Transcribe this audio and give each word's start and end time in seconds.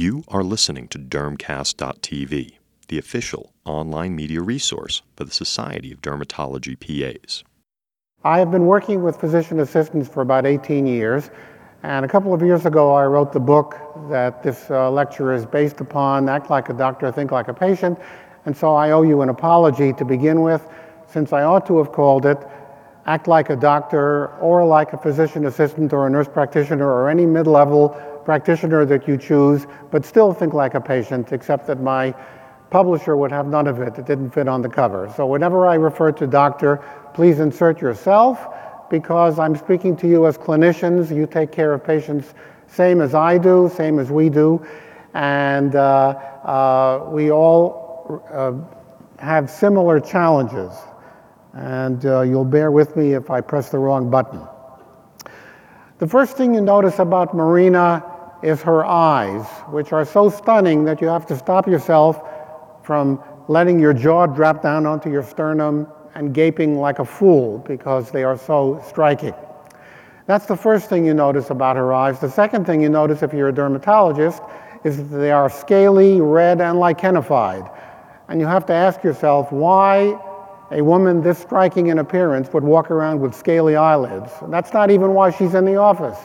You 0.00 0.24
are 0.28 0.42
listening 0.42 0.88
to 0.88 0.98
Dermcast.tv, 0.98 2.52
the 2.88 2.98
official 2.98 3.52
online 3.66 4.16
media 4.16 4.40
resource 4.40 5.02
for 5.14 5.24
the 5.24 5.30
Society 5.30 5.92
of 5.92 6.00
Dermatology 6.00 6.74
PAs. 6.80 7.44
I 8.24 8.38
have 8.38 8.50
been 8.50 8.64
working 8.64 9.02
with 9.02 9.20
physician 9.20 9.60
assistants 9.60 10.08
for 10.08 10.22
about 10.22 10.46
18 10.46 10.86
years, 10.86 11.28
and 11.82 12.02
a 12.02 12.08
couple 12.08 12.32
of 12.32 12.40
years 12.40 12.64
ago 12.64 12.94
I 12.94 13.04
wrote 13.04 13.34
the 13.34 13.40
book 13.40 13.76
that 14.08 14.42
this 14.42 14.70
uh, 14.70 14.90
lecture 14.90 15.34
is 15.34 15.44
based 15.44 15.82
upon, 15.82 16.30
Act 16.30 16.48
Like 16.48 16.70
a 16.70 16.72
Doctor, 16.72 17.12
Think 17.12 17.30
Like 17.30 17.48
a 17.48 17.54
Patient, 17.54 17.98
and 18.46 18.56
so 18.56 18.74
I 18.74 18.92
owe 18.92 19.02
you 19.02 19.20
an 19.20 19.28
apology 19.28 19.92
to 19.92 20.04
begin 20.06 20.40
with, 20.40 20.66
since 21.08 21.34
I 21.34 21.42
ought 21.42 21.66
to 21.66 21.76
have 21.76 21.92
called 21.92 22.24
it 22.24 22.38
Act 23.04 23.28
Like 23.28 23.50
a 23.50 23.56
Doctor 23.56 24.28
or 24.38 24.64
like 24.64 24.94
a 24.94 24.96
physician 24.96 25.44
assistant 25.44 25.92
or 25.92 26.06
a 26.06 26.10
nurse 26.10 26.26
practitioner 26.26 26.90
or 26.90 27.10
any 27.10 27.26
mid-level 27.26 28.09
practitioner 28.24 28.84
that 28.84 29.08
you 29.08 29.16
choose, 29.16 29.66
but 29.90 30.04
still 30.04 30.32
think 30.32 30.54
like 30.54 30.74
a 30.74 30.80
patient, 30.80 31.32
except 31.32 31.66
that 31.66 31.80
my 31.80 32.14
publisher 32.70 33.16
would 33.16 33.32
have 33.32 33.46
none 33.46 33.66
of 33.66 33.80
it. 33.80 33.98
It 33.98 34.06
didn't 34.06 34.30
fit 34.30 34.48
on 34.48 34.62
the 34.62 34.68
cover. 34.68 35.12
So 35.16 35.26
whenever 35.26 35.66
I 35.66 35.74
refer 35.74 36.12
to 36.12 36.26
doctor, 36.26 36.82
please 37.14 37.40
insert 37.40 37.80
yourself 37.80 38.54
because 38.90 39.38
I'm 39.38 39.56
speaking 39.56 39.96
to 39.98 40.08
you 40.08 40.26
as 40.26 40.38
clinicians. 40.38 41.14
You 41.14 41.26
take 41.26 41.52
care 41.52 41.72
of 41.72 41.84
patients 41.84 42.34
same 42.70 43.00
as 43.00 43.14
I 43.14 43.36
do, 43.36 43.70
same 43.74 43.98
as 43.98 44.10
we 44.10 44.28
do, 44.28 44.64
and 45.14 45.74
uh, 45.74 45.80
uh, 46.44 47.08
we 47.10 47.32
all 47.32 48.22
uh, 48.32 48.52
have 49.20 49.50
similar 49.50 49.98
challenges. 49.98 50.72
And 51.52 52.06
uh, 52.06 52.20
you'll 52.20 52.44
bear 52.44 52.70
with 52.70 52.94
me 52.94 53.14
if 53.14 53.28
I 53.28 53.40
press 53.40 53.70
the 53.70 53.78
wrong 53.78 54.08
button. 54.08 54.40
The 55.98 56.06
first 56.06 56.36
thing 56.36 56.54
you 56.54 56.60
notice 56.60 57.00
about 57.00 57.34
Marina 57.34 58.04
is 58.42 58.62
her 58.62 58.84
eyes, 58.84 59.46
which 59.68 59.92
are 59.92 60.04
so 60.04 60.28
stunning 60.28 60.84
that 60.84 61.00
you 61.00 61.08
have 61.08 61.26
to 61.26 61.36
stop 61.36 61.66
yourself 61.66 62.22
from 62.82 63.22
letting 63.48 63.78
your 63.78 63.92
jaw 63.92 64.26
drop 64.26 64.62
down 64.62 64.86
onto 64.86 65.10
your 65.10 65.22
sternum 65.22 65.86
and 66.14 66.34
gaping 66.34 66.78
like 66.78 66.98
a 66.98 67.04
fool 67.04 67.58
because 67.58 68.10
they 68.10 68.24
are 68.24 68.36
so 68.36 68.82
striking. 68.86 69.34
That's 70.26 70.46
the 70.46 70.56
first 70.56 70.88
thing 70.88 71.04
you 71.04 71.14
notice 71.14 71.50
about 71.50 71.76
her 71.76 71.92
eyes. 71.92 72.20
The 72.20 72.30
second 72.30 72.64
thing 72.64 72.80
you 72.80 72.88
notice 72.88 73.22
if 73.22 73.32
you're 73.32 73.48
a 73.48 73.52
dermatologist 73.52 74.42
is 74.84 74.96
that 74.96 75.16
they 75.16 75.32
are 75.32 75.50
scaly, 75.50 76.20
red, 76.20 76.60
and 76.60 76.78
lichenified. 76.78 77.70
And 78.28 78.40
you 78.40 78.46
have 78.46 78.64
to 78.66 78.72
ask 78.72 79.02
yourself 79.02 79.50
why 79.50 80.18
a 80.70 80.82
woman 80.82 81.20
this 81.20 81.38
striking 81.38 81.88
in 81.88 81.98
appearance 81.98 82.52
would 82.52 82.62
walk 82.62 82.90
around 82.90 83.20
with 83.20 83.34
scaly 83.34 83.74
eyelids. 83.74 84.30
And 84.40 84.52
that's 84.52 84.72
not 84.72 84.90
even 84.90 85.14
why 85.14 85.30
she's 85.30 85.54
in 85.54 85.64
the 85.64 85.76
office. 85.76 86.18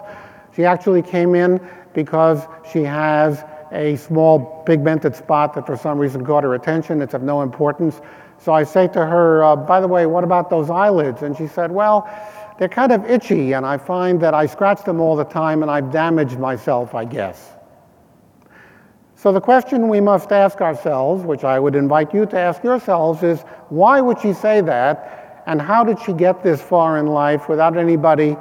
She 0.55 0.66
actually 0.66 1.02
came 1.02 1.33
in 1.33 1.59
because 1.95 2.43
she 2.71 2.83
has 2.83 3.43
a 3.71 3.95
small 3.95 4.63
pigmented 4.65 5.15
spot 5.15 5.53
that 5.55 5.65
for 5.65 5.75
some 5.75 5.97
reason 5.97 6.23
caught 6.23 6.43
her 6.43 6.53
attention. 6.53 7.01
It's 7.01 7.13
of 7.13 7.23
no 7.23 7.41
importance. 7.41 7.99
So 8.38 8.53
I 8.53 8.63
say 8.63 8.88
to 8.89 9.05
her, 9.05 9.43
uh, 9.43 9.55
by 9.55 9.79
the 9.79 9.88
way, 9.88 10.05
what 10.05 10.23
about 10.23 10.49
those 10.49 10.69
eyelids? 10.69 11.23
And 11.23 11.35
she 11.35 11.47
said, 11.47 11.71
well, 11.71 12.07
they're 12.59 12.69
kind 12.69 12.91
of 12.91 13.03
itchy, 13.09 13.53
and 13.53 13.66
I 13.66 13.77
find 13.77 14.21
that 14.21 14.33
I 14.33 14.45
scratch 14.45 14.83
them 14.83 15.01
all 15.01 15.16
the 15.16 15.25
time, 15.25 15.61
and 15.61 15.71
I've 15.71 15.91
damaged 15.91 16.38
myself, 16.38 16.93
I 16.93 17.03
guess. 17.03 17.51
So 19.16 19.31
the 19.31 19.41
question 19.41 19.89
we 19.89 19.99
must 19.99 20.31
ask 20.31 20.61
ourselves, 20.61 21.23
which 21.23 21.43
I 21.43 21.59
would 21.59 21.75
invite 21.75 22.13
you 22.13 22.25
to 22.27 22.38
ask 22.38 22.63
yourselves, 22.63 23.23
is 23.23 23.41
why 23.69 23.99
would 23.99 24.19
she 24.19 24.33
say 24.33 24.61
that, 24.61 25.43
and 25.47 25.61
how 25.61 25.83
did 25.83 25.99
she 25.99 26.13
get 26.13 26.43
this 26.43 26.61
far 26.61 26.97
in 26.97 27.07
life 27.07 27.49
without 27.49 27.77
anybody 27.77 28.38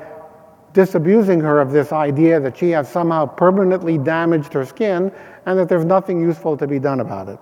disabusing 0.75 1.41
her 1.41 1.61
of 1.61 1.71
this 1.71 1.93
idea 1.93 2.39
that 2.41 2.59
she 2.59 2.71
has 2.71 2.91
somehow 2.91 3.25
permanently 3.25 3.97
damaged 3.97 4.53
her 4.53 4.67
skin 4.67 5.11
and 5.47 5.59
that 5.59 5.69
there's 5.69 5.85
nothing 5.85 6.21
useful 6.21 6.57
to 6.57 6.67
be 6.67 6.79
done 6.79 7.01
about 7.01 7.29
it. 7.29 7.39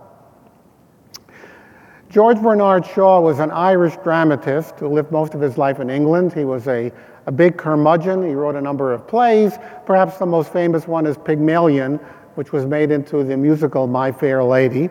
George 2.11 2.37
Bernard 2.43 2.85
Shaw 2.85 3.21
was 3.21 3.39
an 3.39 3.51
Irish 3.51 3.97
dramatist 4.05 4.79
who 4.79 4.89
lived 4.89 5.11
most 5.11 5.33
of 5.33 5.41
his 5.41 5.57
life 5.57 5.81
in 5.81 5.89
England. 5.89 6.35
He 6.35 6.45
was 6.45 6.69
a, 6.69 6.93
a 7.25 7.33
big 7.33 7.57
curmudgeon. 7.57 8.23
He 8.23 8.35
wrote 8.35 8.55
a 8.55 8.61
number 8.61 8.93
of 8.93 9.09
plays. 9.09 9.55
Perhaps 9.87 10.19
the 10.19 10.27
most 10.27 10.53
famous 10.53 10.87
one 10.87 11.07
is 11.07 11.17
Pygmalion, 11.17 11.97
which 12.35 12.53
was 12.53 12.67
made 12.67 12.91
into 12.91 13.25
the 13.25 13.35
musical 13.35 13.87
My 13.87 14.13
Fair 14.13 14.45
Lady. 14.45 14.91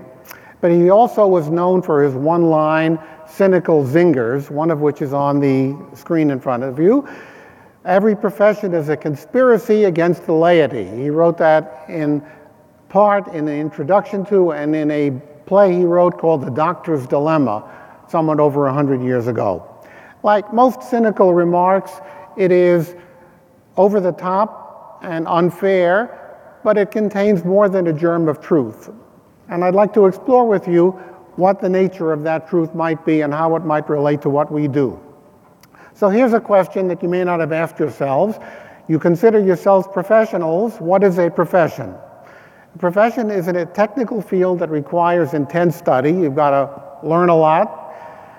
But 0.62 0.72
he 0.72 0.90
also 0.90 1.28
was 1.28 1.48
known 1.48 1.84
for 1.84 2.04
his 2.04 2.16
one 2.16 2.46
line 2.46 2.98
cynical 3.28 3.84
zingers, 3.86 4.50
one 4.50 4.72
of 4.72 4.82
which 4.82 5.04
is 5.04 5.14
on 5.14 5.40
the 5.40 5.78
screen 5.96 6.32
in 6.32 6.40
front 6.40 6.64
of 6.64 6.80
you. 6.80 7.08
Every 7.86 8.16
profession 8.16 8.75
is 8.75 8.90
a 8.90 8.97
conspiracy 8.97 9.86
against 9.86 10.28
the 10.28 10.34
laity. 10.34 10.86
He 10.86 11.09
wrote 11.09 11.38
that 11.40 11.86
in 11.90 12.24
part 12.90 13.28
in 13.30 13.46
the 13.46 13.56
introduction 13.56 14.24
to 14.25 14.52
and 14.52 14.75
in 14.75 14.92
a 14.92 15.09
play 15.47 15.74
he 15.74 15.84
wrote 15.84 16.20
called 16.20 16.46
The 16.46 16.52
Doctor's 16.52 17.08
Dilemma, 17.08 17.68
somewhat 18.08 18.40
over 18.40 18.66
100 18.66 19.02
years 19.02 19.25
ago. 19.25 19.68
Like 20.22 20.53
most 20.53 20.84
cynical 20.84 21.34
remarks, 21.34 21.94
it 22.38 22.52
is 22.52 22.96
over 23.78 24.00
the 24.00 24.12
top 24.12 25.00
and 25.02 25.28
unfair, 25.28 26.38
but 26.64 26.78
it 26.78 26.91
contains 26.91 27.44
more 27.44 27.68
than 27.68 27.88
a 27.88 27.94
germ 27.94 28.28
of 28.28 28.40
truth. 28.40 28.91
And 29.50 29.64
I'd 29.64 29.74
like 29.74 29.91
to 29.96 30.06
explore 30.06 30.47
with 30.47 30.68
you 30.68 30.91
what 31.36 31.59
the 31.59 31.70
nature 31.70 32.14
of 32.14 32.22
that 32.24 32.47
truth 32.47 32.75
might 32.75 33.03
be 33.06 33.22
and 33.22 33.34
how 33.34 33.56
it 33.56 33.66
might 33.66 33.90
relate 33.90 34.22
to 34.22 34.30
what 34.30 34.52
we 34.52 34.68
do. 34.68 35.01
So 36.02 36.10
here's 36.10 36.34
a 36.34 36.40
question 36.40 36.88
that 36.88 37.04
you 37.04 37.10
may 37.10 37.24
not 37.24 37.42
have 37.42 37.52
asked 37.52 37.78
yourselves. 37.78 38.40
You 38.88 38.98
consider 38.98 39.40
yourselves 39.40 39.88
professionals. 39.94 40.78
What 40.80 41.04
is 41.04 41.20
a 41.20 41.30
profession? 41.30 41.94
A 42.74 42.78
profession 42.80 43.30
is 43.30 43.48
a 43.48 43.68
technical 43.68 44.20
field 44.20 44.58
that 44.62 44.72
requires 44.72 45.36
intense 45.36 45.76
study. 45.76 46.10
You've 46.10 46.34
got 46.36 46.50
to 46.50 47.08
learn 47.08 47.30
a 47.30 47.36
lot. 47.36 47.94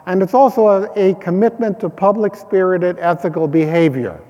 And 0.07 0.25
it's 0.25 0.35
also 0.35 0.67
a, 0.67 0.93
a 0.97 1.15
commitment 1.21 1.79
to 1.79 1.89
public 1.89 2.35
spirited 2.35 2.99
ethical 2.99 3.47
behavior. 3.47 4.21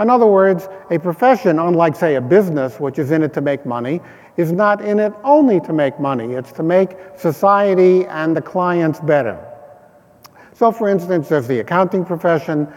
In 0.00 0.08
other 0.08 0.24
words, 0.24 0.70
a 0.90 0.98
profession, 0.98 1.58
unlike, 1.58 1.94
say, 1.94 2.14
a 2.14 2.20
business, 2.22 2.80
which 2.80 2.98
is 2.98 3.10
in 3.10 3.22
it 3.22 3.34
to 3.34 3.42
make 3.42 3.66
money, 3.66 4.00
is 4.38 4.52
not 4.52 4.80
in 4.80 5.00
it 5.00 5.12
only 5.22 5.60
to 5.60 5.74
make 5.74 6.00
money. 6.00 6.32
It's 6.32 6.52
to 6.52 6.62
make 6.62 6.96
society 7.14 8.06
and 8.06 8.34
the 8.34 8.40
clients 8.40 9.00
better. 9.00 9.51
So, 10.62 10.70
for 10.70 10.88
instance, 10.88 11.28
there's 11.28 11.48
the 11.48 11.58
accounting 11.58 12.04
profession, 12.04 12.68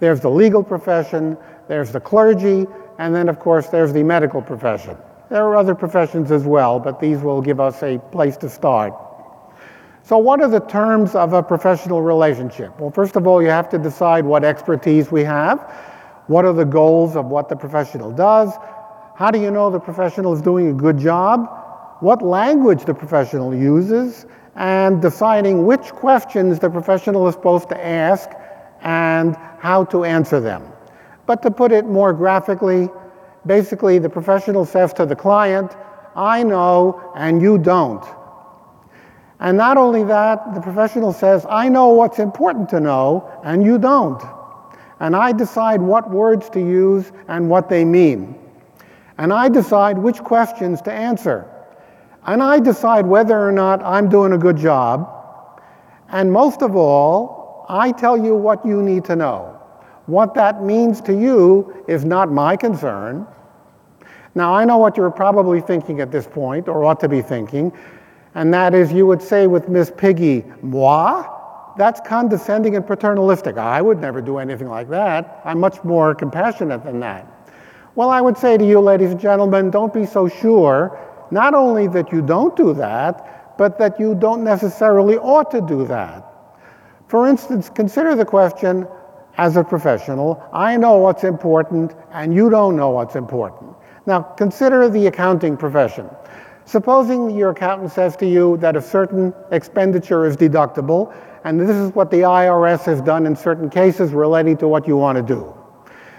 there's 0.00 0.18
the 0.18 0.30
legal 0.30 0.62
profession, 0.62 1.36
there's 1.68 1.92
the 1.92 2.00
clergy, 2.00 2.66
and 2.98 3.14
then, 3.14 3.28
of 3.28 3.38
course, 3.38 3.66
there's 3.66 3.92
the 3.92 4.02
medical 4.02 4.40
profession. 4.40 4.96
There 5.28 5.44
are 5.44 5.54
other 5.54 5.74
professions 5.74 6.30
as 6.30 6.44
well, 6.44 6.80
but 6.80 7.00
these 7.00 7.18
will 7.18 7.42
give 7.42 7.60
us 7.60 7.82
a 7.82 7.98
place 8.12 8.38
to 8.38 8.48
start. 8.48 8.94
So, 10.04 10.16
what 10.16 10.40
are 10.40 10.48
the 10.48 10.60
terms 10.60 11.14
of 11.14 11.34
a 11.34 11.42
professional 11.42 12.00
relationship? 12.00 12.80
Well, 12.80 12.90
first 12.90 13.14
of 13.14 13.26
all, 13.26 13.42
you 13.42 13.50
have 13.50 13.68
to 13.72 13.78
decide 13.78 14.24
what 14.24 14.42
expertise 14.42 15.12
we 15.12 15.22
have. 15.24 15.70
What 16.28 16.46
are 16.46 16.54
the 16.54 16.64
goals 16.64 17.14
of 17.14 17.26
what 17.26 17.50
the 17.50 17.56
professional 17.56 18.10
does? 18.10 18.54
How 19.16 19.30
do 19.30 19.38
you 19.38 19.50
know 19.50 19.68
the 19.68 19.78
professional 19.78 20.32
is 20.32 20.40
doing 20.40 20.70
a 20.70 20.72
good 20.72 20.96
job? 20.96 21.46
What 22.00 22.22
language 22.22 22.86
the 22.86 22.94
professional 22.94 23.54
uses? 23.54 24.24
And 24.56 25.02
deciding 25.02 25.66
which 25.66 25.90
questions 25.92 26.58
the 26.58 26.70
professional 26.70 27.26
is 27.28 27.34
supposed 27.34 27.68
to 27.68 27.84
ask 27.84 28.30
and 28.82 29.36
how 29.58 29.84
to 29.84 30.04
answer 30.04 30.40
them. 30.40 30.70
But 31.26 31.42
to 31.42 31.50
put 31.50 31.72
it 31.72 31.86
more 31.86 32.12
graphically, 32.12 32.88
basically 33.46 33.98
the 33.98 34.10
professional 34.10 34.64
says 34.64 34.92
to 34.94 35.06
the 35.06 35.16
client, 35.16 35.74
I 36.14 36.42
know 36.42 37.12
and 37.16 37.42
you 37.42 37.58
don't. 37.58 38.04
And 39.40 39.58
not 39.58 39.76
only 39.76 40.04
that, 40.04 40.54
the 40.54 40.60
professional 40.60 41.12
says, 41.12 41.44
I 41.48 41.68
know 41.68 41.88
what's 41.88 42.18
important 42.18 42.68
to 42.70 42.80
know 42.80 43.30
and 43.42 43.64
you 43.64 43.78
don't. 43.78 44.22
And 45.00 45.16
I 45.16 45.32
decide 45.32 45.82
what 45.82 46.08
words 46.10 46.48
to 46.50 46.60
use 46.60 47.10
and 47.28 47.50
what 47.50 47.68
they 47.68 47.84
mean. 47.84 48.38
And 49.18 49.32
I 49.32 49.48
decide 49.48 49.98
which 49.98 50.18
questions 50.18 50.80
to 50.82 50.92
answer 50.92 51.50
and 52.26 52.42
I 52.42 52.58
decide 52.58 53.06
whether 53.06 53.38
or 53.38 53.52
not 53.52 53.82
I'm 53.82 54.08
doing 54.08 54.32
a 54.32 54.38
good 54.38 54.56
job. 54.56 55.10
And 56.08 56.32
most 56.32 56.62
of 56.62 56.76
all, 56.76 57.66
I 57.68 57.92
tell 57.92 58.16
you 58.16 58.34
what 58.34 58.64
you 58.64 58.82
need 58.82 59.04
to 59.06 59.16
know. 59.16 59.60
What 60.06 60.34
that 60.34 60.62
means 60.62 61.00
to 61.02 61.12
you 61.12 61.84
is 61.88 62.04
not 62.04 62.30
my 62.30 62.56
concern. 62.56 63.26
Now, 64.34 64.54
I 64.54 64.64
know 64.64 64.78
what 64.78 64.96
you're 64.96 65.10
probably 65.10 65.60
thinking 65.60 66.00
at 66.00 66.10
this 66.10 66.26
point, 66.26 66.68
or 66.68 66.84
ought 66.84 67.00
to 67.00 67.08
be 67.08 67.22
thinking, 67.22 67.72
and 68.34 68.52
that 68.52 68.74
is 68.74 68.92
you 68.92 69.06
would 69.06 69.22
say 69.22 69.46
with 69.46 69.68
Miss 69.68 69.92
Piggy, 69.96 70.44
moi? 70.60 71.30
That's 71.76 72.00
condescending 72.00 72.76
and 72.76 72.86
paternalistic. 72.86 73.56
I 73.56 73.80
would 73.80 73.98
never 74.00 74.20
do 74.20 74.38
anything 74.38 74.68
like 74.68 74.88
that. 74.90 75.40
I'm 75.44 75.58
much 75.58 75.82
more 75.84 76.14
compassionate 76.14 76.84
than 76.84 77.00
that. 77.00 77.26
Well, 77.94 78.10
I 78.10 78.20
would 78.20 78.36
say 78.36 78.56
to 78.56 78.66
you, 78.66 78.80
ladies 78.80 79.10
and 79.10 79.20
gentlemen, 79.20 79.70
don't 79.70 79.92
be 79.94 80.04
so 80.04 80.28
sure 80.28 80.98
not 81.30 81.54
only 81.54 81.88
that 81.88 82.12
you 82.12 82.22
don't 82.22 82.54
do 82.56 82.74
that, 82.74 83.56
but 83.56 83.78
that 83.78 83.98
you 84.00 84.14
don't 84.14 84.44
necessarily 84.44 85.16
ought 85.16 85.50
to 85.50 85.60
do 85.60 85.86
that. 85.86 86.24
For 87.08 87.28
instance, 87.28 87.70
consider 87.70 88.14
the 88.14 88.24
question 88.24 88.86
as 89.36 89.56
a 89.56 89.64
professional 89.64 90.42
I 90.52 90.76
know 90.76 90.96
what's 90.96 91.24
important, 91.24 91.94
and 92.12 92.34
you 92.34 92.50
don't 92.50 92.76
know 92.76 92.90
what's 92.90 93.16
important. 93.16 93.74
Now, 94.06 94.22
consider 94.22 94.88
the 94.88 95.06
accounting 95.06 95.56
profession. 95.56 96.08
Supposing 96.66 97.30
your 97.36 97.50
accountant 97.50 97.92
says 97.92 98.16
to 98.16 98.26
you 98.26 98.56
that 98.58 98.76
a 98.76 98.80
certain 98.80 99.34
expenditure 99.50 100.24
is 100.24 100.36
deductible, 100.36 101.14
and 101.44 101.60
this 101.60 101.76
is 101.76 101.94
what 101.94 102.10
the 102.10 102.20
IRS 102.20 102.84
has 102.86 103.02
done 103.02 103.26
in 103.26 103.36
certain 103.36 103.68
cases 103.68 104.12
relating 104.12 104.56
to 104.58 104.68
what 104.68 104.88
you 104.88 104.96
want 104.96 105.16
to 105.16 105.22
do. 105.22 105.54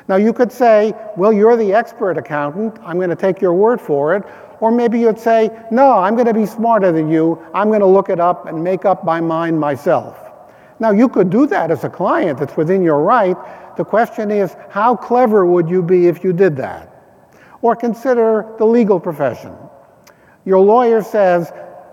Now, 0.07 0.17
you 0.17 0.33
could 0.33 0.51
say, 0.51 0.93
well, 1.17 1.33
you're 1.33 1.57
the 1.57 1.73
expert 1.73 2.17
accountant, 2.17 2.77
I'm 2.83 2.97
going 2.97 3.09
to 3.09 3.15
take 3.15 3.41
your 3.41 3.53
word 3.53 3.81
for 3.81 4.15
it. 4.15 4.23
Or 4.59 4.71
maybe 4.71 4.99
you'd 4.99 5.19
say, 5.19 5.49
no, 5.71 5.91
I'm 5.91 6.15
going 6.15 6.27
to 6.27 6.33
be 6.33 6.45
smarter 6.45 6.91
than 6.91 7.09
you, 7.09 7.45
I'm 7.53 7.67
going 7.67 7.81
to 7.81 7.85
look 7.85 8.09
it 8.09 8.19
up 8.19 8.45
and 8.47 8.63
make 8.63 8.85
up 8.85 9.03
my 9.03 9.19
mind 9.19 9.59
myself. 9.59 10.17
Now, 10.79 10.91
you 10.91 11.07
could 11.07 11.29
do 11.29 11.47
that 11.47 11.71
as 11.71 11.83
a 11.83 11.89
client, 11.89 12.41
it's 12.41 12.57
within 12.57 12.81
your 12.81 13.01
right. 13.01 13.37
The 13.77 13.85
question 13.85 14.31
is, 14.31 14.55
how 14.69 14.95
clever 14.95 15.45
would 15.45 15.69
you 15.69 15.81
be 15.83 16.07
if 16.07 16.23
you 16.23 16.33
did 16.33 16.55
that? 16.57 16.91
Or 17.61 17.75
consider 17.75 18.53
the 18.57 18.65
legal 18.65 18.99
profession. 18.99 19.53
Your 20.45 20.59
lawyer 20.59 21.01
says, 21.01 21.51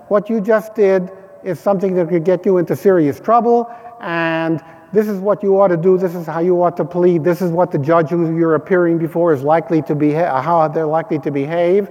what 0.08 0.28
you 0.28 0.40
just 0.40 0.74
did 0.74 1.10
is 1.42 1.58
something 1.58 1.94
that 1.94 2.08
could 2.08 2.24
get 2.24 2.44
you 2.44 2.58
into 2.58 2.76
serious 2.76 3.18
trouble, 3.18 3.70
and 4.00 4.62
this 4.92 5.08
is 5.08 5.18
what 5.20 5.42
you 5.42 5.58
ought 5.60 5.68
to 5.68 5.76
do, 5.76 5.96
this 5.96 6.14
is 6.14 6.26
how 6.26 6.40
you 6.40 6.62
ought 6.62 6.76
to 6.76 6.84
plead, 6.84 7.24
this 7.24 7.40
is 7.40 7.50
what 7.50 7.70
the 7.70 7.78
judge 7.78 8.10
who 8.10 8.36
you're 8.36 8.54
appearing 8.54 8.98
before 8.98 9.32
is 9.32 9.42
likely 9.42 9.80
to 9.82 9.94
behave, 9.94 10.26
how 10.26 10.68
they're 10.68 10.86
likely 10.86 11.18
to 11.20 11.30
behave. 11.30 11.88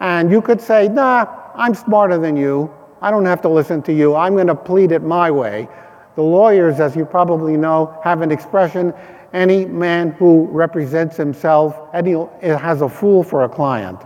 And 0.00 0.30
you 0.30 0.42
could 0.42 0.60
say, 0.60 0.88
nah, 0.88 1.26
I'm 1.54 1.74
smarter 1.74 2.18
than 2.18 2.36
you, 2.36 2.72
I 3.00 3.10
don't 3.10 3.26
have 3.26 3.40
to 3.42 3.48
listen 3.48 3.82
to 3.82 3.92
you, 3.92 4.14
I'm 4.14 4.34
going 4.34 4.46
to 4.46 4.54
plead 4.54 4.92
it 4.92 5.02
my 5.02 5.30
way. 5.30 5.68
The 6.14 6.22
lawyers, 6.22 6.80
as 6.80 6.96
you 6.96 7.04
probably 7.04 7.56
know, 7.56 7.98
have 8.02 8.22
an 8.22 8.30
expression 8.30 8.94
any 9.32 9.66
man 9.66 10.12
who 10.12 10.46
represents 10.50 11.16
himself 11.16 11.76
any, 11.92 12.14
has 12.42 12.80
a 12.80 12.88
fool 12.88 13.22
for 13.22 13.44
a 13.44 13.48
client. 13.48 14.00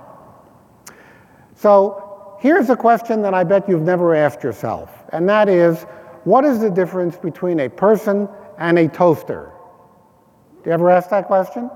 So 1.54 2.36
here's 2.40 2.70
a 2.70 2.76
question 2.76 3.22
that 3.22 3.34
I 3.34 3.44
bet 3.44 3.68
you've 3.68 3.82
never 3.82 4.14
asked 4.14 4.42
yourself, 4.42 4.90
and 5.12 5.28
that 5.28 5.48
is 5.48 5.82
what 6.24 6.44
is 6.44 6.60
the 6.60 6.70
difference 6.70 7.16
between 7.16 7.60
a 7.60 7.68
person 7.68 8.28
and 8.58 8.78
a 8.78 8.88
toaster? 8.88 9.52
Do 10.62 10.70
you 10.70 10.72
ever 10.72 10.90
ask 10.90 11.10
that 11.10 11.26
question? 11.26 11.70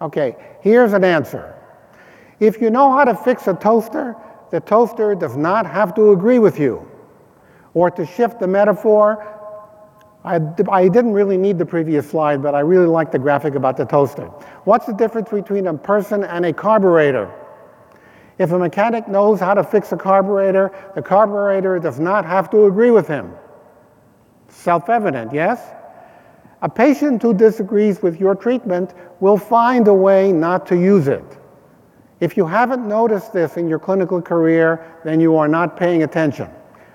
Okay, 0.00 0.36
here's 0.60 0.92
an 0.92 1.04
answer. 1.04 1.53
If 2.40 2.60
you 2.60 2.70
know 2.70 2.90
how 2.92 3.04
to 3.04 3.14
fix 3.14 3.46
a 3.46 3.54
toaster, 3.54 4.16
the 4.50 4.60
toaster 4.60 5.14
does 5.14 5.36
not 5.36 5.66
have 5.66 5.94
to 5.94 6.12
agree 6.12 6.38
with 6.38 6.58
you. 6.58 6.88
Or 7.74 7.90
to 7.90 8.06
shift 8.06 8.40
the 8.40 8.46
metaphor, 8.46 9.30
I, 10.24 10.40
I, 10.70 10.88
didn't 10.88 11.12
really 11.12 11.36
need 11.36 11.58
the 11.58 11.66
previous 11.66 12.08
slide, 12.08 12.42
but 12.42 12.54
I 12.54 12.60
really 12.60 12.86
like 12.86 13.12
the 13.12 13.18
graphic 13.18 13.56
about 13.56 13.76
the 13.76 13.84
toaster. 13.84 14.26
What's 14.64 14.86
the 14.86 14.94
difference 14.94 15.28
between 15.28 15.66
a 15.66 15.74
person 15.74 16.24
and 16.24 16.46
a 16.46 16.52
carburetor? 16.52 17.30
If 18.38 18.52
a 18.52 18.58
mechanic 18.58 19.06
knows 19.06 19.38
how 19.38 19.54
to 19.54 19.62
fix 19.62 19.92
a 19.92 19.96
carburetor, 19.96 20.72
the 20.94 21.02
carburetor 21.02 21.78
does 21.78 22.00
not 22.00 22.24
have 22.24 22.50
to 22.50 22.66
agree 22.66 22.90
with 22.90 23.06
him. 23.06 23.32
Self 24.48 24.88
evident, 24.88 25.32
yes? 25.32 25.60
A 26.62 26.68
patient 26.68 27.20
who 27.20 27.34
disagrees 27.34 28.00
with 28.00 28.18
your 28.18 28.34
treatment 28.34 28.94
will 29.20 29.36
find 29.36 29.86
a 29.88 29.94
way 29.94 30.32
not 30.32 30.66
to 30.68 30.76
use 30.76 31.06
it. 31.08 31.24
If 32.24 32.38
you 32.38 32.46
haven't 32.46 32.88
noticed 32.88 33.34
this 33.34 33.58
in 33.58 33.68
your 33.68 33.78
clinical 33.78 34.22
career, 34.22 34.80
then 35.04 35.20
you 35.20 35.36
are 35.36 35.46
not 35.46 35.76
paying 35.76 36.04
attention. 36.04 36.48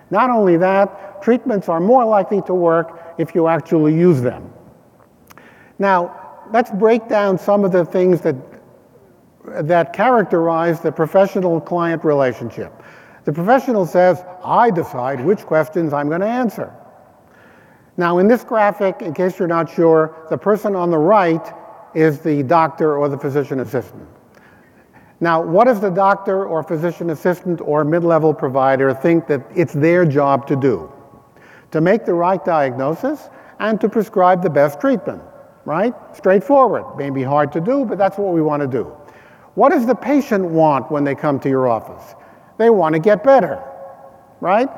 Not 0.10 0.32
only 0.32 0.58
that, 0.58 1.22
treatments 1.22 1.70
are 1.70 1.80
more 1.80 2.04
likely 2.04 2.42
to 2.48 2.54
work 2.56 3.14
if 3.20 3.36
you 3.36 3.48
actually 3.48 3.94
use 3.94 4.24
them. 4.24 4.52
Now, 5.78 6.48
let's 6.52 6.72
break 6.72 7.08
down 7.08 7.38
some 7.38 7.64
of 7.64 7.72
the 7.72 7.86
things 7.86 8.22
that 8.22 8.36
that 9.68 9.94
characterize 9.94 10.82
the 10.82 10.92
professional 10.92 11.62
client 11.62 12.04
relationship. 12.04 12.74
The 13.26 13.32
professional 13.32 13.86
says, 13.86 14.24
I 14.44 14.72
decide 14.72 15.24
which 15.24 15.42
questions 15.42 15.94
I'm 15.94 16.10
going 16.10 16.22
to 16.22 16.28
answer. 16.28 16.74
Now, 17.98 18.18
in 18.18 18.28
this 18.28 18.44
graphic, 18.44 19.04
in 19.04 19.14
case 19.14 19.38
you're 19.38 19.48
not 19.48 19.70
sure, 19.70 20.26
the 20.32 20.38
person 20.40 20.76
on 20.76 20.90
the 20.90 20.98
right 20.98 21.54
is 21.94 22.20
the 22.20 22.42
doctor 22.42 22.98
or 22.98 23.10
the 23.10 23.18
physician 23.20 23.60
assistant. 23.60 24.08
Now, 25.22 25.42
what 25.42 25.66
does 25.66 25.82
the 25.82 25.90
doctor 25.90 26.46
or 26.46 26.64
physician 26.64 27.10
assistant 27.10 27.60
or 27.62 27.84
mid 27.84 28.04
level 28.04 28.34
provider 28.34 28.94
think 28.94 29.28
that 29.28 29.42
it's 29.54 29.74
their 29.74 30.06
job 30.06 30.48
to 30.48 30.56
do? 30.56 30.92
To 31.72 31.82
make 31.82 32.06
the 32.06 32.14
right 32.14 32.44
diagnosis 32.44 33.30
and 33.60 33.80
to 33.82 33.90
prescribe 33.90 34.42
the 34.42 34.50
best 34.50 34.80
treatment, 34.80 35.22
right? 35.66 35.94
Straightforward. 36.16 36.98
Maybe 36.98 37.22
hard 37.22 37.52
to 37.52 37.62
do, 37.62 37.84
but 37.84 37.98
that's 37.98 38.18
what 38.18 38.34
we 38.34 38.42
want 38.42 38.62
to 38.62 38.68
do. 38.68 38.86
What 39.56 39.70
does 39.70 39.86
the 39.86 39.96
patient 39.96 40.46
want 40.46 40.90
when 40.90 41.04
they 41.04 41.16
come 41.16 41.40
to 41.42 41.50
your 41.50 41.68
office? 41.68 42.16
They 42.58 42.70
want 42.70 42.94
to 42.94 43.00
get 43.00 43.24
better, 43.24 43.62
right? 44.40 44.70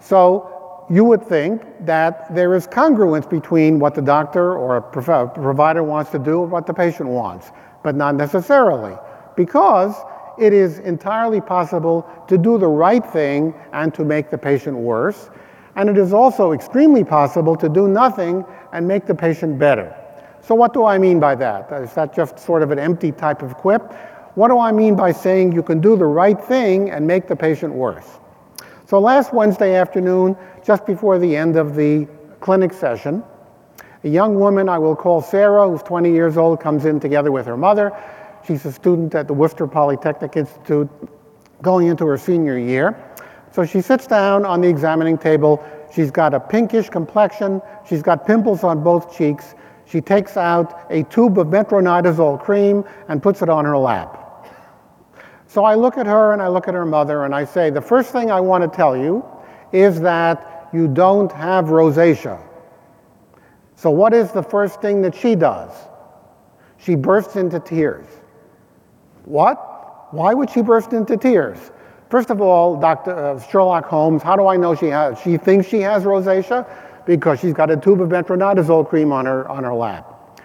So 0.00 0.86
you 0.90 1.04
would 1.04 1.22
think 1.22 1.62
that 1.86 2.34
there 2.34 2.54
is 2.54 2.66
congruence 2.66 3.28
between 3.28 3.78
what 3.78 3.94
the 3.94 4.02
doctor 4.02 4.56
or 4.56 4.80
provider 4.82 5.82
wants 5.82 6.10
to 6.10 6.18
do 6.18 6.42
and 6.42 6.52
what 6.52 6.66
the 6.66 6.74
patient 6.74 7.08
wants, 7.08 7.50
but 7.82 7.94
not 7.94 8.14
necessarily, 8.14 8.96
because 9.38 9.94
it 10.36 10.52
is 10.52 10.80
entirely 10.80 11.40
possible 11.40 12.06
to 12.26 12.36
do 12.36 12.58
the 12.58 12.66
right 12.66 13.06
thing 13.06 13.54
and 13.72 13.94
to 13.94 14.04
make 14.04 14.30
the 14.30 14.36
patient 14.36 14.76
worse, 14.76 15.30
and 15.76 15.88
it 15.88 15.96
is 15.96 16.12
also 16.12 16.50
extremely 16.52 17.04
possible 17.04 17.56
to 17.56 17.68
do 17.68 17.86
nothing 17.86 18.44
and 18.72 18.86
make 18.86 19.06
the 19.06 19.14
patient 19.14 19.56
better. 19.56 19.94
So 20.42 20.56
what 20.56 20.74
do 20.74 20.84
I 20.84 20.98
mean 20.98 21.20
by 21.20 21.36
that? 21.36 21.72
Is 21.72 21.94
that 21.94 22.12
just 22.12 22.38
sort 22.40 22.62
of 22.62 22.72
an 22.72 22.80
empty 22.80 23.12
type 23.12 23.42
of 23.42 23.54
quip? 23.54 23.92
What 24.34 24.48
do 24.48 24.58
I 24.58 24.72
mean 24.72 24.96
by 24.96 25.12
saying 25.12 25.52
you 25.52 25.62
can 25.62 25.80
do 25.80 25.96
the 25.96 26.04
right 26.04 26.40
thing 26.40 26.90
and 26.90 27.06
make 27.06 27.28
the 27.28 27.36
patient 27.36 27.72
worse? 27.72 28.18
So 28.86 28.98
last 28.98 29.32
Wednesday 29.32 29.76
afternoon, 29.76 30.36
just 30.64 30.84
before 30.84 31.18
the 31.20 31.36
end 31.36 31.56
of 31.56 31.76
the 31.76 32.08
clinic 32.40 32.72
session, 32.72 33.22
a 34.02 34.08
young 34.08 34.34
woman 34.38 34.68
I 34.68 34.78
will 34.78 34.96
call 34.96 35.20
Sarah, 35.20 35.68
who's 35.68 35.82
20 35.82 36.10
years 36.10 36.36
old, 36.36 36.60
comes 36.60 36.86
in 36.86 36.98
together 36.98 37.30
with 37.30 37.46
her 37.46 37.56
mother. 37.56 37.92
She's 38.48 38.64
a 38.64 38.72
student 38.72 39.14
at 39.14 39.28
the 39.28 39.34
Worcester 39.34 39.66
Polytechnic 39.66 40.34
Institute 40.34 40.88
going 41.60 41.88
into 41.88 42.06
her 42.06 42.16
senior 42.16 42.56
year. 42.56 42.96
So 43.52 43.66
she 43.66 43.82
sits 43.82 44.06
down 44.06 44.46
on 44.46 44.62
the 44.62 44.68
examining 44.68 45.18
table. 45.18 45.62
She's 45.94 46.10
got 46.10 46.32
a 46.32 46.40
pinkish 46.40 46.88
complexion. 46.88 47.60
She's 47.86 48.00
got 48.00 48.26
pimples 48.26 48.64
on 48.64 48.82
both 48.82 49.14
cheeks. 49.14 49.54
She 49.84 50.00
takes 50.00 50.38
out 50.38 50.86
a 50.88 51.02
tube 51.02 51.38
of 51.38 51.48
metronidazole 51.48 52.42
cream 52.42 52.84
and 53.08 53.22
puts 53.22 53.42
it 53.42 53.50
on 53.50 53.66
her 53.66 53.76
lap. 53.76 54.46
So 55.46 55.64
I 55.64 55.74
look 55.74 55.98
at 55.98 56.06
her 56.06 56.32
and 56.32 56.40
I 56.40 56.48
look 56.48 56.68
at 56.68 56.74
her 56.74 56.86
mother 56.86 57.26
and 57.26 57.34
I 57.34 57.44
say, 57.44 57.68
the 57.68 57.82
first 57.82 58.12
thing 58.12 58.30
I 58.30 58.40
want 58.40 58.64
to 58.64 58.74
tell 58.74 58.96
you 58.96 59.22
is 59.72 60.00
that 60.00 60.70
you 60.72 60.88
don't 60.88 61.30
have 61.32 61.66
rosacea. 61.66 62.40
So 63.76 63.90
what 63.90 64.14
is 64.14 64.32
the 64.32 64.42
first 64.42 64.80
thing 64.80 65.02
that 65.02 65.14
she 65.14 65.34
does? 65.34 65.70
She 66.78 66.94
bursts 66.94 67.36
into 67.36 67.60
tears. 67.60 68.06
What? 69.28 70.12
Why 70.12 70.34
would 70.34 70.50
she 70.50 70.62
burst 70.62 70.92
into 70.92 71.16
tears? 71.16 71.58
First 72.10 72.30
of 72.30 72.40
all, 72.40 72.80
Dr. 72.80 73.14
Uh, 73.14 73.40
Sherlock 73.40 73.84
Holmes, 73.84 74.22
how 74.22 74.36
do 74.36 74.46
I 74.46 74.56
know 74.56 74.74
she 74.74 74.86
has? 74.86 75.20
She 75.20 75.36
thinks 75.36 75.68
she 75.68 75.80
has 75.80 76.04
rosacea 76.04 76.66
because 77.04 77.40
she's 77.40 77.52
got 77.52 77.70
a 77.70 77.76
tube 77.76 78.00
of 78.00 78.08
metronidazole 78.08 78.88
cream 78.88 79.12
on 79.12 79.26
her 79.26 79.48
on 79.48 79.64
her 79.64 79.74
lap. 79.74 80.40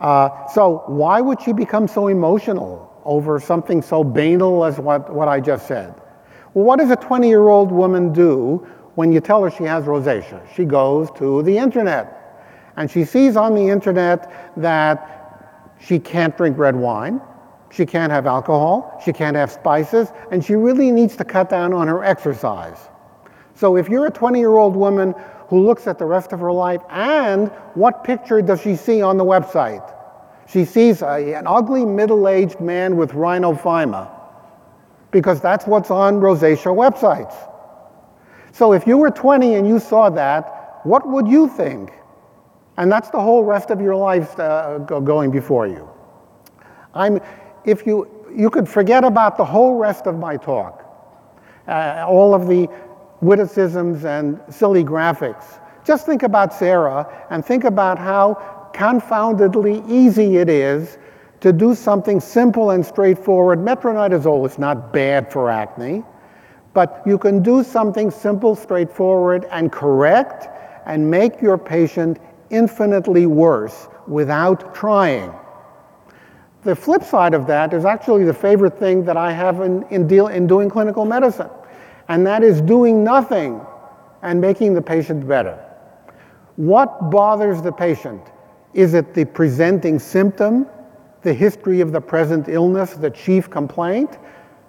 Uh, 0.00 0.46
so 0.48 0.82
why 0.86 1.20
would 1.20 1.40
she 1.40 1.52
become 1.52 1.86
so 1.86 2.08
emotional? 2.08 2.86
over 3.06 3.38
something 3.38 3.80
so 3.80 4.04
banal 4.04 4.64
as 4.64 4.78
what, 4.78 5.14
what 5.14 5.28
I 5.28 5.40
just 5.40 5.66
said. 5.66 5.94
Well, 6.52 6.64
what 6.64 6.80
does 6.80 6.90
a 6.90 6.96
20 6.96 7.28
year 7.28 7.48
old 7.48 7.70
woman 7.70 8.12
do 8.12 8.66
when 8.96 9.12
you 9.12 9.20
tell 9.20 9.42
her 9.44 9.50
she 9.50 9.64
has 9.64 9.84
rosacea? 9.84 10.42
She 10.54 10.64
goes 10.64 11.08
to 11.12 11.42
the 11.44 11.56
internet 11.56 12.12
and 12.76 12.90
she 12.90 13.04
sees 13.04 13.36
on 13.36 13.54
the 13.54 13.68
internet 13.68 14.52
that 14.56 15.72
she 15.80 15.98
can't 15.98 16.36
drink 16.36 16.58
red 16.58 16.74
wine, 16.74 17.20
she 17.76 17.84
can't 17.84 18.10
have 18.10 18.26
alcohol, 18.26 18.98
she 19.04 19.12
can't 19.12 19.36
have 19.36 19.52
spices, 19.52 20.08
and 20.30 20.42
she 20.42 20.54
really 20.54 20.90
needs 20.90 21.14
to 21.16 21.24
cut 21.24 21.50
down 21.50 21.74
on 21.74 21.86
her 21.88 22.02
exercise. 22.02 22.78
So 23.54 23.76
if 23.76 23.88
you're 23.88 24.06
a 24.06 24.10
20 24.10 24.38
year 24.38 24.56
old 24.56 24.74
woman 24.74 25.14
who 25.48 25.64
looks 25.64 25.86
at 25.86 25.98
the 25.98 26.06
rest 26.06 26.32
of 26.32 26.40
her 26.40 26.52
life 26.52 26.80
and 26.88 27.48
what 27.74 28.02
picture 28.02 28.40
does 28.40 28.62
she 28.62 28.76
see 28.76 29.02
on 29.02 29.18
the 29.18 29.24
website? 29.24 29.92
She 30.48 30.64
sees 30.64 31.02
a, 31.02 31.34
an 31.34 31.46
ugly 31.46 31.84
middle 31.84 32.28
aged 32.28 32.60
man 32.60 32.96
with 32.96 33.12
rhinophyma 33.12 34.10
because 35.10 35.40
that's 35.42 35.66
what's 35.66 35.90
on 35.90 36.14
rosacea 36.20 36.74
websites. 36.74 37.34
So 38.52 38.72
if 38.72 38.86
you 38.86 38.96
were 38.96 39.10
20 39.10 39.54
and 39.54 39.68
you 39.68 39.78
saw 39.78 40.08
that, 40.10 40.80
what 40.84 41.06
would 41.06 41.28
you 41.28 41.46
think? 41.48 41.92
And 42.78 42.90
that's 42.90 43.10
the 43.10 43.20
whole 43.20 43.44
rest 43.44 43.70
of 43.70 43.82
your 43.82 43.96
life 43.96 44.38
uh, 44.38 44.78
going 44.78 45.30
before 45.30 45.66
you. 45.66 45.88
I'm, 46.94 47.20
if 47.66 47.86
you, 47.86 48.08
you 48.34 48.48
could 48.48 48.68
forget 48.68 49.04
about 49.04 49.36
the 49.36 49.44
whole 49.44 49.76
rest 49.76 50.06
of 50.06 50.18
my 50.18 50.36
talk, 50.36 50.84
uh, 51.68 52.04
all 52.08 52.34
of 52.34 52.46
the 52.46 52.68
witticisms 53.20 54.04
and 54.04 54.40
silly 54.48 54.84
graphics. 54.84 55.60
Just 55.84 56.06
think 56.06 56.22
about 56.22 56.54
Sarah 56.54 57.26
and 57.30 57.44
think 57.44 57.64
about 57.64 57.98
how 57.98 58.70
confoundedly 58.72 59.82
easy 59.88 60.36
it 60.36 60.48
is 60.48 60.98
to 61.40 61.52
do 61.52 61.74
something 61.74 62.20
simple 62.20 62.70
and 62.70 62.84
straightforward. 62.84 63.58
Metronidazole 63.58 64.46
is 64.46 64.58
not 64.58 64.92
bad 64.92 65.30
for 65.32 65.50
acne, 65.50 66.02
but 66.72 67.02
you 67.06 67.18
can 67.18 67.42
do 67.42 67.62
something 67.62 68.10
simple, 68.10 68.54
straightforward, 68.54 69.46
and 69.50 69.72
correct 69.72 70.48
and 70.86 71.10
make 71.10 71.40
your 71.42 71.58
patient 71.58 72.18
infinitely 72.50 73.26
worse 73.26 73.88
without 74.06 74.74
trying. 74.74 75.32
The 76.66 76.74
flip 76.74 77.04
side 77.04 77.32
of 77.32 77.46
that 77.46 77.72
is 77.72 77.84
actually 77.84 78.24
the 78.24 78.34
favorite 78.34 78.76
thing 78.76 79.04
that 79.04 79.16
I 79.16 79.30
have 79.30 79.60
in, 79.60 79.84
in, 79.90 80.08
deal, 80.08 80.26
in 80.26 80.48
doing 80.48 80.68
clinical 80.68 81.04
medicine, 81.04 81.48
and 82.08 82.26
that 82.26 82.42
is 82.42 82.60
doing 82.60 83.04
nothing 83.04 83.60
and 84.22 84.40
making 84.40 84.74
the 84.74 84.82
patient 84.82 85.28
better. 85.28 85.64
What 86.56 87.08
bothers 87.08 87.62
the 87.62 87.70
patient? 87.70 88.20
Is 88.74 88.94
it 88.94 89.14
the 89.14 89.26
presenting 89.26 90.00
symptom, 90.00 90.66
the 91.22 91.32
history 91.32 91.80
of 91.80 91.92
the 91.92 92.00
present 92.00 92.48
illness, 92.48 92.94
the 92.94 93.10
chief 93.10 93.48
complaint? 93.48 94.18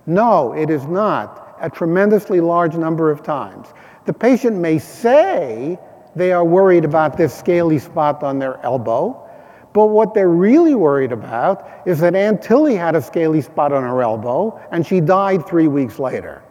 No, 0.06 0.54
it 0.54 0.70
is 0.70 0.86
not, 0.86 1.58
a 1.60 1.68
tremendously 1.68 2.42
large 2.42 2.76
number 2.76 3.10
of 3.10 3.24
times. 3.24 3.70
The 4.06 4.14
patient 4.14 4.56
may 4.56 4.78
say 4.78 5.80
they 6.16 6.32
are 6.32 6.46
worried 6.46 6.86
about 6.86 7.18
this 7.18 7.34
scaly 7.34 7.80
spot 7.80 8.22
on 8.22 8.38
their 8.38 8.64
elbow, 8.64 9.27
but 9.78 9.92
what 9.92 10.16
they're 10.16 10.28
really 10.28 10.74
worried 10.74 11.12
about 11.12 11.70
is 11.86 12.00
that 12.00 12.16
Aunt 12.16 12.42
Tilly 12.42 12.74
had 12.74 12.96
a 12.96 13.02
scaly 13.02 13.42
spot 13.42 13.72
on 13.72 13.84
her 13.84 14.02
elbow 14.02 14.60
and 14.72 14.84
she 14.84 15.00
died 15.00 15.46
three 15.46 15.68
weeks 15.68 16.00
later. 16.00 16.42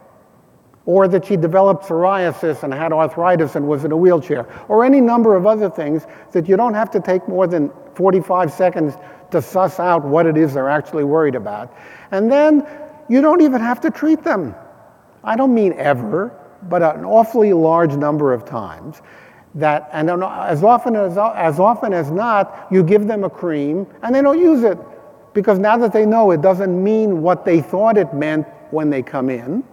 Or 0.85 1.09
that 1.09 1.25
she 1.25 1.35
developed 1.35 1.83
psoriasis 1.83 2.63
and 2.63 2.73
had 2.73 2.93
arthritis 2.93 3.57
and 3.57 3.67
was 3.67 3.83
in 3.83 3.91
a 3.91 3.97
wheelchair. 3.97 4.47
Or 4.69 4.85
any 4.85 5.01
number 5.01 5.35
of 5.35 5.45
other 5.45 5.69
things 5.69 6.07
that 6.31 6.47
you 6.47 6.55
don't 6.55 6.73
have 6.73 6.89
to 6.91 7.01
take 7.01 7.27
more 7.27 7.47
than 7.47 7.69
45 7.95 8.49
seconds 8.49 8.93
to 9.31 9.41
suss 9.41 9.77
out 9.77 10.05
what 10.05 10.25
it 10.25 10.37
is 10.37 10.53
they're 10.53 10.69
actually 10.69 11.03
worried 11.03 11.35
about. 11.35 11.75
And 12.11 12.31
then 12.31 12.65
you 13.09 13.19
don't 13.19 13.41
even 13.41 13.59
have 13.59 13.81
to 13.81 13.91
treat 13.91 14.23
them. 14.23 14.55
I 15.25 15.35
don't 15.35 15.53
mean 15.53 15.73
ever, 15.73 16.31
but 16.69 16.81
an 16.81 17.03
awfully 17.03 17.51
large 17.51 17.93
number 17.97 18.31
of 18.31 18.45
times 18.45 19.01
that, 19.57 19.89
and 19.91 20.09
as 20.09 20.63
often 20.63 20.95
as, 20.95 21.17
as 21.17 21.59
often 21.59 21.93
as 21.93 22.11
not, 22.11 22.67
you 22.71 22.83
give 22.83 23.07
them 23.07 23.23
a 23.23 23.29
cream 23.29 23.87
and 24.03 24.13
they 24.13 24.21
don't 24.21 24.39
use 24.39 24.63
it 24.63 24.77
because 25.33 25.59
now 25.59 25.77
that 25.77 25.93
they 25.93 26.05
know 26.05 26.31
it 26.31 26.41
doesn't 26.41 26.83
mean 26.83 27.21
what 27.21 27.45
they 27.45 27.61
thought 27.61 27.97
it 27.97 28.13
meant 28.13 28.47
when 28.71 28.89
they 28.89 29.01
come 29.01 29.29
in, 29.29 29.63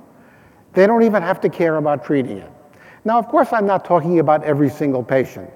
they 0.73 0.87
don't 0.87 1.03
even 1.03 1.23
have 1.23 1.41
to 1.41 1.49
care 1.49 1.77
about 1.77 2.05
treating 2.05 2.39
it. 2.39 2.51
Now, 3.05 3.19
of 3.19 3.29
course, 3.29 3.49
I'm 3.53 3.67
not 3.67 3.85
talking 3.85 4.19
about 4.19 4.43
every 4.45 4.71
single 4.71 5.03
patient, 5.03 5.51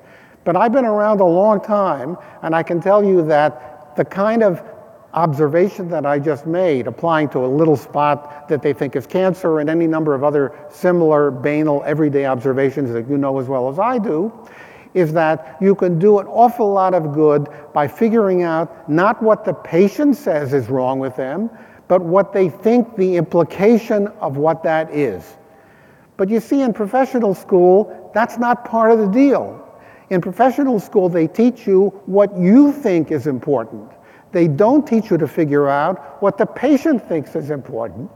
but 0.44 0.56
I've 0.56 0.72
been 0.72 0.84
around 0.84 1.20
a 1.20 1.26
long 1.26 1.60
time 1.60 2.16
and 2.42 2.54
I 2.54 2.62
can 2.62 2.80
tell 2.80 3.04
you 3.04 3.26
that 3.26 3.96
the 3.96 4.04
kind 4.04 4.42
of 4.42 4.62
observation 5.14 5.88
that 5.88 6.04
I 6.04 6.18
just 6.18 6.46
made, 6.46 6.86
applying 6.86 7.28
to 7.30 7.44
a 7.44 7.46
little 7.46 7.76
spot 7.76 8.48
that 8.48 8.62
they 8.62 8.72
think 8.72 8.94
is 8.94 9.06
cancer 9.06 9.60
and 9.60 9.70
any 9.70 9.86
number 9.86 10.14
of 10.14 10.22
other 10.22 10.54
similar 10.70 11.30
banal 11.30 11.82
everyday 11.86 12.26
observations 12.26 12.92
that 12.92 13.08
you 13.08 13.16
know 13.16 13.38
as 13.38 13.46
well 13.46 13.68
as 13.68 13.78
I 13.78 13.98
do, 13.98 14.32
is 14.94 15.12
that 15.12 15.56
you 15.60 15.74
can 15.74 15.98
do 15.98 16.18
an 16.18 16.26
awful 16.26 16.72
lot 16.72 16.94
of 16.94 17.12
good 17.12 17.48
by 17.72 17.88
figuring 17.88 18.42
out 18.42 18.88
not 18.88 19.22
what 19.22 19.44
the 19.44 19.54
patient 19.54 20.16
says 20.16 20.52
is 20.52 20.68
wrong 20.68 20.98
with 20.98 21.16
them, 21.16 21.50
but 21.88 22.02
what 22.02 22.32
they 22.32 22.48
think 22.50 22.96
the 22.96 23.16
implication 23.16 24.08
of 24.20 24.36
what 24.36 24.62
that 24.62 24.92
is. 24.94 25.36
But 26.16 26.28
you 26.28 26.40
see, 26.40 26.62
in 26.62 26.72
professional 26.72 27.34
school, 27.34 28.10
that's 28.12 28.38
not 28.38 28.64
part 28.64 28.90
of 28.90 28.98
the 28.98 29.06
deal. 29.06 29.64
In 30.10 30.20
professional 30.20 30.80
school, 30.80 31.08
they 31.08 31.28
teach 31.28 31.66
you 31.66 31.88
what 32.06 32.36
you 32.36 32.72
think 32.72 33.10
is 33.10 33.26
important. 33.26 33.90
They 34.32 34.48
don't 34.48 34.86
teach 34.86 35.10
you 35.10 35.18
to 35.18 35.28
figure 35.28 35.68
out 35.68 36.20
what 36.22 36.38
the 36.38 36.46
patient 36.46 37.08
thinks 37.08 37.34
is 37.34 37.50
important 37.50 38.10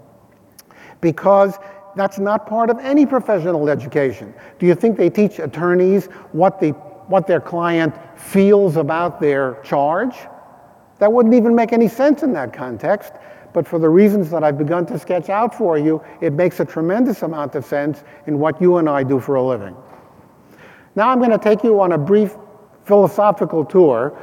because 1.01 1.59
that's 1.97 2.19
not 2.19 2.47
part 2.47 2.71
of 2.71 2.79
any 2.79 3.07
professional 3.07 3.69
education. 3.69 4.35
Do 4.59 4.67
you 4.67 4.75
think 4.75 4.97
they 4.97 5.11
teach 5.11 5.39
attorneys 5.39 6.07
what, 6.33 6.61
the, 6.61 6.71
what 7.09 7.27
their 7.27 7.41
client 7.41 7.95
feels 8.17 8.77
about 8.77 9.21
their 9.21 9.61
charge? 9.63 10.15
That 10.99 11.13
wouldn't 11.13 11.35
even 11.35 11.55
make 11.55 11.73
any 11.73 11.89
sense 11.89 12.23
in 12.23 12.33
that 12.35 12.53
context. 12.53 13.13
But 13.53 13.69
for 13.69 13.79
the 13.79 13.89
reasons 13.89 14.31
that 14.31 14.43
I've 14.43 14.57
begun 14.57 14.87
to 14.87 14.99
sketch 14.99 15.29
out 15.29 15.55
for 15.55 15.77
you, 15.77 16.03
it 16.23 16.33
makes 16.33 16.61
a 16.61 16.65
tremendous 16.65 17.23
amount 17.23 17.55
of 17.55 17.65
sense 17.67 18.03
in 18.27 18.39
what 18.39 18.61
you 18.61 18.79
and 18.79 18.89
I 18.89 19.03
do 19.03 19.21
for 19.21 19.35
a 19.35 19.43
living. 19.43 19.77
Now 20.95 21.09
I'm 21.09 21.19
going 21.19 21.31
to 21.31 21.39
take 21.39 21.63
you 21.63 21.81
on 21.81 21.93
a 21.93 21.99
brief 21.99 22.37
philosophical 22.85 23.65
tour 23.65 24.19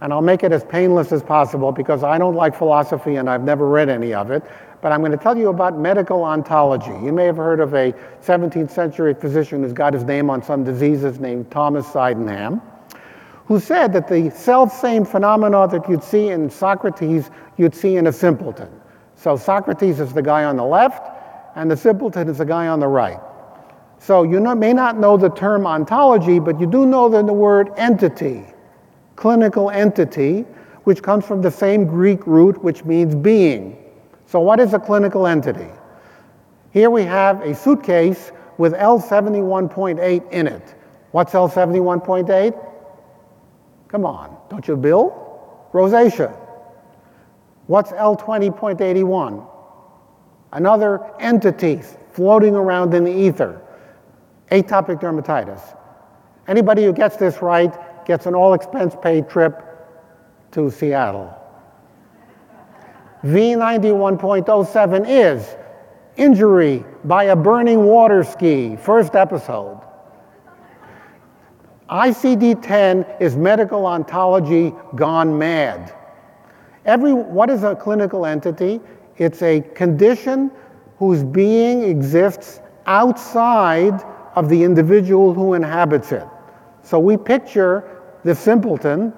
and 0.00 0.12
I'll 0.12 0.22
make 0.22 0.42
it 0.42 0.52
as 0.52 0.64
painless 0.64 1.12
as 1.12 1.22
possible 1.22 1.72
because 1.72 2.02
I 2.02 2.18
don't 2.18 2.34
like 2.34 2.56
philosophy 2.56 3.16
and 3.16 3.30
I've 3.30 3.42
never 3.42 3.68
read 3.68 3.88
any 3.88 4.12
of 4.12 4.30
it. 4.30 4.42
But 4.82 4.92
I'm 4.92 5.00
going 5.00 5.12
to 5.12 5.18
tell 5.18 5.36
you 5.36 5.48
about 5.48 5.78
medical 5.78 6.24
ontology. 6.24 6.90
You 7.04 7.12
may 7.12 7.24
have 7.24 7.36
heard 7.36 7.60
of 7.60 7.74
a 7.74 7.92
17th 8.22 8.70
century 8.70 9.14
physician 9.14 9.62
who's 9.62 9.72
got 9.72 9.94
his 9.94 10.04
name 10.04 10.28
on 10.28 10.42
some 10.42 10.62
diseases 10.62 11.20
named 11.20 11.50
Thomas 11.50 11.86
Sydenham, 11.90 12.60
who 13.46 13.58
said 13.60 13.92
that 13.94 14.08
the 14.08 14.30
self 14.30 14.72
same 14.72 15.04
phenomena 15.04 15.68
that 15.68 15.88
you'd 15.88 16.04
see 16.04 16.28
in 16.28 16.50
Socrates, 16.50 17.30
you'd 17.56 17.74
see 17.74 17.96
in 17.96 18.08
a 18.08 18.12
simpleton. 18.12 18.68
So 19.16 19.36
Socrates 19.36 20.00
is 20.00 20.12
the 20.12 20.22
guy 20.22 20.44
on 20.44 20.56
the 20.56 20.64
left, 20.64 21.08
and 21.56 21.70
the 21.70 21.76
simpleton 21.76 22.28
is 22.28 22.38
the 22.38 22.44
guy 22.44 22.68
on 22.68 22.80
the 22.80 22.88
right. 22.88 23.20
So 24.00 24.22
you 24.22 24.38
may 24.40 24.74
not 24.74 24.98
know 24.98 25.16
the 25.16 25.30
term 25.30 25.66
ontology, 25.66 26.40
but 26.40 26.60
you 26.60 26.66
do 26.66 26.84
know 26.84 27.08
the 27.08 27.22
word 27.32 27.70
entity 27.78 28.44
clinical 29.16 29.70
entity, 29.70 30.42
which 30.84 31.02
comes 31.02 31.24
from 31.24 31.40
the 31.40 31.50
same 31.50 31.86
Greek 31.86 32.26
root, 32.26 32.62
which 32.62 32.84
means 32.84 33.14
being. 33.14 33.76
So, 34.26 34.40
what 34.40 34.60
is 34.60 34.74
a 34.74 34.78
clinical 34.78 35.26
entity? 35.26 35.68
Here 36.72 36.90
we 36.90 37.02
have 37.04 37.40
a 37.42 37.54
suitcase 37.54 38.32
with 38.58 38.72
L71.8 38.74 40.30
in 40.30 40.46
it. 40.46 40.74
What's 41.12 41.32
L71.8? 41.32 42.70
Come 43.88 44.04
on, 44.04 44.36
don't 44.50 44.66
you 44.66 44.76
bill? 44.76 45.68
Rosacea. 45.72 46.36
What's 47.66 47.92
L20.81? 47.92 49.46
Another 50.52 51.10
entity 51.20 51.80
floating 52.12 52.54
around 52.54 52.94
in 52.94 53.04
the 53.04 53.12
ether. 53.12 53.60
Atopic 54.50 55.00
dermatitis. 55.00 55.76
Anybody 56.46 56.84
who 56.84 56.92
gets 56.92 57.16
this 57.16 57.40
right 57.40 57.74
gets 58.04 58.26
an 58.26 58.34
all 58.34 58.54
expense 58.54 58.96
paid 59.02 59.28
trip 59.28 59.62
to 60.52 60.70
Seattle. 60.70 61.34
V91.07 63.24 65.06
is 65.08 65.56
injury 66.16 66.84
by 67.04 67.24
a 67.24 67.36
burning 67.36 67.84
water 67.84 68.22
ski, 68.22 68.76
first 68.76 69.14
episode. 69.14 69.80
ICD 71.88 72.62
10 72.62 73.06
is 73.20 73.36
medical 73.36 73.86
ontology 73.86 74.72
gone 74.94 75.36
mad. 75.36 75.94
Every, 76.84 77.12
what 77.12 77.50
is 77.50 77.62
a 77.62 77.74
clinical 77.74 78.26
entity? 78.26 78.80
It's 79.16 79.42
a 79.42 79.60
condition 79.60 80.50
whose 80.98 81.22
being 81.24 81.82
exists 81.82 82.60
outside 82.86 84.02
of 84.34 84.48
the 84.48 84.62
individual 84.62 85.32
who 85.32 85.54
inhabits 85.54 86.12
it. 86.12 86.26
So 86.84 86.98
we 86.98 87.16
picture 87.16 88.02
the 88.24 88.34
simpleton 88.34 89.12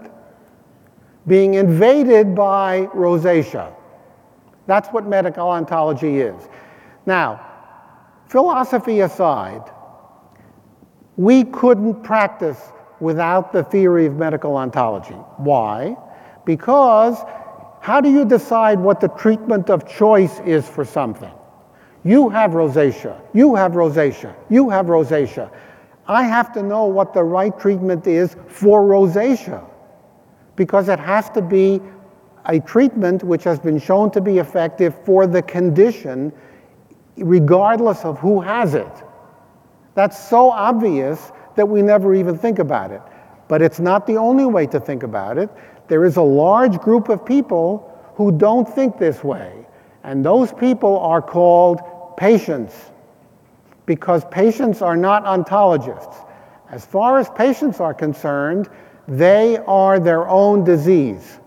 being 1.26 1.54
invaded 1.54 2.34
by 2.34 2.86
rosacea. 2.94 3.74
That's 4.66 4.88
what 4.88 5.06
medical 5.06 5.48
ontology 5.48 6.20
is. 6.20 6.48
Now, 7.04 7.44
philosophy 8.28 9.00
aside, 9.00 9.62
we 11.16 11.44
couldn't 11.44 12.02
practice 12.02 12.60
without 13.00 13.52
the 13.52 13.64
theory 13.64 14.06
of 14.06 14.14
medical 14.14 14.56
ontology. 14.56 15.14
Why? 15.36 15.96
Because 16.44 17.18
how 17.80 18.00
do 18.00 18.10
you 18.10 18.24
decide 18.24 18.78
what 18.78 19.00
the 19.00 19.08
treatment 19.08 19.70
of 19.70 19.88
choice 19.88 20.40
is 20.40 20.68
for 20.68 20.84
something? 20.84 21.32
You 22.04 22.28
have 22.28 22.52
rosacea, 22.52 23.20
you 23.34 23.56
have 23.56 23.72
rosacea, 23.72 24.34
you 24.48 24.70
have 24.70 24.86
rosacea. 24.86 25.50
I 26.08 26.22
have 26.22 26.52
to 26.52 26.62
know 26.62 26.84
what 26.84 27.12
the 27.12 27.24
right 27.24 27.56
treatment 27.58 28.06
is 28.06 28.36
for 28.46 28.82
rosacea 28.82 29.64
because 30.54 30.88
it 30.88 31.00
has 31.00 31.28
to 31.30 31.42
be 31.42 31.80
a 32.46 32.60
treatment 32.60 33.24
which 33.24 33.42
has 33.44 33.58
been 33.58 33.78
shown 33.78 34.10
to 34.12 34.20
be 34.20 34.38
effective 34.38 34.94
for 35.04 35.26
the 35.26 35.42
condition 35.42 36.32
regardless 37.16 38.04
of 38.04 38.18
who 38.18 38.40
has 38.40 38.74
it. 38.74 39.04
That's 39.94 40.28
so 40.28 40.50
obvious 40.50 41.32
that 41.56 41.68
we 41.68 41.82
never 41.82 42.14
even 42.14 42.38
think 42.38 42.58
about 42.58 42.92
it. 42.92 43.02
But 43.48 43.62
it's 43.62 43.80
not 43.80 44.06
the 44.06 44.16
only 44.16 44.44
way 44.44 44.66
to 44.66 44.78
think 44.78 45.02
about 45.02 45.38
it. 45.38 45.50
There 45.88 46.04
is 46.04 46.16
a 46.16 46.22
large 46.22 46.78
group 46.78 47.08
of 47.08 47.24
people 47.24 47.92
who 48.14 48.32
don't 48.32 48.68
think 48.68 48.98
this 48.98 49.22
way, 49.22 49.66
and 50.04 50.24
those 50.24 50.52
people 50.52 50.98
are 50.98 51.22
called 51.22 51.80
patients 52.16 52.90
because 53.86 54.24
patients 54.26 54.82
are 54.82 54.96
not 54.96 55.24
ontologists. 55.24 56.26
As 56.70 56.84
far 56.84 57.18
as 57.18 57.30
patients 57.30 57.80
are 57.80 57.94
concerned, 57.94 58.68
they 59.08 59.56
are 59.66 60.00
their 60.00 60.28
own 60.28 60.64
disease. 60.64 61.38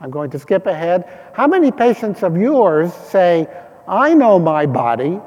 I'm 0.00 0.10
going 0.10 0.30
to 0.30 0.38
skip 0.38 0.66
ahead. 0.66 1.04
How 1.34 1.46
many 1.46 1.70
patients 1.72 2.22
of 2.22 2.36
yours 2.36 2.92
say, 2.92 3.46
I 3.88 4.14
know 4.14 4.38
my 4.38 4.66
body, 4.66 5.18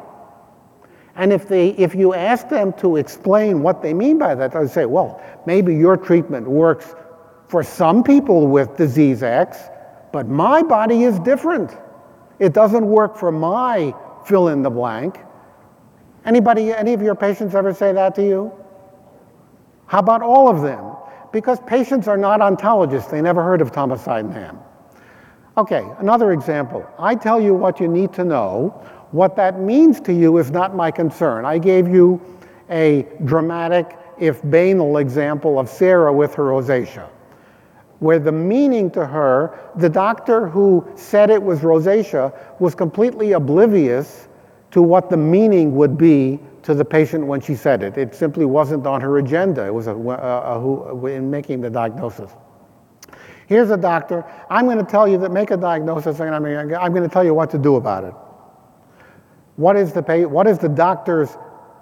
and 1.16 1.32
if, 1.32 1.48
they, 1.48 1.70
if 1.70 1.94
you 1.94 2.14
ask 2.14 2.50
them 2.50 2.74
to 2.74 2.98
explain 2.98 3.62
what 3.62 3.82
they 3.82 3.94
mean 3.94 4.18
by 4.18 4.34
that, 4.36 4.52
they'll 4.52 4.68
say, 4.68 4.86
well, 4.86 5.22
maybe 5.46 5.76
your 5.76 5.96
treatment 5.96 6.48
works 6.48 6.96
for 7.48 7.62
some 7.62 8.04
people 8.04 8.48
with 8.48 8.76
disease 8.78 9.22
X, 9.22 9.60
but 10.12 10.28
my 10.28 10.64
body 10.64 11.04
is 11.04 11.20
different. 11.20 11.76
It 12.40 12.54
doesn't 12.54 12.86
work 12.86 13.16
for 13.16 13.32
my 13.32 13.94
fill 14.26 14.48
in 14.48 14.64
the 14.64 14.72
blank. 14.72 15.20
Anybody, 16.26 16.72
any 16.72 16.94
of 16.94 17.02
your 17.02 17.16
patients 17.16 17.54
ever 17.54 17.74
say 17.74 17.92
that 17.92 18.16
to 18.16 18.24
you? 18.24 18.52
How 19.88 20.00
about 20.00 20.22
all 20.22 20.48
of 20.48 20.62
them? 20.62 20.96
Because 21.32 21.60
patients 21.62 22.08
are 22.08 22.18
not 22.18 22.40
ontologists. 22.40 23.10
They 23.10 23.22
never 23.22 23.44
heard 23.44 23.62
of 23.62 23.72
Thomas 23.72 24.02
Sydenham. 24.02 24.60
Okay, 25.58 25.86
another 26.00 26.32
example. 26.32 26.88
I 26.98 27.16
tell 27.16 27.40
you 27.40 27.54
what 27.54 27.80
you 27.80 27.88
need 27.88 28.14
to 28.14 28.24
know. 28.24 28.70
What 29.12 29.36
that 29.36 29.60
means 29.60 30.00
to 30.02 30.14
you 30.14 30.38
is 30.38 30.50
not 30.50 30.76
my 30.76 30.90
concern. 30.90 31.46
I 31.46 31.58
gave 31.58 31.88
you 31.88 32.22
a 32.70 33.06
dramatic, 33.26 33.98
if 34.18 34.42
banal 34.44 34.98
example 34.98 35.60
of 35.60 35.70
Sarah 35.70 36.12
with 36.12 36.34
her 36.36 36.46
rosacea, 36.46 37.08
where 38.00 38.18
the 38.18 38.32
meaning 38.32 38.90
to 38.92 39.06
her, 39.06 39.60
the 39.76 39.90
doctor 39.90 40.48
who 40.48 40.88
said 40.96 41.30
it 41.30 41.42
was 41.42 41.60
rosacea 41.60 42.34
was 42.60 42.74
completely 42.74 43.34
oblivious 43.34 44.28
to 44.74 44.82
what 44.82 45.10
the 45.12 45.18
meaning 45.18 45.76
would 45.76 45.98
be 46.00 46.40
to 46.64 46.74
the 46.74 46.84
patient 46.84 47.28
when 47.28 47.40
she 47.40 47.54
said 47.54 47.84
it. 47.84 47.96
It 47.96 48.16
simply 48.16 48.44
wasn't 48.46 48.88
on 48.88 49.02
her 49.02 49.20
agenda. 49.20 49.64
It 49.64 49.74
was 49.74 49.86
a, 49.86 49.94
a, 49.94 50.96
a, 50.96 51.06
in 51.06 51.30
making 51.30 51.62
the 51.62 51.70
diagnosis. 51.70 52.32
Here's 53.46 53.70
a 53.70 53.78
doctor. 53.78 54.26
I'm 54.50 54.66
going 54.66 54.84
to 54.84 54.92
tell 54.92 55.08
you 55.08 55.20
that 55.20 55.32
make 55.32 55.52
a 55.52 55.58
diagnosis, 55.58 56.20
and 56.20 56.34
I'm, 56.34 56.44
I'm 56.44 56.92
going 56.92 57.08
to 57.08 57.10
tell 57.10 57.24
you 57.24 57.36
what 57.36 57.52
to 57.52 57.60
do 57.60 57.76
about 57.76 58.04
it. 58.04 58.16
What 59.58 59.76
is, 59.76 59.94
the, 59.94 60.02
what 60.28 60.48
is 60.48 60.58
the 60.58 60.70
doctor's 60.70 61.38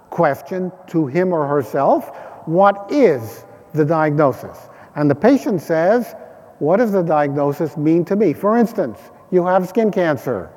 question 0.09 0.69
to 0.87 1.07
him 1.07 1.31
or 1.31 1.47
herself? 1.47 2.13
What 2.45 2.91
is 2.91 3.45
the 3.73 3.85
diagnosis? 3.85 4.57
And 4.95 5.09
the 5.09 5.15
patient 5.15 5.61
says, 5.61 6.13
What 6.59 6.77
does 6.77 6.91
the 6.91 7.03
diagnosis 7.03 7.77
mean 7.77 8.03
to 8.05 8.17
me? 8.17 8.33
For 8.33 8.57
instance, 8.57 8.99
you 9.31 9.45
have 9.45 9.69
skin 9.69 9.91
cancer. 9.91 10.51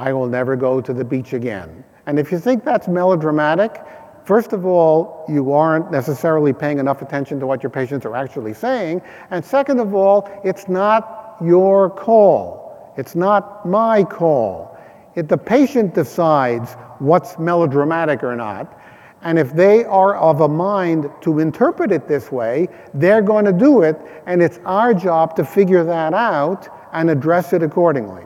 I 0.00 0.14
will 0.14 0.26
never 0.26 0.56
go 0.56 0.80
to 0.80 0.94
the 0.94 1.04
beach 1.04 1.34
again. 1.34 1.84
And 2.06 2.18
if 2.18 2.32
you 2.32 2.38
think 2.38 2.64
that's 2.64 2.88
melodramatic, 2.88 3.82
first 4.24 4.54
of 4.54 4.64
all, 4.64 5.26
you 5.28 5.52
aren't 5.52 5.92
necessarily 5.92 6.54
paying 6.54 6.78
enough 6.78 7.02
attention 7.02 7.38
to 7.38 7.46
what 7.46 7.62
your 7.62 7.68
patients 7.68 8.06
are 8.06 8.16
actually 8.16 8.54
saying. 8.54 9.02
And 9.30 9.44
second 9.44 9.78
of 9.78 9.94
all, 9.94 10.26
it's 10.42 10.70
not 10.70 11.36
your 11.44 11.90
call. 11.90 12.94
It's 12.96 13.14
not 13.14 13.68
my 13.68 14.02
call. 14.02 14.74
If 15.16 15.28
the 15.28 15.36
patient 15.36 15.94
decides 15.94 16.72
what's 16.98 17.38
melodramatic 17.38 18.24
or 18.24 18.34
not, 18.34 18.80
and 19.20 19.38
if 19.38 19.52
they 19.52 19.84
are 19.84 20.16
of 20.16 20.40
a 20.40 20.48
mind 20.48 21.10
to 21.20 21.40
interpret 21.40 21.92
it 21.92 22.08
this 22.08 22.32
way, 22.32 22.68
they're 22.94 23.20
going 23.20 23.44
to 23.44 23.52
do 23.52 23.82
it, 23.82 24.00
and 24.24 24.42
it's 24.42 24.60
our 24.64 24.94
job 24.94 25.36
to 25.36 25.44
figure 25.44 25.84
that 25.84 26.14
out 26.14 26.68
and 26.94 27.10
address 27.10 27.52
it 27.52 27.62
accordingly. 27.62 28.24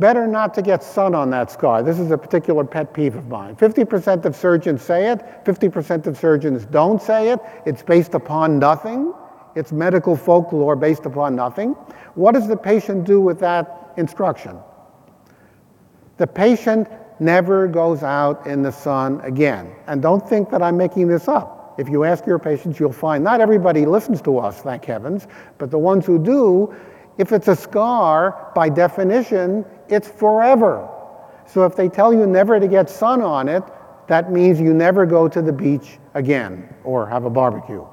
Better 0.00 0.26
not 0.26 0.54
to 0.54 0.62
get 0.62 0.82
sun 0.82 1.14
on 1.14 1.30
that 1.30 1.50
scar. 1.50 1.82
This 1.82 2.00
is 2.00 2.10
a 2.10 2.18
particular 2.18 2.64
pet 2.64 2.92
peeve 2.92 3.14
of 3.14 3.28
mine. 3.28 3.54
50% 3.54 4.24
of 4.24 4.34
surgeons 4.34 4.82
say 4.82 5.10
it, 5.10 5.20
50% 5.44 6.06
of 6.06 6.18
surgeons 6.18 6.66
don't 6.66 7.00
say 7.00 7.30
it. 7.30 7.38
It's 7.64 7.82
based 7.82 8.14
upon 8.14 8.58
nothing. 8.58 9.14
It's 9.54 9.70
medical 9.70 10.16
folklore 10.16 10.74
based 10.74 11.06
upon 11.06 11.36
nothing. 11.36 11.74
What 12.16 12.32
does 12.32 12.48
the 12.48 12.56
patient 12.56 13.04
do 13.04 13.20
with 13.20 13.38
that 13.40 13.92
instruction? 13.96 14.58
The 16.16 16.26
patient 16.26 16.88
never 17.20 17.68
goes 17.68 18.02
out 18.02 18.46
in 18.46 18.62
the 18.62 18.72
sun 18.72 19.20
again. 19.20 19.72
And 19.86 20.02
don't 20.02 20.28
think 20.28 20.50
that 20.50 20.62
I'm 20.62 20.76
making 20.76 21.06
this 21.06 21.28
up. 21.28 21.74
If 21.78 21.88
you 21.88 22.04
ask 22.04 22.26
your 22.26 22.38
patients, 22.38 22.78
you'll 22.78 22.92
find 22.92 23.22
not 23.22 23.40
everybody 23.40 23.86
listens 23.86 24.20
to 24.22 24.38
us, 24.38 24.60
thank 24.60 24.84
heavens, 24.84 25.26
but 25.58 25.70
the 25.70 25.78
ones 25.78 26.06
who 26.06 26.18
do, 26.18 26.74
if 27.18 27.32
it's 27.32 27.48
a 27.48 27.56
scar, 27.56 28.52
by 28.54 28.68
definition, 28.68 29.64
it's 29.88 30.08
forever. 30.08 30.88
So 31.46 31.64
if 31.64 31.76
they 31.76 31.88
tell 31.88 32.12
you 32.12 32.26
never 32.26 32.58
to 32.58 32.68
get 32.68 32.88
sun 32.88 33.22
on 33.22 33.48
it, 33.48 33.62
that 34.08 34.32
means 34.32 34.60
you 34.60 34.74
never 34.74 35.06
go 35.06 35.28
to 35.28 35.40
the 35.40 35.52
beach 35.52 35.98
again 36.14 36.74
or 36.84 37.06
have 37.06 37.24
a 37.24 37.30
barbecue. 37.30 37.84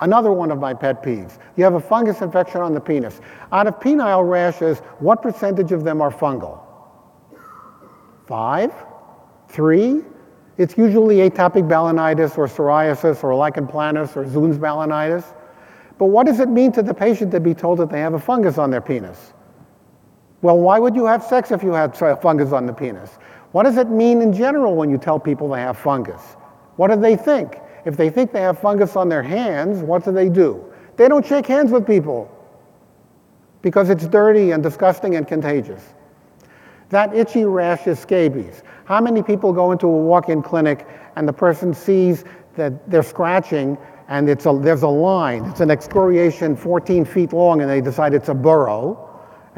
Another 0.00 0.32
one 0.32 0.50
of 0.50 0.58
my 0.58 0.72
pet 0.72 1.02
peeves. 1.02 1.38
You 1.56 1.64
have 1.64 1.74
a 1.74 1.80
fungus 1.80 2.22
infection 2.22 2.62
on 2.62 2.72
the 2.72 2.80
penis. 2.80 3.20
Out 3.52 3.66
of 3.66 3.78
penile 3.80 4.28
rashes, 4.28 4.78
what 4.98 5.20
percentage 5.20 5.72
of 5.72 5.84
them 5.84 6.00
are 6.00 6.10
fungal? 6.10 6.60
Five? 8.26 8.72
Three? 9.48 10.02
It's 10.56 10.76
usually 10.76 11.16
atopic 11.16 11.68
balanitis 11.68 12.38
or 12.38 12.46
psoriasis 12.46 13.22
or 13.24 13.34
lichen 13.34 13.66
planus 13.66 14.16
or 14.16 14.28
Zoon's 14.28 14.58
balanitis. 14.58 15.24
But 15.98 16.06
what 16.06 16.26
does 16.26 16.40
it 16.40 16.48
mean 16.48 16.72
to 16.72 16.82
the 16.82 16.94
patient 16.94 17.30
to 17.32 17.40
be 17.40 17.52
told 17.52 17.78
that 17.78 17.90
they 17.90 18.00
have 18.00 18.14
a 18.14 18.18
fungus 18.18 18.56
on 18.56 18.70
their 18.70 18.80
penis? 18.80 19.34
Well, 20.42 20.58
why 20.58 20.78
would 20.78 20.96
you 20.96 21.04
have 21.04 21.22
sex 21.22 21.50
if 21.50 21.62
you 21.62 21.72
had 21.72 21.96
fungus 21.96 22.52
on 22.52 22.66
the 22.66 22.72
penis? 22.72 23.18
What 23.52 23.64
does 23.64 23.76
it 23.76 23.90
mean 23.90 24.22
in 24.22 24.32
general 24.32 24.74
when 24.74 24.90
you 24.90 24.96
tell 24.96 25.18
people 25.18 25.48
they 25.48 25.60
have 25.60 25.76
fungus? 25.76 26.36
What 26.76 26.88
do 26.88 26.96
they 26.96 27.16
think? 27.16 27.60
If 27.84 27.96
they 27.96 28.10
think 28.10 28.32
they 28.32 28.40
have 28.40 28.58
fungus 28.58 28.96
on 28.96 29.08
their 29.08 29.22
hands, 29.22 29.82
what 29.82 30.04
do 30.04 30.12
they 30.12 30.28
do? 30.28 30.64
They 30.96 31.08
don't 31.08 31.26
shake 31.26 31.46
hands 31.46 31.70
with 31.70 31.86
people 31.86 32.30
because 33.62 33.90
it's 33.90 34.06
dirty 34.06 34.52
and 34.52 34.62
disgusting 34.62 35.16
and 35.16 35.26
contagious. 35.26 35.94
That 36.88 37.14
itchy 37.14 37.44
rash 37.44 37.86
is 37.86 37.98
scabies. 37.98 38.62
How 38.84 39.00
many 39.00 39.22
people 39.22 39.52
go 39.52 39.72
into 39.72 39.86
a 39.86 39.90
walk-in 39.90 40.42
clinic 40.42 40.86
and 41.16 41.28
the 41.28 41.32
person 41.32 41.74
sees 41.74 42.24
that 42.56 42.90
they're 42.90 43.02
scratching 43.02 43.76
and 44.08 44.28
it's 44.28 44.46
a, 44.46 44.58
there's 44.60 44.82
a 44.82 44.88
line, 44.88 45.44
it's 45.44 45.60
an 45.60 45.70
excoriation 45.70 46.56
14 46.56 47.04
feet 47.04 47.32
long 47.32 47.60
and 47.60 47.70
they 47.70 47.80
decide 47.80 48.14
it's 48.14 48.28
a 48.28 48.34
burrow 48.34 49.09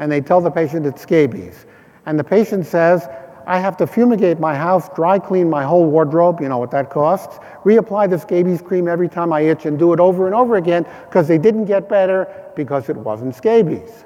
and 0.03 0.11
they 0.11 0.19
tell 0.19 0.41
the 0.41 0.51
patient 0.51 0.85
it's 0.85 1.01
scabies. 1.01 1.65
And 2.05 2.19
the 2.19 2.25
patient 2.25 2.65
says, 2.65 3.07
I 3.47 3.57
have 3.57 3.77
to 3.77 3.87
fumigate 3.87 4.37
my 4.37 4.53
house, 4.53 4.89
dry 4.93 5.17
clean 5.17 5.49
my 5.49 5.63
whole 5.63 5.85
wardrobe, 5.85 6.41
you 6.41 6.49
know 6.49 6.57
what 6.57 6.71
that 6.71 6.89
costs, 6.89 7.39
reapply 7.63 8.09
the 8.09 8.19
scabies 8.19 8.61
cream 8.61 8.89
every 8.89 9.07
time 9.07 9.31
I 9.31 9.41
itch 9.41 9.65
and 9.65 9.79
do 9.79 9.93
it 9.93 10.01
over 10.01 10.25
and 10.25 10.35
over 10.35 10.57
again 10.57 10.85
because 11.05 11.29
they 11.29 11.37
didn't 11.37 11.65
get 11.65 11.87
better 11.87 12.27
because 12.53 12.89
it 12.89 12.97
wasn't 12.97 13.33
scabies. 13.33 14.03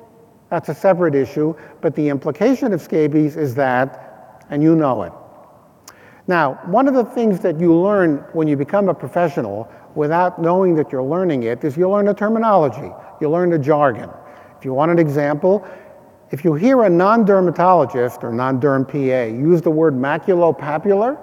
That's 0.52 0.70
a 0.70 0.76
separate 0.76 1.16
issue, 1.16 1.56
but 1.82 1.96
the 1.96 2.10
implication 2.10 2.74
of 2.74 2.82
scabies 2.82 3.36
is 3.36 3.56
that, 3.56 4.46
and 4.52 4.62
you 4.62 4.76
know 4.76 5.02
it. 5.02 5.14
Now, 6.28 6.60
one 6.66 6.88
of 6.88 6.94
the 6.94 7.06
things 7.06 7.40
that 7.40 7.60
you 7.60 7.74
learn 7.76 8.18
when 8.34 8.48
you 8.48 8.56
become 8.56 8.88
a 8.88 8.94
professional 8.94 9.68
without 9.96 10.40
knowing 10.40 10.76
that 10.76 10.92
you're 10.92 11.02
learning 11.02 11.44
it 11.44 11.64
is 11.64 11.76
you 11.76 11.90
learn 11.90 12.08
a 12.08 12.14
terminology, 12.14 12.92
you 13.20 13.32
learn 13.32 13.52
a 13.54 13.58
jargon. 13.58 14.12
If 14.58 14.66
you 14.66 14.74
want 14.74 14.92
an 14.92 14.98
example, 15.00 15.68
if 16.32 16.44
you 16.44 16.54
hear 16.56 16.84
a 16.84 16.90
non-dermatologist 16.90 18.24
or 18.24 18.32
non-derm 18.32 18.88
PA 18.88 19.34
use 19.34 19.62
the 19.62 19.72
word 19.72 19.94
maculopapular, 19.94 21.18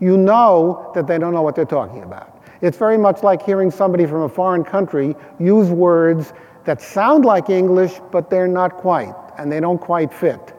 you 0.00 0.16
know 0.16 0.90
that 0.94 1.06
they 1.06 1.18
don't 1.18 1.34
know 1.34 1.42
what 1.42 1.54
they're 1.54 1.64
talking 1.64 2.02
about. 2.02 2.42
It's 2.62 2.76
very 2.76 2.98
much 2.98 3.22
like 3.22 3.42
hearing 3.42 3.70
somebody 3.70 4.06
from 4.06 4.22
a 4.22 4.28
foreign 4.28 4.64
country 4.64 5.14
use 5.38 5.68
words 5.68 6.32
that 6.64 6.80
sound 6.80 7.24
like 7.24 7.50
English, 7.50 8.00
but 8.10 8.30
they're 8.30 8.48
not 8.48 8.76
quite, 8.76 9.14
and 9.38 9.50
they 9.50 9.60
don't 9.60 9.78
quite 9.78 10.12
fit. 10.12 10.54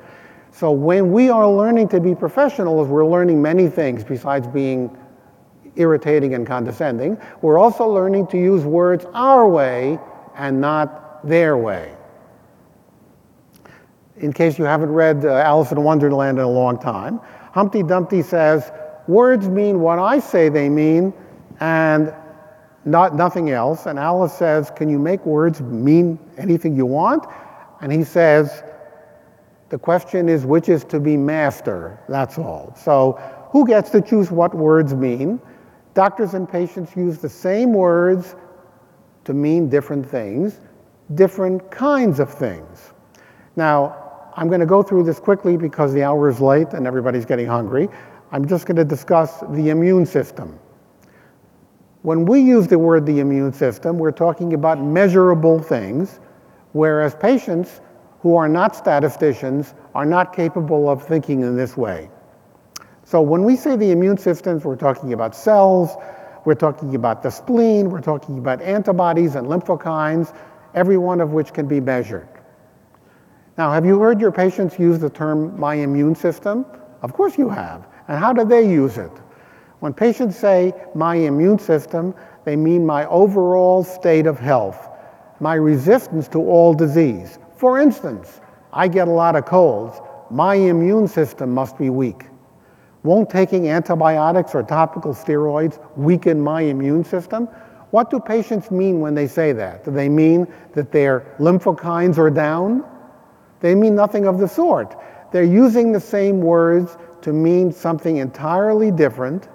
So 0.51 0.71
when 0.71 1.11
we 1.11 1.29
are 1.29 1.49
learning 1.49 1.89
to 1.89 1.99
be 1.99 2.13
professionals, 2.13 2.87
we're 2.87 3.05
learning 3.05 3.41
many 3.41 3.67
things 3.69 4.03
besides 4.03 4.47
being 4.47 4.95
irritating 5.75 6.33
and 6.33 6.45
condescending. 6.45 7.17
We're 7.41 7.57
also 7.57 7.87
learning 7.87 8.27
to 8.27 8.37
use 8.37 8.63
words 8.63 9.05
our 9.13 9.47
way 9.47 9.97
and 10.35 10.59
not 10.59 11.25
their 11.25 11.57
way. 11.57 11.95
In 14.21 14.31
case 14.31 14.59
you 14.59 14.65
haven't 14.65 14.91
read 14.91 15.25
uh, 15.25 15.29
Alice 15.29 15.71
in 15.71 15.81
Wonderland 15.83 16.37
in 16.37 16.43
a 16.43 16.49
long 16.49 16.77
time, 16.77 17.19
Humpty 17.53 17.81
Dumpty 17.81 18.21
says, 18.21 18.71
words 19.07 19.49
mean 19.49 19.79
what 19.79 19.97
I 19.97 20.19
say 20.19 20.47
they 20.47 20.69
mean, 20.69 21.11
and 21.59 22.13
not, 22.85 23.15
nothing 23.15 23.49
else. 23.49 23.87
And 23.87 23.97
Alice 23.97 24.33
says, 24.33 24.71
Can 24.75 24.89
you 24.89 24.99
make 24.99 25.25
words 25.25 25.59
mean 25.61 26.19
anything 26.37 26.75
you 26.75 26.85
want? 26.85 27.25
And 27.81 27.91
he 27.91 28.03
says, 28.03 28.63
The 29.69 29.79
question 29.79 30.29
is 30.29 30.45
which 30.45 30.69
is 30.69 30.83
to 30.85 30.99
be 30.99 31.17
master, 31.17 31.99
that's 32.07 32.37
all. 32.37 32.75
So, 32.75 33.19
who 33.51 33.67
gets 33.67 33.89
to 33.89 34.01
choose 34.01 34.31
what 34.31 34.53
words 34.53 34.93
mean? 34.93 35.41
Doctors 35.95 36.35
and 36.35 36.47
patients 36.47 36.95
use 36.95 37.17
the 37.17 37.29
same 37.29 37.73
words 37.73 38.35
to 39.25 39.33
mean 39.33 39.67
different 39.67 40.07
things, 40.07 40.59
different 41.15 41.69
kinds 41.69 42.19
of 42.19 42.33
things. 42.33 42.93
Now, 43.55 44.00
I'm 44.35 44.47
going 44.47 44.61
to 44.61 44.65
go 44.65 44.83
through 44.83 45.03
this 45.03 45.19
quickly 45.19 45.57
because 45.57 45.93
the 45.93 46.03
hour 46.03 46.29
is 46.29 46.41
late 46.41 46.73
and 46.73 46.87
everybody's 46.87 47.25
getting 47.25 47.47
hungry. 47.47 47.89
I'm 48.31 48.47
just 48.47 48.65
going 48.65 48.77
to 48.77 48.85
discuss 48.85 49.41
the 49.49 49.69
immune 49.69 50.05
system. 50.05 50.59
When 52.03 52.25
we 52.25 52.41
use 52.41 52.67
the 52.67 52.79
word 52.79 53.05
the 53.05 53.19
immune 53.19 53.53
system, 53.53 53.97
we're 53.99 54.11
talking 54.11 54.53
about 54.53 54.81
measurable 54.81 55.59
things. 55.61 56.19
whereas 56.73 57.15
patients 57.15 57.81
who 58.21 58.35
are 58.35 58.47
not 58.49 58.75
statisticians 58.75 59.73
are 59.95 60.05
not 60.05 60.35
capable 60.35 60.89
of 60.89 61.05
thinking 61.05 61.41
in 61.41 61.55
this 61.55 61.75
way. 61.75 62.09
So 63.03 63.21
when 63.21 63.43
we 63.43 63.55
say 63.55 63.75
the 63.75 63.91
immune 63.91 64.17
systems, 64.17 64.63
we're 64.63 64.75
talking 64.75 65.13
about 65.13 65.35
cells, 65.35 65.91
we're 66.45 66.55
talking 66.55 66.95
about 66.95 67.23
the 67.23 67.29
spleen, 67.29 67.89
we're 67.89 68.01
talking 68.01 68.37
about 68.37 68.61
antibodies 68.61 69.35
and 69.35 69.47
lymphokines, 69.47 70.35
every 70.73 70.97
one 70.97 71.19
of 71.19 71.31
which 71.33 71.53
can 71.53 71.67
be 71.67 71.79
measured. 71.79 72.27
Now, 73.57 73.71
have 73.71 73.85
you 73.85 73.99
heard 73.99 74.21
your 74.21 74.31
patients 74.31 74.79
use 74.79 74.99
the 74.99 75.09
term 75.09 75.59
my 75.59 75.75
immune 75.75 76.15
system? 76.15 76.65
Of 77.01 77.13
course 77.13 77.37
you 77.37 77.49
have. 77.49 77.87
And 78.07 78.17
how 78.17 78.33
do 78.33 78.45
they 78.45 78.69
use 78.69 78.97
it? 78.97 79.11
When 79.79 79.93
patients 79.93 80.37
say 80.37 80.73
my 80.95 81.15
immune 81.15 81.59
system, 81.59 82.13
they 82.45 82.55
mean 82.55 82.85
my 82.85 83.05
overall 83.07 83.83
state 83.83 84.25
of 84.25 84.39
health, 84.39 84.89
my 85.39 85.55
resistance 85.55 86.27
to 86.29 86.39
all 86.39 86.73
disease. 86.73 87.39
For 87.57 87.79
instance, 87.79 88.41
I 88.73 88.87
get 88.87 89.07
a 89.07 89.11
lot 89.11 89.35
of 89.35 89.45
colds. 89.45 89.99
My 90.29 90.55
immune 90.55 91.07
system 91.07 91.51
must 91.51 91.77
be 91.77 91.89
weak. 91.89 92.27
Won't 93.03 93.29
taking 93.29 93.67
antibiotics 93.67 94.55
or 94.55 94.63
topical 94.63 95.13
steroids 95.13 95.79
weaken 95.97 96.39
my 96.39 96.61
immune 96.61 97.03
system? 97.03 97.47
What 97.89 98.09
do 98.09 98.19
patients 98.19 98.71
mean 98.71 99.01
when 99.01 99.15
they 99.15 99.27
say 99.27 99.51
that? 99.53 99.83
Do 99.83 99.91
they 99.91 100.07
mean 100.07 100.47
that 100.73 100.91
their 100.91 101.35
lymphokines 101.39 102.17
are 102.17 102.29
down? 102.29 102.85
They 103.61 103.75
mean 103.75 103.95
nothing 103.95 104.27
of 104.27 104.39
the 104.39 104.47
sort. 104.47 104.97
They're 105.31 105.43
using 105.43 105.91
the 105.91 105.99
same 105.99 106.41
words 106.41 106.97
to 107.21 107.31
mean 107.31 107.71
something 107.71 108.17
entirely 108.17 108.91
different 108.91 109.47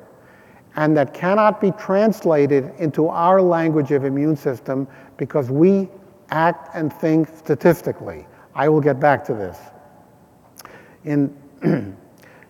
and 0.76 0.96
that 0.96 1.14
cannot 1.14 1.60
be 1.60 1.72
translated 1.72 2.72
into 2.78 3.08
our 3.08 3.40
language 3.40 3.92
of 3.92 4.04
immune 4.04 4.36
system 4.36 4.86
because 5.16 5.50
we 5.50 5.88
act 6.30 6.74
and 6.74 6.92
think 6.92 7.28
statistically. 7.28 8.26
I 8.54 8.68
will 8.68 8.80
get 8.80 9.00
back 9.00 9.24
to 9.26 9.34
this. 9.34 9.58
In 11.04 11.34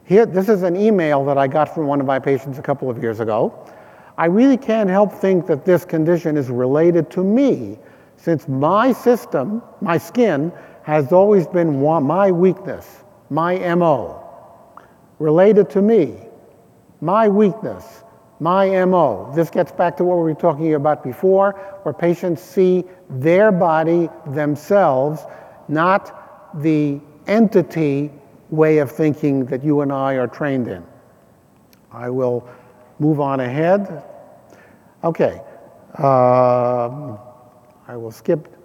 here, 0.04 0.26
this 0.26 0.48
is 0.48 0.62
an 0.62 0.76
email 0.76 1.24
that 1.24 1.38
I 1.38 1.46
got 1.46 1.72
from 1.72 1.86
one 1.86 2.00
of 2.00 2.06
my 2.06 2.18
patients 2.18 2.58
a 2.58 2.62
couple 2.62 2.90
of 2.90 3.00
years 3.00 3.20
ago. 3.20 3.66
I 4.18 4.26
really 4.26 4.56
can't 4.56 4.90
help 4.90 5.12
think 5.12 5.46
that 5.46 5.64
this 5.64 5.84
condition 5.84 6.36
is 6.36 6.48
related 6.48 7.10
to 7.12 7.22
me 7.22 7.78
since 8.16 8.48
my 8.48 8.92
system, 8.92 9.62
my 9.80 9.98
skin, 9.98 10.52
has 10.86 11.12
always 11.12 11.48
been 11.48 11.82
my 11.82 12.30
weakness, 12.30 13.02
my 13.28 13.58
MO. 13.74 14.22
Related 15.18 15.68
to 15.70 15.82
me, 15.82 16.14
my 17.00 17.28
weakness, 17.28 18.04
my 18.38 18.84
MO. 18.84 19.32
This 19.34 19.50
gets 19.50 19.72
back 19.72 19.96
to 19.96 20.04
what 20.04 20.18
we 20.18 20.22
were 20.22 20.34
talking 20.34 20.74
about 20.74 21.02
before, 21.02 21.52
where 21.82 21.92
patients 21.92 22.40
see 22.40 22.84
their 23.10 23.50
body 23.50 24.08
themselves, 24.28 25.22
not 25.66 26.62
the 26.62 27.00
entity 27.26 28.12
way 28.50 28.78
of 28.78 28.88
thinking 28.92 29.44
that 29.46 29.64
you 29.64 29.80
and 29.80 29.92
I 29.92 30.14
are 30.14 30.28
trained 30.28 30.68
in. 30.68 30.84
I 31.90 32.10
will 32.10 32.48
move 33.00 33.18
on 33.18 33.40
ahead. 33.40 34.04
Okay. 35.02 35.40
Um, 35.98 37.18
I 37.88 37.96
will 37.96 38.12
skip. 38.12 38.55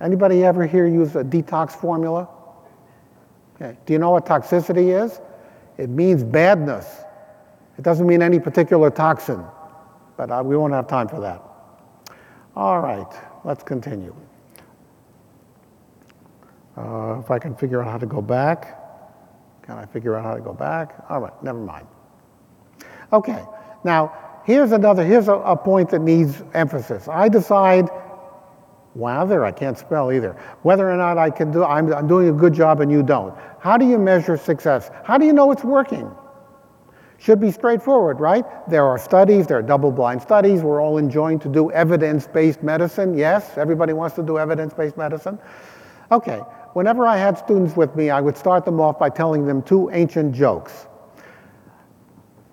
Anybody 0.00 0.44
ever 0.44 0.66
here 0.66 0.86
use 0.86 1.16
a 1.16 1.24
detox 1.24 1.72
formula? 1.72 2.28
Okay. 3.56 3.76
Do 3.86 3.92
you 3.92 3.98
know 3.98 4.10
what 4.10 4.26
toxicity 4.26 5.02
is? 5.02 5.20
It 5.76 5.90
means 5.90 6.22
badness. 6.22 6.86
It 7.76 7.82
doesn't 7.82 8.06
mean 8.06 8.22
any 8.22 8.40
particular 8.40 8.90
toxin, 8.90 9.44
but 10.16 10.30
uh, 10.30 10.42
we 10.44 10.56
won't 10.56 10.72
have 10.72 10.88
time 10.88 11.08
for 11.08 11.20
that. 11.20 11.42
All 12.56 12.80
right, 12.80 13.06
let's 13.44 13.62
continue. 13.62 14.14
Uh, 16.76 17.18
if 17.20 17.30
I 17.30 17.38
can 17.38 17.54
figure 17.54 17.82
out 17.82 17.88
how 17.88 17.98
to 17.98 18.06
go 18.06 18.20
back. 18.20 18.76
Can 19.62 19.76
I 19.76 19.86
figure 19.86 20.16
out 20.16 20.24
how 20.24 20.34
to 20.34 20.40
go 20.40 20.52
back? 20.52 21.04
All 21.08 21.20
right, 21.20 21.42
never 21.42 21.58
mind. 21.58 21.86
Okay, 23.12 23.44
now 23.84 24.40
here's 24.44 24.72
another, 24.72 25.04
here's 25.04 25.28
a, 25.28 25.34
a 25.34 25.56
point 25.56 25.90
that 25.90 26.00
needs 26.00 26.42
emphasis. 26.54 27.06
I 27.06 27.28
decide, 27.28 27.88
wow, 28.98 29.24
there, 29.24 29.44
I 29.44 29.52
can't 29.52 29.78
spell 29.78 30.10
either, 30.12 30.32
whether 30.62 30.90
or 30.90 30.96
not 30.96 31.18
I 31.18 31.30
can 31.30 31.52
do, 31.52 31.64
I'm, 31.64 31.92
I'm 31.94 32.08
doing 32.08 32.28
a 32.28 32.32
good 32.32 32.52
job 32.52 32.80
and 32.80 32.90
you 32.90 33.02
don't. 33.02 33.32
How 33.60 33.78
do 33.78 33.86
you 33.86 33.96
measure 33.96 34.36
success? 34.36 34.90
How 35.04 35.16
do 35.16 35.24
you 35.24 35.32
know 35.32 35.52
it's 35.52 35.64
working? 35.64 36.10
Should 37.18 37.40
be 37.40 37.50
straightforward, 37.50 38.20
right? 38.20 38.44
There 38.68 38.84
are 38.84 38.98
studies, 38.98 39.46
there 39.46 39.58
are 39.58 39.62
double 39.62 39.90
blind 39.90 40.20
studies. 40.20 40.62
We're 40.62 40.82
all 40.82 40.98
enjoined 40.98 41.42
to 41.42 41.48
do 41.48 41.70
evidence 41.70 42.26
based 42.26 42.62
medicine. 42.62 43.16
Yes, 43.16 43.56
everybody 43.56 43.92
wants 43.92 44.16
to 44.16 44.22
do 44.22 44.38
evidence 44.38 44.74
based 44.74 44.96
medicine. 44.96 45.38
Okay, 46.10 46.38
whenever 46.74 47.06
I 47.06 47.16
had 47.16 47.38
students 47.38 47.76
with 47.76 47.94
me, 47.96 48.10
I 48.10 48.20
would 48.20 48.36
start 48.36 48.64
them 48.64 48.80
off 48.80 48.98
by 48.98 49.10
telling 49.10 49.46
them 49.46 49.62
two 49.62 49.90
ancient 49.90 50.34
jokes. 50.34 50.86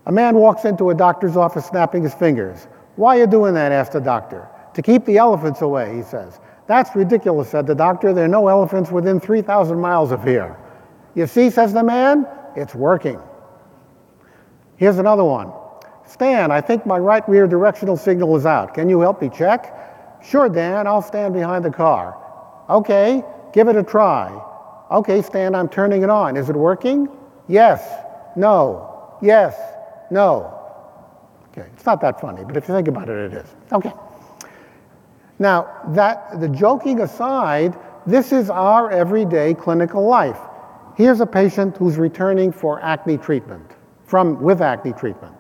A 0.07 0.11
man 0.11 0.35
walks 0.35 0.65
into 0.65 0.91
a 0.91 0.95
doctor's 0.95 1.37
office 1.37 1.65
snapping 1.65 2.03
his 2.03 2.13
fingers. 2.13 2.67
Why 2.95 3.17
are 3.17 3.21
you 3.21 3.27
doing 3.27 3.53
that? 3.55 3.71
asked 3.71 3.93
the 3.93 4.01
doctor. 4.01 4.47
To 4.75 4.81
keep 4.81 5.05
the 5.05 5.17
elephants 5.17 5.61
away, 5.61 5.95
he 5.95 6.03
says. 6.03 6.39
That's 6.67 6.95
ridiculous, 6.95 7.49
said 7.49 7.65
the 7.65 7.75
doctor. 7.75 8.13
There 8.13 8.25
are 8.25 8.29
no 8.29 8.47
elephants 8.49 8.91
within 8.91 9.19
3,000 9.19 9.79
miles 9.79 10.11
of 10.11 10.23
here. 10.23 10.57
You 11.15 11.27
see, 11.27 11.49
says 11.49 11.73
the 11.73 11.83
man, 11.83 12.27
it's 12.55 12.75
working. 12.75 13.19
Here's 14.75 14.97
another 14.97 15.23
one. 15.23 15.53
Stan, 16.05 16.51
I 16.51 16.59
think 16.59 16.85
my 16.85 16.99
right 16.99 17.27
rear 17.29 17.47
directional 17.47 17.95
signal 17.95 18.35
is 18.35 18.45
out. 18.45 18.73
Can 18.73 18.89
you 18.89 18.99
help 18.99 19.21
me 19.21 19.29
check? 19.29 20.21
Sure, 20.21 20.49
Dan, 20.49 20.87
I'll 20.87 21.01
stand 21.01 21.33
behind 21.33 21.63
the 21.63 21.71
car. 21.71 22.21
Okay, 22.69 23.23
give 23.53 23.69
it 23.69 23.77
a 23.77 23.83
try. 23.83 24.29
Okay, 24.91 25.21
Stan, 25.21 25.55
I'm 25.55 25.69
turning 25.69 26.03
it 26.03 26.09
on. 26.09 26.35
Is 26.35 26.49
it 26.49 26.55
working? 26.55 27.07
Yes, 27.47 27.87
no, 28.35 29.15
yes, 29.21 29.55
no. 30.11 30.51
Okay, 31.51 31.69
it's 31.73 31.85
not 31.85 32.01
that 32.01 32.19
funny, 32.19 32.43
but 32.43 32.57
if 32.57 32.67
you 32.67 32.73
think 32.73 32.89
about 32.89 33.07
it, 33.07 33.31
it 33.31 33.33
is. 33.33 33.55
Okay. 33.71 33.93
Now, 35.39 35.67
that 35.89 36.39
the 36.39 36.47
joking 36.49 37.01
aside, 37.01 37.77
this 38.07 38.31
is 38.31 38.49
our 38.49 38.89
everyday 38.91 39.53
clinical 39.53 40.05
life. 40.05 40.39
Here's 40.95 41.19
a 41.19 41.25
patient 41.25 41.75
who's 41.75 41.97
returning 41.97 42.51
for 42.51 42.81
acne 42.81 43.17
treatment 43.17 43.71
from 44.05 44.41
with 44.41 44.61
acne 44.61 44.93
treatment. 44.93 45.35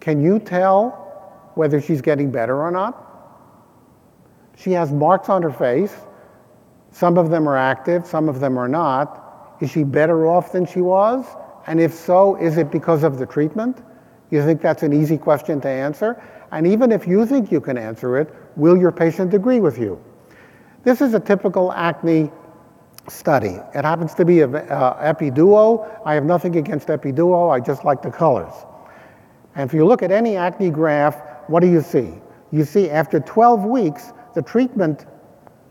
Can 0.00 0.22
you 0.22 0.38
tell 0.38 1.50
whether 1.54 1.80
she's 1.80 2.00
getting 2.00 2.30
better 2.30 2.60
or 2.60 2.70
not? 2.70 3.02
She 4.56 4.72
has 4.72 4.92
marks 4.92 5.28
on 5.28 5.42
her 5.42 5.50
face. 5.50 5.96
Some 6.92 7.18
of 7.18 7.30
them 7.30 7.48
are 7.48 7.56
active, 7.56 8.06
some 8.06 8.28
of 8.28 8.40
them 8.40 8.56
are 8.56 8.68
not. 8.68 9.56
Is 9.60 9.70
she 9.70 9.82
better 9.82 10.26
off 10.26 10.52
than 10.52 10.66
she 10.66 10.80
was? 10.80 11.26
And 11.66 11.80
if 11.80 11.92
so, 11.92 12.36
is 12.36 12.58
it 12.58 12.70
because 12.70 13.02
of 13.02 13.18
the 13.18 13.26
treatment? 13.26 13.82
You 14.30 14.44
think 14.44 14.60
that's 14.60 14.82
an 14.82 14.92
easy 14.92 15.18
question 15.18 15.60
to 15.62 15.68
answer? 15.68 16.22
And 16.52 16.66
even 16.66 16.92
if 16.92 17.06
you 17.06 17.26
think 17.26 17.50
you 17.50 17.60
can 17.60 17.76
answer 17.76 18.18
it, 18.18 18.32
will 18.56 18.76
your 18.76 18.92
patient 18.92 19.34
agree 19.34 19.60
with 19.60 19.78
you? 19.78 20.02
This 20.84 21.00
is 21.00 21.14
a 21.14 21.20
typical 21.20 21.72
acne 21.72 22.30
study. 23.08 23.58
It 23.74 23.84
happens 23.84 24.14
to 24.14 24.24
be 24.24 24.40
a 24.40 24.48
uh, 24.48 25.14
Epiduo. 25.14 26.00
I 26.04 26.14
have 26.14 26.24
nothing 26.24 26.56
against 26.56 26.88
Epiduo, 26.88 27.54
I 27.54 27.60
just 27.60 27.84
like 27.84 28.02
the 28.02 28.10
colors. 28.10 28.52
And 29.54 29.68
if 29.68 29.74
you 29.74 29.86
look 29.86 30.02
at 30.02 30.10
any 30.10 30.36
acne 30.36 30.70
graph, 30.70 31.16
what 31.48 31.60
do 31.60 31.70
you 31.70 31.80
see? 31.80 32.14
You 32.52 32.64
see 32.64 32.90
after 32.90 33.20
12 33.20 33.64
weeks, 33.64 34.12
the 34.34 34.42
treatment 34.42 35.06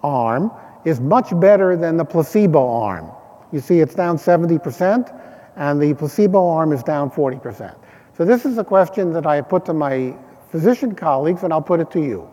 arm 0.03 0.51
is 0.85 0.99
much 0.99 1.37
better 1.39 1.75
than 1.75 1.97
the 1.97 2.05
placebo 2.05 2.67
arm. 2.67 3.11
You 3.51 3.59
see 3.59 3.79
it's 3.79 3.95
down 3.95 4.17
70%, 4.17 5.21
and 5.55 5.81
the 5.81 5.93
placebo 5.93 6.47
arm 6.49 6.73
is 6.73 6.83
down 6.83 7.09
40%. 7.09 7.75
So 8.17 8.25
this 8.25 8.45
is 8.45 8.57
a 8.57 8.63
question 8.63 9.13
that 9.13 9.25
I 9.25 9.41
put 9.41 9.65
to 9.65 9.73
my 9.73 10.15
physician 10.49 10.95
colleagues, 10.95 11.43
and 11.43 11.53
I'll 11.53 11.61
put 11.61 11.79
it 11.79 11.91
to 11.91 12.01
you. 12.01 12.29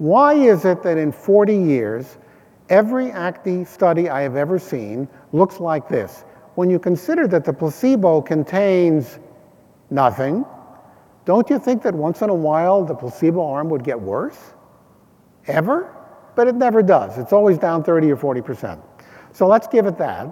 Why 0.00 0.34
is 0.34 0.64
it 0.64 0.82
that 0.82 0.98
in 0.98 1.12
40 1.12 1.54
years, 1.54 2.18
Every 2.70 3.10
acne 3.10 3.64
study 3.64 4.08
I 4.08 4.22
have 4.22 4.36
ever 4.36 4.56
seen 4.56 5.08
looks 5.32 5.58
like 5.58 5.88
this. 5.88 6.24
When 6.54 6.70
you 6.70 6.78
consider 6.78 7.26
that 7.26 7.44
the 7.44 7.52
placebo 7.52 8.22
contains 8.22 9.18
nothing, 9.90 10.44
don't 11.24 11.50
you 11.50 11.58
think 11.58 11.82
that 11.82 11.92
once 11.92 12.22
in 12.22 12.30
a 12.30 12.34
while 12.34 12.84
the 12.84 12.94
placebo 12.94 13.44
arm 13.44 13.68
would 13.70 13.82
get 13.82 14.00
worse? 14.00 14.38
Ever? 15.48 15.92
But 16.36 16.46
it 16.46 16.54
never 16.54 16.80
does. 16.80 17.18
It's 17.18 17.32
always 17.32 17.58
down 17.58 17.82
30 17.82 18.12
or 18.12 18.16
40%. 18.16 18.80
So 19.32 19.48
let's 19.48 19.66
give 19.66 19.86
it 19.86 19.98
that. 19.98 20.28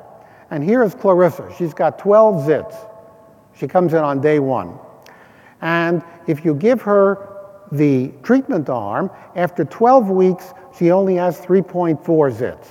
And 0.53 0.63
here 0.63 0.85
is 0.85 0.95
Clarissa. 0.95 1.53
She's 1.59 1.75
got 1.75 1.99
12 1.99 2.47
zits. 2.47 2.89
She 3.57 3.67
comes 3.67 3.95
in 3.95 4.05
on 4.05 4.21
day 4.21 4.39
one. 4.39 4.79
And 5.61 6.05
if 6.29 6.45
you 6.45 6.55
give 6.55 6.81
her 6.83 7.38
the 7.73 8.13
treatment 8.23 8.69
arm, 8.69 9.11
after 9.37 9.65
12 9.65 10.11
weeks, 10.11 10.53
she 10.77 10.91
only 10.91 11.17
has 11.17 11.41
3.4 11.41 12.03
zits. 12.33 12.69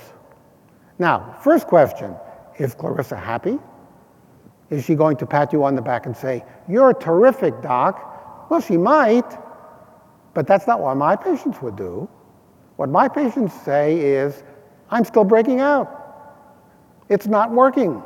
Now, 0.98 1.36
first 1.42 1.66
question, 1.66 2.14
is 2.58 2.74
Clarissa 2.74 3.16
happy? 3.16 3.58
Is 4.70 4.84
she 4.84 4.94
going 4.94 5.16
to 5.18 5.26
pat 5.26 5.52
you 5.52 5.64
on 5.64 5.74
the 5.74 5.82
back 5.82 6.06
and 6.06 6.16
say, 6.16 6.44
You're 6.68 6.92
terrific, 6.92 7.62
doc? 7.62 8.48
Well, 8.50 8.60
she 8.60 8.76
might, 8.76 9.38
but 10.34 10.46
that's 10.46 10.66
not 10.66 10.80
what 10.80 10.96
my 10.96 11.16
patients 11.16 11.60
would 11.62 11.76
do. 11.76 12.08
What 12.76 12.88
my 12.88 13.08
patients 13.08 13.54
say 13.54 13.98
is, 13.98 14.42
I'm 14.90 15.04
still 15.04 15.24
breaking 15.24 15.60
out. 15.60 15.94
It's 17.08 17.26
not 17.26 17.50
working. 17.50 18.02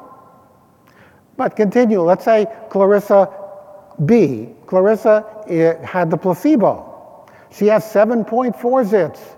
But 1.37 1.57
continue. 1.57 2.00
Let's 2.00 2.24
say 2.24 2.46
Clarissa 2.70 3.28
B, 4.07 4.48
Clarissa 4.66 5.24
had 5.85 6.11
the 6.11 6.16
placebo. 6.16 7.26
She 7.50 7.66
has 7.66 7.85
7.4 7.85 8.55
zits. 8.55 9.37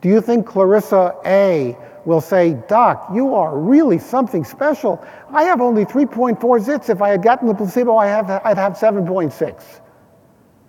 Do 0.00 0.08
you 0.08 0.20
think 0.20 0.46
Clarissa 0.46 1.16
A 1.26 1.76
will 2.04 2.20
say, 2.20 2.54
Doc, 2.68 3.08
you 3.12 3.34
are 3.34 3.58
really 3.58 3.98
something 3.98 4.44
special. 4.44 5.04
I 5.30 5.44
have 5.44 5.60
only 5.60 5.84
3.4 5.84 6.38
zits. 6.38 6.88
If 6.90 7.00
I 7.00 7.10
had 7.10 7.22
gotten 7.22 7.48
the 7.48 7.54
placebo, 7.54 7.96
I 7.96 8.06
have, 8.06 8.30
I'd 8.44 8.58
have 8.58 8.72
7.6. 8.72 9.80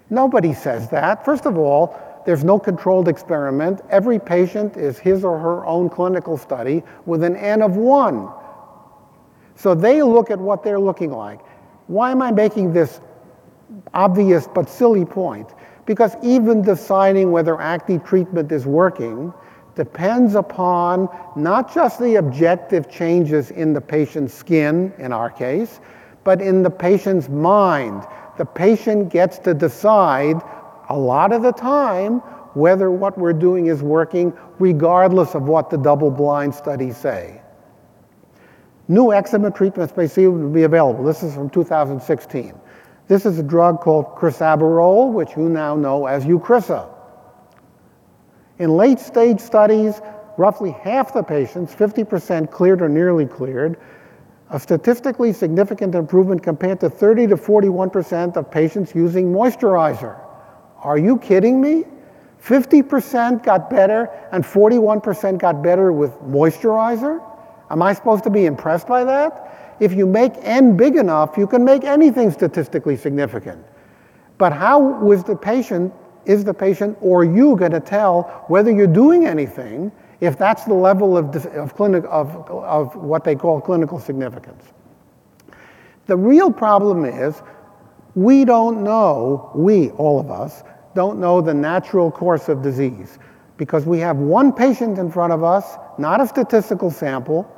Nobody 0.09 0.53
says 0.53 0.89
that. 0.89 1.25
First 1.25 1.45
of 1.45 1.57
all, 1.57 1.99
there's 2.25 2.43
no 2.43 2.59
controlled 2.59 3.07
experiment. 3.07 3.81
Every 3.89 4.19
patient 4.19 4.77
is 4.77 4.99
his 4.99 5.25
or 5.25 5.39
her 5.39 5.65
own 5.65 5.89
clinical 5.89 6.37
study 6.37 6.83
with 7.05 7.23
an 7.23 7.35
N 7.35 7.61
of 7.61 7.75
one. 7.75 8.29
So 9.55 9.75
they 9.75 10.03
look 10.03 10.31
at 10.31 10.39
what 10.39 10.63
they're 10.63 10.79
looking 10.79 11.11
like. 11.11 11.39
Why 11.87 12.11
am 12.11 12.21
I 12.21 12.31
making 12.31 12.73
this 12.73 13.01
obvious 13.93 14.47
but 14.47 14.69
silly 14.69 15.05
point? 15.05 15.49
Because 15.85 16.15
even 16.23 16.61
deciding 16.61 17.31
whether 17.31 17.59
acne 17.59 17.99
treatment 17.99 18.51
is 18.51 18.65
working 18.65 19.33
depends 19.75 20.35
upon 20.35 21.09
not 21.35 21.73
just 21.73 21.99
the 21.99 22.15
objective 22.15 22.89
changes 22.89 23.51
in 23.51 23.73
the 23.73 23.81
patient's 23.81 24.33
skin, 24.33 24.93
in 24.97 25.11
our 25.11 25.29
case, 25.29 25.79
but 26.23 26.41
in 26.41 26.63
the 26.63 26.69
patient's 26.69 27.27
mind. 27.27 28.05
The 28.37 28.45
patient 28.45 29.09
gets 29.09 29.39
to 29.39 29.53
decide 29.53 30.37
a 30.89 30.97
lot 30.97 31.33
of 31.33 31.41
the 31.41 31.51
time 31.51 32.19
whether 32.53 32.91
what 32.91 33.17
we're 33.17 33.33
doing 33.33 33.65
is 33.65 33.81
working, 33.81 34.31
regardless 34.59 35.35
of 35.35 35.43
what 35.43 35.69
the 35.69 35.77
double 35.77 36.11
blind 36.11 36.53
studies 36.53 36.95
say. 36.95 37.42
New 38.87 39.13
eczema 39.13 39.49
treatments 39.49 39.95
may 39.95 40.07
soon 40.07 40.51
be 40.51 40.63
available. 40.63 41.03
This 41.03 41.23
is 41.23 41.33
from 41.33 41.49
2016. 41.49 42.53
This 43.07 43.25
is 43.25 43.39
a 43.39 43.43
drug 43.43 43.79
called 43.79 44.15
crisaborole, 44.15 45.11
which 45.11 45.37
you 45.37 45.47
now 45.49 45.75
know 45.75 46.05
as 46.05 46.25
Eucrisa. 46.25 46.89
In 48.59 48.75
late 48.75 48.99
stage 48.99 49.39
studies, 49.39 50.01
roughly 50.37 50.71
half 50.71 51.13
the 51.13 51.23
patients, 51.23 51.73
50% 51.73 52.51
cleared 52.51 52.81
or 52.81 52.89
nearly 52.89 53.25
cleared, 53.25 53.79
a 54.49 54.59
statistically 54.59 55.33
significant 55.33 55.95
improvement 55.95 56.43
compared 56.43 56.79
to 56.81 56.89
30 56.89 57.27
to 57.27 57.35
41% 57.37 58.35
of 58.35 58.51
patients 58.51 58.93
using 58.93 59.31
moisturizer. 59.31 60.19
Are 60.83 60.97
you 60.97 61.17
kidding 61.17 61.61
me? 61.61 61.85
50% 62.43 63.43
got 63.43 63.69
better 63.69 64.09
and 64.33 64.43
41% 64.43 65.37
got 65.37 65.63
better 65.63 65.93
with 65.93 66.11
moisturizer? 66.21 67.21
Am 67.69 67.81
I 67.81 67.93
supposed 67.93 68.23
to 68.25 68.29
be 68.29 68.45
impressed 68.45 68.87
by 68.87 69.03
that? 69.03 69.75
If 69.79 69.93
you 69.93 70.05
make 70.05 70.33
N 70.41 70.77
big 70.77 70.95
enough, 70.95 71.37
you 71.37 71.47
can 71.47 71.63
make 71.63 71.83
anything 71.83 72.31
statistically 72.31 72.95
significant. 72.95 73.65
But 74.37 74.53
how 74.53 74.79
was 74.79 75.23
the 75.23 75.35
patient 75.35 75.93
is 76.25 76.43
the 76.43 76.53
patient 76.53 76.97
or 77.01 77.23
you 77.25 77.55
going 77.55 77.71
to 77.71 77.79
tell 77.79 78.45
whether 78.47 78.71
you're 78.71 78.87
doing 78.87 79.25
anything 79.25 79.91
if 80.21 80.37
that's 80.37 80.63
the 80.63 80.73
level 80.73 81.17
of, 81.17 81.35
of, 81.47 81.75
clinic, 81.75 82.05
of, 82.07 82.33
of 82.49 82.95
what 82.95 83.23
they 83.23 83.35
call 83.35 83.59
clinical 83.59 83.99
significance? 83.99 84.63
The 86.05 86.17
real 86.17 86.51
problem 86.51 87.05
is 87.05 87.41
we 88.15 88.45
don't 88.45 88.83
know, 88.83 89.51
we, 89.55 89.89
all 89.91 90.19
of 90.19 90.29
us, 90.29 90.63
don't 90.95 91.19
know 91.19 91.41
the 91.41 91.53
natural 91.53 92.11
course 92.11 92.49
of 92.49 92.61
disease 92.61 93.17
because 93.57 93.85
we 93.85 93.99
have 93.99 94.17
one 94.17 94.51
patient 94.51 94.97
in 94.97 95.11
front 95.11 95.31
of 95.33 95.43
us, 95.43 95.77
not 95.97 96.19
a 96.21 96.27
statistical 96.27 96.89
sample, 96.89 97.49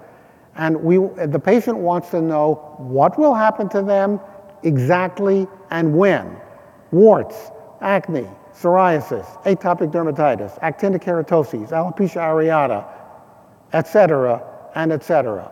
and 0.56 0.82
we, 0.82 0.98
the 1.26 1.40
patient 1.40 1.78
wants 1.78 2.10
to 2.10 2.22
know 2.22 2.76
what 2.78 3.18
will 3.18 3.34
happen 3.34 3.70
to 3.70 3.82
them 3.82 4.20
exactly 4.64 5.48
and 5.70 5.96
when. 5.96 6.38
Warts, 6.92 7.52
acne, 7.82 8.28
psoriasis, 8.54 9.26
atopic 9.44 9.92
dermatitis, 9.92 10.58
actinic 10.62 11.04
keratosis, 11.04 11.70
alopecia 11.70 12.22
areata, 12.22 12.86
etc., 13.74 14.42
and 14.76 14.92
etc. 14.92 15.52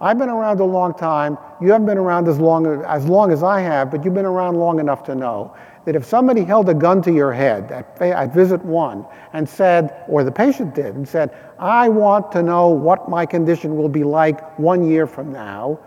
I've 0.00 0.18
been 0.18 0.28
around 0.28 0.60
a 0.60 0.64
long 0.64 0.92
time. 0.94 1.38
You 1.60 1.72
haven't 1.72 1.86
been 1.86 1.98
around 1.98 2.28
as 2.28 2.38
long, 2.38 2.66
as 2.84 3.06
long 3.06 3.32
as 3.32 3.42
I 3.42 3.60
have, 3.60 3.90
but 3.90 4.04
you've 4.04 4.14
been 4.14 4.26
around 4.26 4.56
long 4.56 4.78
enough 4.78 5.02
to 5.04 5.14
know 5.14 5.56
that 5.86 5.96
if 5.96 6.04
somebody 6.04 6.42
held 6.44 6.68
a 6.68 6.74
gun 6.74 7.00
to 7.00 7.12
your 7.12 7.32
head 7.32 7.70
at, 7.72 8.02
at 8.02 8.34
visit 8.34 8.62
one 8.62 9.06
and 9.32 9.48
said, 9.48 10.04
or 10.08 10.24
the 10.24 10.32
patient 10.32 10.74
did, 10.74 10.96
and 10.96 11.08
said, 11.08 11.34
I 11.58 11.88
want 11.88 12.30
to 12.32 12.42
know 12.42 12.68
what 12.68 13.08
my 13.08 13.24
condition 13.24 13.76
will 13.76 13.88
be 13.88 14.04
like 14.04 14.58
one 14.58 14.86
year 14.86 15.06
from 15.06 15.32
now, 15.32 15.78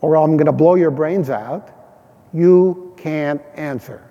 or 0.00 0.16
I'm 0.16 0.36
going 0.36 0.46
to 0.46 0.52
blow 0.52 0.74
your 0.74 0.90
brains 0.90 1.30
out, 1.30 1.70
you 2.34 2.92
can't 2.96 3.40
answer 3.54 4.04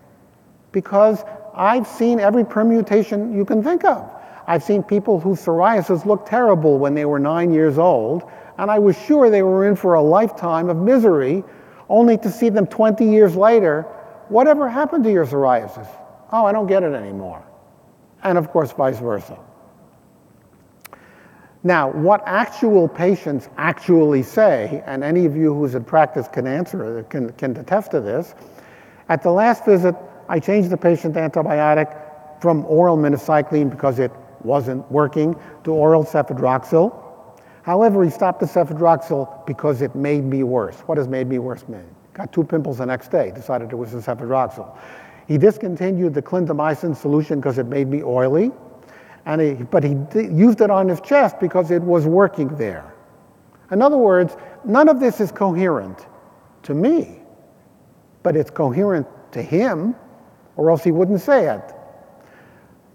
because 0.72 1.24
I've 1.54 1.88
seen 1.88 2.20
every 2.20 2.46
permutation 2.46 3.36
you 3.36 3.44
can 3.46 3.64
think 3.64 3.84
of. 3.84 4.10
I've 4.48 4.64
seen 4.64 4.84
people 4.84 5.20
whose 5.20 5.40
psoriasis 5.40 6.06
looked 6.06 6.28
terrible 6.30 6.78
when 6.78 6.94
they 6.94 7.06
were 7.06 7.20
nine 7.20 7.52
years 7.52 7.78
old, 7.78 8.30
and 8.58 8.72
I 8.72 8.80
was 8.80 8.98
sure 8.98 9.30
they 9.30 9.44
were 9.44 9.68
in 9.68 9.76
for 9.76 9.96
a 9.96 10.02
lifetime 10.02 10.70
of 10.70 10.78
misery, 10.78 11.44
only 11.90 12.18
to 12.20 12.32
see 12.32 12.50
them 12.50 12.68
20 12.68 13.04
years 13.04 13.36
later. 13.36 13.86
Whatever 14.30 14.70
happened 14.70 15.04
to 15.06 15.12
your 15.12 15.26
psoriasis? 15.26 15.88
Oh, 16.32 16.46
I 16.46 16.52
don't 16.52 16.68
get 16.68 16.84
it 16.84 16.94
anymore. 16.94 17.44
And 18.24 18.38
of 18.38 18.50
course, 18.50 18.72
vice 18.72 19.00
versa. 19.00 19.38
Now, 21.64 21.92
what 21.92 22.24
actual 22.26 22.88
patients 22.88 23.50
actually 23.58 24.24
say, 24.24 24.84
and 24.86 25.04
any 25.04 25.26
of 25.26 25.36
you 25.36 25.54
who's 25.54 25.76
in 25.76 25.84
practice 25.84 26.28
can 26.28 26.48
answer, 26.48 27.04
can, 27.10 27.32
can 27.34 27.58
attest 27.58 27.92
to 27.92 28.00
this, 28.00 28.36
at 29.10 29.24
the 29.24 29.32
last 29.32 29.66
visit, 29.66 29.96
I 30.30 30.40
changed 30.40 30.70
the 30.70 30.78
patient 30.78 31.16
antibiotic 31.16 32.42
from 32.42 32.66
oral 32.66 32.98
minocycline 32.98 33.70
because 33.70 34.00
it 34.00 34.12
wasn't 34.44 34.90
working 34.92 35.36
to 35.64 35.72
oral 35.74 36.04
cefadroxil. 36.04 37.04
However, 37.64 38.04
he 38.04 38.10
stopped 38.10 38.40
the 38.40 38.46
cefadroxil 38.46 39.46
because 39.46 39.82
it 39.82 39.96
made 39.96 40.24
me 40.24 40.44
worse. 40.44 40.78
What 40.82 40.96
does 40.96 41.08
made 41.08 41.28
me 41.28 41.40
worse 41.40 41.68
mean? 41.68 41.97
Got 42.18 42.34
two 42.34 42.44
pimples 42.44 42.80
the 42.80 42.86
next 42.86 43.12
day, 43.12 43.32
decided 43.32 43.72
it 43.72 43.76
was 43.76 43.92
the 43.92 44.00
cefadroxil. 44.00 44.76
He 45.28 45.38
discontinued 45.38 46.16
the 46.16 46.22
clindamycin 46.22 46.96
solution 46.96 47.40
because 47.40 47.60
it 47.60 47.68
made 47.68 47.88
me 47.88 48.02
oily, 48.02 48.52
and 49.28 49.40
he, 49.40 49.54
but 49.54 49.84
he 49.84 49.96
used 50.16 50.62
it 50.62 50.72
on 50.72 50.88
his 50.88 51.00
chest 51.02 51.40
because 51.40 51.70
it 51.70 51.82
was 51.82 52.08
working 52.08 52.48
there. 52.58 52.92
In 53.72 53.82
other 53.84 53.98
words, 53.98 54.36
none 54.66 54.90
of 54.90 55.00
this 55.00 55.20
is 55.20 55.32
coherent 55.32 56.08
to 56.64 56.74
me, 56.74 57.20
but 58.24 58.36
it's 58.36 58.50
coherent 58.50 59.06
to 59.34 59.42
him 59.42 59.96
or 60.56 60.72
else 60.72 60.84
he 60.84 60.92
wouldn't 60.92 61.22
say 61.22 61.54
it. 61.54 61.74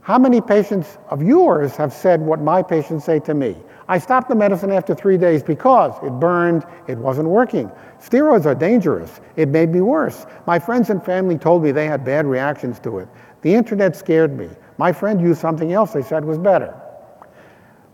How 0.00 0.18
many 0.18 0.40
patients 0.40 0.98
of 1.10 1.22
yours 1.22 1.76
have 1.76 1.92
said 1.92 2.20
what 2.20 2.40
my 2.40 2.60
patients 2.62 3.04
say 3.04 3.20
to 3.20 3.34
me? 3.34 3.56
I 3.88 3.98
stopped 3.98 4.28
the 4.28 4.34
medicine 4.34 4.70
after 4.70 4.94
three 4.94 5.18
days 5.18 5.42
because 5.42 5.94
it 6.02 6.10
burned, 6.12 6.64
it 6.86 6.98
wasn't 6.98 7.28
working. 7.28 7.70
Steroids 8.00 8.46
are 8.46 8.54
dangerous. 8.54 9.20
It 9.36 9.48
made 9.48 9.70
me 9.70 9.80
worse. 9.80 10.26
My 10.46 10.58
friends 10.58 10.90
and 10.90 11.04
family 11.04 11.38
told 11.38 11.62
me 11.62 11.72
they 11.72 11.86
had 11.86 12.04
bad 12.04 12.26
reactions 12.26 12.78
to 12.80 12.98
it. 12.98 13.08
The 13.42 13.54
internet 13.54 13.96
scared 13.96 14.36
me. 14.36 14.48
My 14.78 14.92
friend 14.92 15.20
used 15.20 15.40
something 15.40 15.72
else 15.72 15.92
they 15.92 16.02
said 16.02 16.24
was 16.24 16.38
better. 16.38 16.74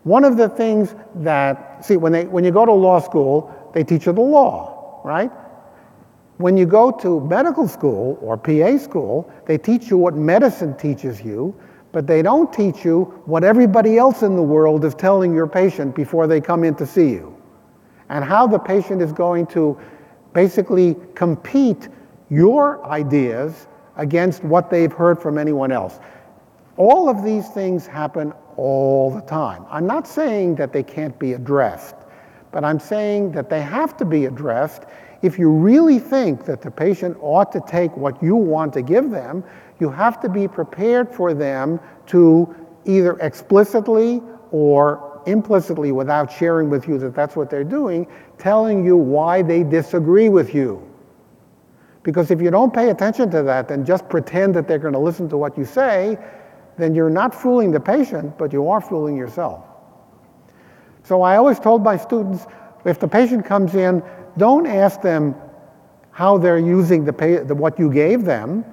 One 0.04 0.24
of 0.24 0.36
the 0.36 0.48
things 0.48 0.94
that, 1.16 1.84
see, 1.84 1.96
when, 1.96 2.12
they, 2.12 2.26
when 2.26 2.44
you 2.44 2.50
go 2.50 2.64
to 2.64 2.72
law 2.72 3.00
school, 3.00 3.70
they 3.74 3.84
teach 3.84 4.06
you 4.06 4.12
the 4.12 4.20
law, 4.20 5.00
right? 5.04 5.30
When 6.38 6.56
you 6.56 6.66
go 6.66 6.90
to 6.92 7.20
medical 7.20 7.66
school 7.66 8.18
or 8.22 8.36
PA 8.36 8.78
school, 8.78 9.30
they 9.46 9.58
teach 9.58 9.90
you 9.90 9.98
what 9.98 10.14
medicine 10.14 10.76
teaches 10.76 11.20
you, 11.20 11.54
but 11.98 12.06
they 12.06 12.22
don't 12.22 12.52
teach 12.52 12.84
you 12.84 13.06
what 13.26 13.42
everybody 13.42 13.98
else 13.98 14.22
in 14.22 14.36
the 14.36 14.42
world 14.56 14.84
is 14.84 14.94
telling 14.94 15.34
your 15.34 15.48
patient 15.48 15.96
before 15.96 16.28
they 16.28 16.40
come 16.40 16.62
in 16.62 16.72
to 16.76 16.86
see 16.86 17.08
you. 17.10 17.36
And 18.08 18.24
how 18.24 18.46
the 18.46 18.56
patient 18.56 19.02
is 19.02 19.12
going 19.12 19.48
to 19.48 19.76
basically 20.32 20.94
compete 21.16 21.88
your 22.30 22.86
ideas 22.86 23.66
against 23.96 24.44
what 24.44 24.70
they've 24.70 24.92
heard 24.92 25.20
from 25.20 25.38
anyone 25.38 25.72
else. 25.72 25.98
All 26.76 27.08
of 27.08 27.24
these 27.24 27.48
things 27.48 27.84
happen 27.84 28.32
all 28.56 29.10
the 29.10 29.22
time. 29.22 29.66
I'm 29.68 29.88
not 29.88 30.06
saying 30.06 30.54
that 30.54 30.72
they 30.72 30.84
can't 30.84 31.18
be 31.18 31.32
addressed, 31.32 31.96
but 32.52 32.62
I'm 32.62 32.78
saying 32.78 33.32
that 33.32 33.50
they 33.50 33.60
have 33.60 33.96
to 33.96 34.04
be 34.04 34.26
addressed 34.26 34.84
if 35.22 35.38
you 35.38 35.50
really 35.50 35.98
think 35.98 36.44
that 36.44 36.62
the 36.62 36.70
patient 36.70 37.16
ought 37.20 37.50
to 37.52 37.60
take 37.66 37.96
what 37.96 38.22
you 38.22 38.36
want 38.36 38.72
to 38.74 38.82
give 38.82 39.10
them, 39.10 39.42
you 39.80 39.90
have 39.90 40.20
to 40.20 40.28
be 40.28 40.46
prepared 40.46 41.12
for 41.12 41.34
them 41.34 41.80
to 42.06 42.54
either 42.84 43.18
explicitly 43.18 44.22
or 44.50 45.22
implicitly, 45.26 45.92
without 45.92 46.32
sharing 46.32 46.70
with 46.70 46.88
you 46.88 46.98
that 46.98 47.14
that's 47.14 47.36
what 47.36 47.50
they're 47.50 47.64
doing, 47.64 48.06
telling 48.38 48.84
you 48.84 48.96
why 48.96 49.42
they 49.42 49.62
disagree 49.62 50.28
with 50.28 50.54
you. 50.54 50.82
Because 52.02 52.30
if 52.30 52.40
you 52.40 52.50
don't 52.50 52.72
pay 52.72 52.88
attention 52.88 53.30
to 53.32 53.42
that 53.42 53.70
and 53.70 53.84
just 53.84 54.08
pretend 54.08 54.54
that 54.54 54.66
they're 54.66 54.78
going 54.78 54.94
to 54.94 54.98
listen 54.98 55.28
to 55.28 55.36
what 55.36 55.58
you 55.58 55.64
say, 55.64 56.16
then 56.78 56.94
you're 56.94 57.10
not 57.10 57.34
fooling 57.34 57.72
the 57.72 57.80
patient, 57.80 58.38
but 58.38 58.52
you 58.52 58.68
are 58.68 58.80
fooling 58.80 59.16
yourself. 59.16 59.64
So 61.02 61.22
I 61.22 61.36
always 61.36 61.58
told 61.58 61.82
my 61.82 61.96
students, 61.96 62.46
if 62.84 62.98
the 62.98 63.08
patient 63.08 63.44
comes 63.44 63.74
in, 63.74 64.02
don't 64.38 64.66
ask 64.66 65.02
them 65.02 65.34
how 66.10 66.38
they're 66.38 66.58
using 66.58 67.04
the, 67.04 67.12
pay, 67.12 67.36
the, 67.36 67.54
what 67.54 67.78
you 67.78 67.92
gave 67.92 68.24
them. 68.24 68.64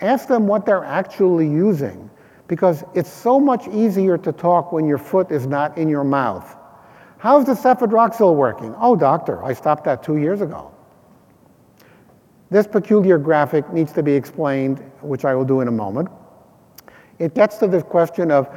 Ask 0.00 0.28
them 0.28 0.46
what 0.46 0.66
they're 0.66 0.84
actually 0.84 1.46
using 1.46 2.10
because 2.46 2.82
it's 2.94 3.10
so 3.10 3.38
much 3.38 3.68
easier 3.68 4.18
to 4.18 4.32
talk 4.32 4.72
when 4.72 4.84
your 4.84 4.98
foot 4.98 5.30
is 5.30 5.46
not 5.46 5.78
in 5.78 5.88
your 5.88 6.04
mouth. 6.04 6.56
How's 7.18 7.44
the 7.44 7.52
cefadroxil 7.52 8.34
working? 8.34 8.74
Oh, 8.78 8.96
doctor, 8.96 9.44
I 9.44 9.52
stopped 9.52 9.84
that 9.84 10.02
two 10.02 10.16
years 10.16 10.40
ago. 10.40 10.74
This 12.50 12.66
peculiar 12.66 13.18
graphic 13.18 13.72
needs 13.72 13.92
to 13.92 14.02
be 14.02 14.12
explained, 14.12 14.80
which 15.00 15.24
I 15.24 15.34
will 15.34 15.44
do 15.44 15.60
in 15.60 15.68
a 15.68 15.72
moment. 15.72 16.08
It 17.18 17.34
gets 17.34 17.58
to 17.58 17.68
the 17.68 17.82
question 17.82 18.30
of 18.30 18.48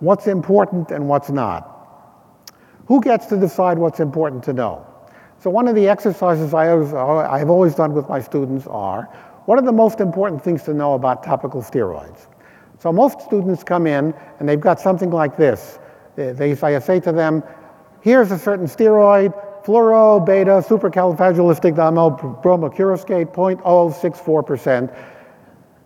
what's 0.00 0.26
important 0.26 0.90
and 0.90 1.08
what's 1.08 1.30
not. 1.30 1.68
Who 2.86 3.00
gets 3.00 3.26
to 3.26 3.36
decide 3.36 3.78
what's 3.78 4.00
important 4.00 4.42
to 4.44 4.52
know? 4.52 4.86
So 5.42 5.50
one 5.50 5.66
of 5.66 5.74
the 5.74 5.88
exercises 5.88 6.54
I 6.54 6.68
always, 6.68 6.94
I've 6.94 7.50
always 7.50 7.74
done 7.74 7.94
with 7.94 8.08
my 8.08 8.20
students 8.20 8.68
are, 8.68 9.08
what 9.46 9.58
are 9.58 9.62
the 9.62 9.72
most 9.72 9.98
important 9.98 10.40
things 10.40 10.62
to 10.64 10.72
know 10.72 10.94
about 10.94 11.24
topical 11.24 11.60
steroids? 11.60 12.28
So 12.78 12.92
most 12.92 13.20
students 13.22 13.64
come 13.64 13.88
in 13.88 14.14
and 14.38 14.48
they've 14.48 14.60
got 14.60 14.78
something 14.78 15.10
like 15.10 15.36
this. 15.36 15.80
They, 16.14 16.52
I 16.52 16.78
say 16.78 17.00
to 17.00 17.10
them, 17.10 17.42
here's 18.02 18.30
a 18.30 18.38
certain 18.38 18.66
steroid, 18.66 19.34
fluoro 19.64 20.24
beta 20.24 20.62
supercalifragilisticexpialidocious 20.64 23.34
0.064%. 23.34 24.94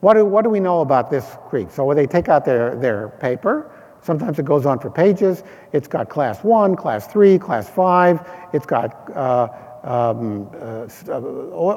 What 0.01 0.15
do, 0.15 0.27
what 0.27 0.45
do 0.45 0.51
we 0.51 0.61
know 0.61 0.83
about 0.83 1.11
this 1.11 1.39
creep? 1.49 1.71
So 1.71 1.95
they 1.95 2.07
take 2.07 2.29
out 2.29 2.45
their, 2.45 2.77
their 2.77 3.09
paper, 3.09 3.73
Sometimes 4.07 4.39
it 4.39 4.45
goes 4.45 4.67
on 4.67 4.79
for 4.79 4.89
pages. 4.89 5.43
It's 5.73 5.89
got 5.89 6.09
class 6.09 6.45
one, 6.45 6.77
class 6.77 7.09
three, 7.09 7.41
class 7.41 7.69
five. 7.69 8.21
It's 8.53 8.65
got 8.65 9.11
uh, 9.11 9.49
um, 9.83 10.49
uh, 10.61 10.87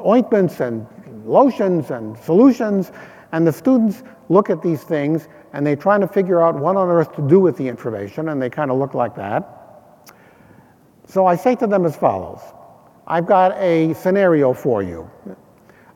ointments 0.08 0.60
and 0.60 0.86
lotions 1.26 1.90
and 1.90 2.16
solutions. 2.20 2.92
And 3.32 3.48
the 3.48 3.52
students 3.52 4.04
look 4.30 4.52
at 4.52 4.62
these 4.62 4.84
things 4.84 5.28
and 5.54 5.66
they're 5.66 5.76
trying 5.76 6.02
to 6.02 6.08
figure 6.08 6.40
out 6.40 6.54
what 6.54 6.76
on 6.76 6.88
earth 6.90 7.16
to 7.16 7.28
do 7.28 7.40
with 7.40 7.58
the 7.58 7.68
information, 7.68 8.30
and 8.30 8.40
they 8.40 8.52
kind 8.52 8.70
of 8.70 8.78
look 8.78 8.94
like 8.94 9.16
that. 9.16 10.14
So 11.08 11.26
I 11.26 11.36
say 11.36 11.56
to 11.56 11.66
them 11.66 11.86
as 11.86 11.96
follows 11.96 12.42
I've 13.08 13.26
got 13.26 13.58
a 13.58 13.96
scenario 13.96 14.54
for 14.54 14.84
you. 14.84 15.10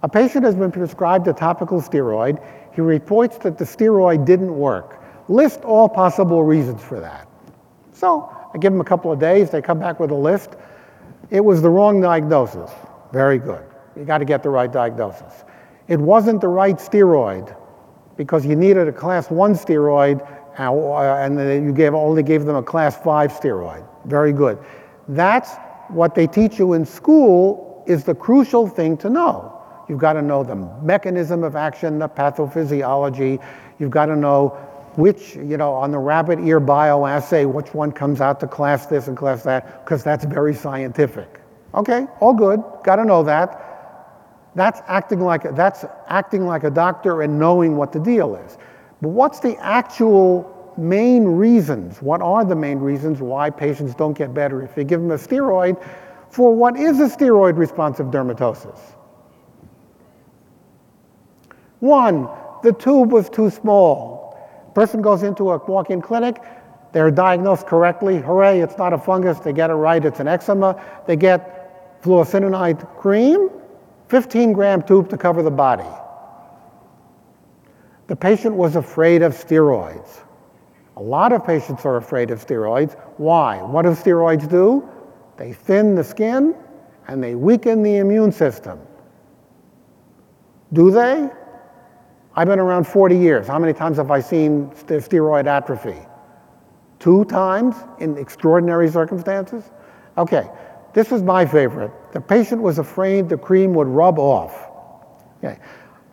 A 0.01 0.09
patient 0.09 0.45
has 0.45 0.55
been 0.55 0.71
prescribed 0.71 1.27
a 1.27 1.33
topical 1.33 1.79
steroid. 1.79 2.43
He 2.73 2.81
reports 2.81 3.37
that 3.39 3.59
the 3.59 3.65
steroid 3.65 4.25
didn't 4.25 4.57
work. 4.57 5.02
List 5.27 5.62
all 5.62 5.88
possible 5.88 6.43
reasons 6.43 6.81
for 6.81 6.99
that. 6.99 7.27
So 7.93 8.29
I 8.53 8.57
give 8.57 8.71
them 8.71 8.81
a 8.81 8.86
couple 8.86 9.12
of 9.12 9.19
days, 9.19 9.49
they 9.49 9.62
come 9.62 9.79
back 9.79 9.99
with 9.99 10.12
a 10.12 10.15
list. 10.15 10.55
It 11.29 11.43
was 11.43 11.62
the 11.62 11.69
wrong 11.69 12.01
diagnosis. 12.01 12.69
Very 13.12 13.39
good. 13.39 13.63
You 13.95 14.05
got 14.05 14.19
to 14.19 14.25
get 14.25 14.43
the 14.43 14.49
right 14.49 14.71
diagnosis. 14.71 15.45
It 15.88 15.99
wasn't 15.99 16.41
the 16.41 16.47
right 16.47 16.75
steroid 16.77 17.55
because 18.17 18.45
you 18.45 18.55
needed 18.55 18.88
a 18.88 18.91
class 18.91 19.29
one 19.29 19.53
steroid 19.53 20.21
uh, 20.59 20.71
uh, 20.71 21.17
and 21.17 21.65
you 21.65 21.73
gave, 21.73 21.93
only 21.93 22.23
gave 22.23 22.45
them 22.45 22.55
a 22.55 22.63
class 22.63 22.97
five 22.97 23.31
steroid. 23.31 23.88
Very 24.05 24.33
good. 24.33 24.59
That's 25.07 25.55
what 25.89 26.15
they 26.15 26.27
teach 26.27 26.59
you 26.59 26.73
in 26.73 26.86
school 26.86 27.83
is 27.88 28.03
the 28.03 28.15
crucial 28.15 28.67
thing 28.67 28.97
to 28.97 29.09
know. 29.09 29.49
You've 29.89 29.99
got 29.99 30.13
to 30.13 30.21
know 30.21 30.43
the 30.43 30.55
mechanism 30.55 31.43
of 31.43 31.55
action, 31.55 31.99
the 31.99 32.07
pathophysiology. 32.07 33.43
You've 33.79 33.91
got 33.91 34.05
to 34.05 34.15
know 34.15 34.57
which, 34.95 35.36
you 35.36 35.58
know, 35.58 35.73
on 35.73 35.91
the 35.91 35.97
rabbit 35.97 36.39
ear 36.39 36.62
bioassay, 36.62 37.51
which 37.51 37.73
one 37.73 37.91
comes 37.91 38.21
out 38.21 38.39
to 38.39 38.47
class 38.47 38.86
this 38.86 39.08
and 39.08 39.17
class 39.17 39.43
that, 39.43 39.84
because 39.84 40.03
that's 40.03 40.25
very 40.25 40.53
scientific. 40.53 41.41
Okay, 41.73 42.06
all 42.19 42.34
good, 42.34 42.63
got 42.84 42.97
to 42.97 43.06
know 43.06 43.23
that. 43.23 43.60
That's 44.56 44.82
acting 44.88 45.21
like 45.21 45.45
a, 45.45 45.51
that's 45.51 45.86
acting 46.08 46.45
like 46.45 46.63
a 46.63 46.69
doctor 46.69 47.23
and 47.23 47.39
knowing 47.39 47.75
what 47.75 47.91
the 47.91 47.99
deal 47.99 48.36
is. 48.36 48.58
But 49.01 49.10
what's 49.10 49.39
the 49.39 49.58
actual 49.58 50.49
main 50.77 51.25
reasons? 51.25 52.01
What 52.01 52.21
are 52.21 52.45
the 52.45 52.56
main 52.56 52.79
reasons 52.79 53.19
why 53.19 53.49
patients 53.49 53.95
don't 53.95 54.15
get 54.15 54.34
better 54.34 54.62
if 54.62 54.77
you 54.77 54.84
give 54.84 55.01
them 55.01 55.12
a 55.12 55.15
steroid 55.15 55.84
for 56.29 56.53
what 56.56 56.77
is 56.77 56.99
a 56.99 57.08
steroid 57.08 57.58
responsive 57.58 58.08
dermatosis? 58.08 58.79
One, 61.79 62.29
the 62.63 62.71
tube 62.71 63.12
was 63.12 63.29
too 63.29 63.49
small. 63.49 64.22
Person 64.73 65.01
goes 65.01 65.23
into 65.23 65.51
a 65.51 65.57
walk-in 65.57 66.01
clinic, 66.01 66.41
they're 66.93 67.12
diagnosed 67.12 67.65
correctly. 67.65 68.19
Hooray, 68.19 68.59
it's 68.59 68.77
not 68.77 68.93
a 68.93 68.97
fungus. 68.97 69.39
They 69.39 69.51
get 69.51 69.71
it 69.71 69.73
right, 69.73 70.03
it's 70.05 70.19
an 70.19 70.27
eczema. 70.27 70.79
They 71.07 71.15
get 71.15 72.01
fluocinolone 72.03 72.95
cream, 72.97 73.49
15 74.09 74.53
gram 74.53 74.83
tube 74.83 75.09
to 75.09 75.17
cover 75.17 75.41
the 75.41 75.51
body. 75.51 75.89
The 78.07 78.15
patient 78.15 78.55
was 78.55 78.75
afraid 78.75 79.23
of 79.23 79.33
steroids. 79.33 80.21
A 80.97 81.01
lot 81.01 81.33
of 81.33 81.43
patients 81.43 81.83
are 81.86 81.97
afraid 81.97 82.29
of 82.29 82.45
steroids. 82.45 82.93
Why? 83.17 83.62
What 83.63 83.83
do 83.83 83.89
steroids 83.89 84.47
do? 84.47 84.88
They 85.38 85.53
thin 85.53 85.95
the 85.95 86.03
skin 86.03 86.53
and 87.07 87.23
they 87.23 87.33
weaken 87.33 87.81
the 87.81 87.97
immune 87.97 88.31
system. 88.31 88.79
Do 90.73 90.91
they? 90.91 91.29
I've 92.35 92.47
been 92.47 92.59
around 92.59 92.85
40 92.85 93.17
years. 93.17 93.47
How 93.47 93.59
many 93.59 93.73
times 93.73 93.97
have 93.97 94.09
I 94.09 94.19
seen 94.19 94.69
steroid 94.71 95.45
atrophy? 95.45 95.99
Two 96.99 97.25
times 97.25 97.75
in 97.99 98.17
extraordinary 98.17 98.89
circumstances? 98.89 99.71
Okay, 100.17 100.49
this 100.93 101.11
was 101.11 101.21
my 101.21 101.45
favorite. 101.45 101.91
The 102.11 102.21
patient 102.21 102.61
was 102.61 102.79
afraid 102.79 103.29
the 103.29 103.37
cream 103.37 103.73
would 103.73 103.87
rub 103.87 104.17
off. 104.17 104.69
Okay. 105.43 105.59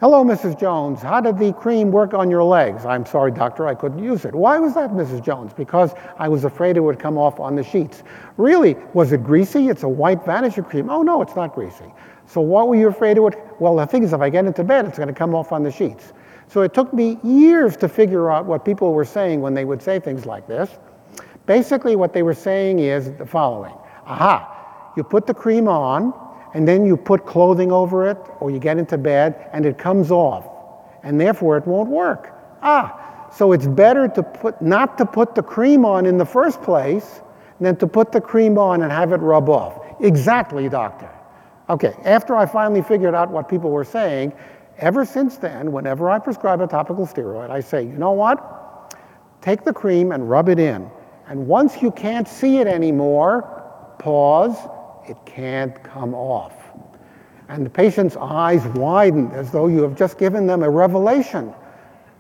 Hello, 0.01 0.25
Mrs. 0.25 0.59
Jones. 0.59 1.03
How 1.03 1.21
did 1.21 1.37
the 1.37 1.53
cream 1.53 1.93
work 1.93 2.15
on 2.15 2.31
your 2.31 2.43
legs? 2.43 2.87
I'm 2.87 3.05
sorry, 3.05 3.31
doctor, 3.31 3.67
I 3.67 3.75
couldn't 3.75 4.03
use 4.03 4.25
it. 4.25 4.35
Why 4.35 4.59
was 4.59 4.73
that, 4.73 4.93
Mrs. 4.93 5.23
Jones? 5.23 5.53
Because 5.53 5.93
I 6.19 6.27
was 6.27 6.45
afraid 6.45 6.79
it 6.79 6.81
would 6.81 6.99
come 6.99 7.19
off 7.19 7.39
on 7.39 7.55
the 7.55 7.63
sheets. 7.63 8.03
Really, 8.39 8.77
was 8.95 9.13
it 9.13 9.23
greasy? 9.23 9.69
It's 9.69 9.83
a 9.83 9.89
white 9.89 10.21
vanisher 10.21 10.67
cream. 10.67 10.89
Oh, 10.89 11.03
no, 11.03 11.21
it's 11.21 11.37
not 11.37 11.55
greasy. 11.55 11.93
So 12.25 12.41
what 12.41 12.69
were 12.69 12.77
you 12.77 12.89
afraid 12.89 13.19
it 13.19 13.21
would? 13.21 13.37
Well, 13.59 13.77
the 13.77 13.85
thing 13.85 14.03
is, 14.03 14.15
if 14.15 14.23
I 14.23 14.31
get 14.31 14.47
into 14.47 14.65
bed, 14.65 14.87
it's 14.87 14.97
going 14.97 15.09
to 15.09 15.15
come 15.15 15.35
off 15.35 15.53
on 15.53 15.63
the 15.63 15.71
sheets. 15.71 16.15
So 16.49 16.63
it 16.63 16.73
took 16.73 16.95
me 16.95 17.19
years 17.23 17.77
to 17.77 17.87
figure 17.87 18.31
out 18.31 18.47
what 18.47 18.65
people 18.65 18.95
were 18.95 19.05
saying 19.05 19.43
when 19.43 19.53
they 19.53 19.67
would 19.67 19.83
say 19.83 20.01
things 20.01 20.25
like 20.25 20.47
this. 20.47 20.71
Basically, 21.45 21.95
what 21.95 22.15
they 22.15 22.23
were 22.23 22.33
saying 22.33 22.79
is 22.79 23.13
the 23.19 23.27
following 23.27 23.75
Aha, 24.07 24.93
you 24.97 25.05
put 25.05 25.27
the 25.27 25.35
cream 25.35 25.69
on, 25.69 26.15
and 26.55 26.67
then 26.67 26.85
you 26.85 26.97
put 26.97 27.27
clothing 27.27 27.73
over 27.73 28.09
it, 28.09 28.19
or 28.41 28.51
you 28.51 28.59
get 28.59 28.79
into 28.79 28.99
bed, 28.99 29.49
and 29.53 29.65
it 29.65 29.79
comes 29.79 30.11
off, 30.11 30.49
and 31.03 31.21
therefore 31.21 31.57
it 31.57 31.67
won't 31.67 31.89
work. 31.89 32.35
Ah, 32.63 33.29
so 33.33 33.53
it's 33.53 33.67
better 33.67 34.09
to 34.09 34.23
put, 34.23 34.61
not 34.61 34.99
to 34.99 35.07
put 35.07 35.35
the 35.35 35.43
cream 35.43 35.85
on 35.85 36.07
in 36.07 36.19
the 36.19 36.25
first 36.25 36.61
place 36.63 37.21
than 37.61 37.77
to 37.77 37.87
put 37.87 38.11
the 38.13 38.21
cream 38.21 38.59
on 38.59 38.83
and 38.83 38.91
have 38.91 39.13
it 39.13 39.19
rub 39.21 39.49
off. 39.49 39.85
Exactly, 40.01 40.69
doctor. 40.69 41.11
Okay, 41.69 41.95
after 42.05 42.35
I 42.35 42.47
finally 42.47 42.83
figured 42.83 43.15
out 43.15 43.31
what 43.31 43.49
people 43.49 43.71
were 43.71 43.85
saying, 43.85 44.33
ever 44.79 45.05
since 45.05 45.37
then, 45.37 45.71
whenever 45.71 46.11
I 46.11 46.19
prescribe 46.19 46.61
a 46.61 46.67
topical 46.67 47.07
steroid, 47.07 47.51
I 47.51 47.61
say, 47.61 47.83
you 47.83 47.93
know 47.93 48.13
what? 48.13 48.97
Take 49.41 49.63
the 49.63 49.73
cream 49.73 50.11
and 50.11 50.29
rub 50.29 50.49
it 50.49 50.59
in. 50.59 50.91
And 51.29 51.47
once 51.47 51.81
you 51.81 51.93
can't 51.93 52.27
see 52.27 52.59
it 52.59 52.67
anymore, 52.67 53.95
pause, 54.01 54.57
it 55.11 55.16
can't 55.27 55.83
come 55.83 56.14
off. 56.14 56.55
And 57.49 57.66
the 57.66 57.70
patient's 57.70 58.16
eyes 58.16 58.64
widen 58.79 59.33
as 59.33 59.51
though 59.51 59.66
you 59.66 59.83
have 59.83 59.96
just 59.96 60.18
given 60.18 60.46
them 60.46 60.62
a 60.62 60.70
revelation. 60.70 61.53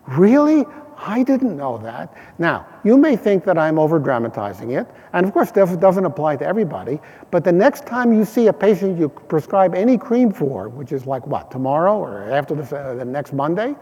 Really? 0.08 0.66
I 0.98 1.22
didn't 1.22 1.56
know 1.56 1.78
that. 1.78 2.14
Now, 2.38 2.66
you 2.84 2.98
may 2.98 3.16
think 3.16 3.44
that 3.44 3.56
I'm 3.56 3.78
over 3.78 3.98
dramatizing 3.98 4.72
it, 4.72 4.86
and 5.14 5.24
of 5.24 5.32
course, 5.32 5.50
this 5.50 5.74
doesn't 5.76 6.04
apply 6.04 6.36
to 6.36 6.46
everybody, 6.46 7.00
but 7.30 7.42
the 7.42 7.52
next 7.52 7.86
time 7.86 8.12
you 8.12 8.24
see 8.24 8.48
a 8.48 8.52
patient 8.52 8.98
you 8.98 9.08
prescribe 9.08 9.74
any 9.74 9.96
cream 9.96 10.30
for, 10.30 10.68
which 10.68 10.92
is 10.92 11.06
like 11.06 11.26
what, 11.26 11.50
tomorrow 11.50 11.96
or 11.96 12.30
after 12.30 12.54
this, 12.54 12.72
uh, 12.72 12.94
the 12.94 13.04
next 13.04 13.32
Monday, 13.32 13.74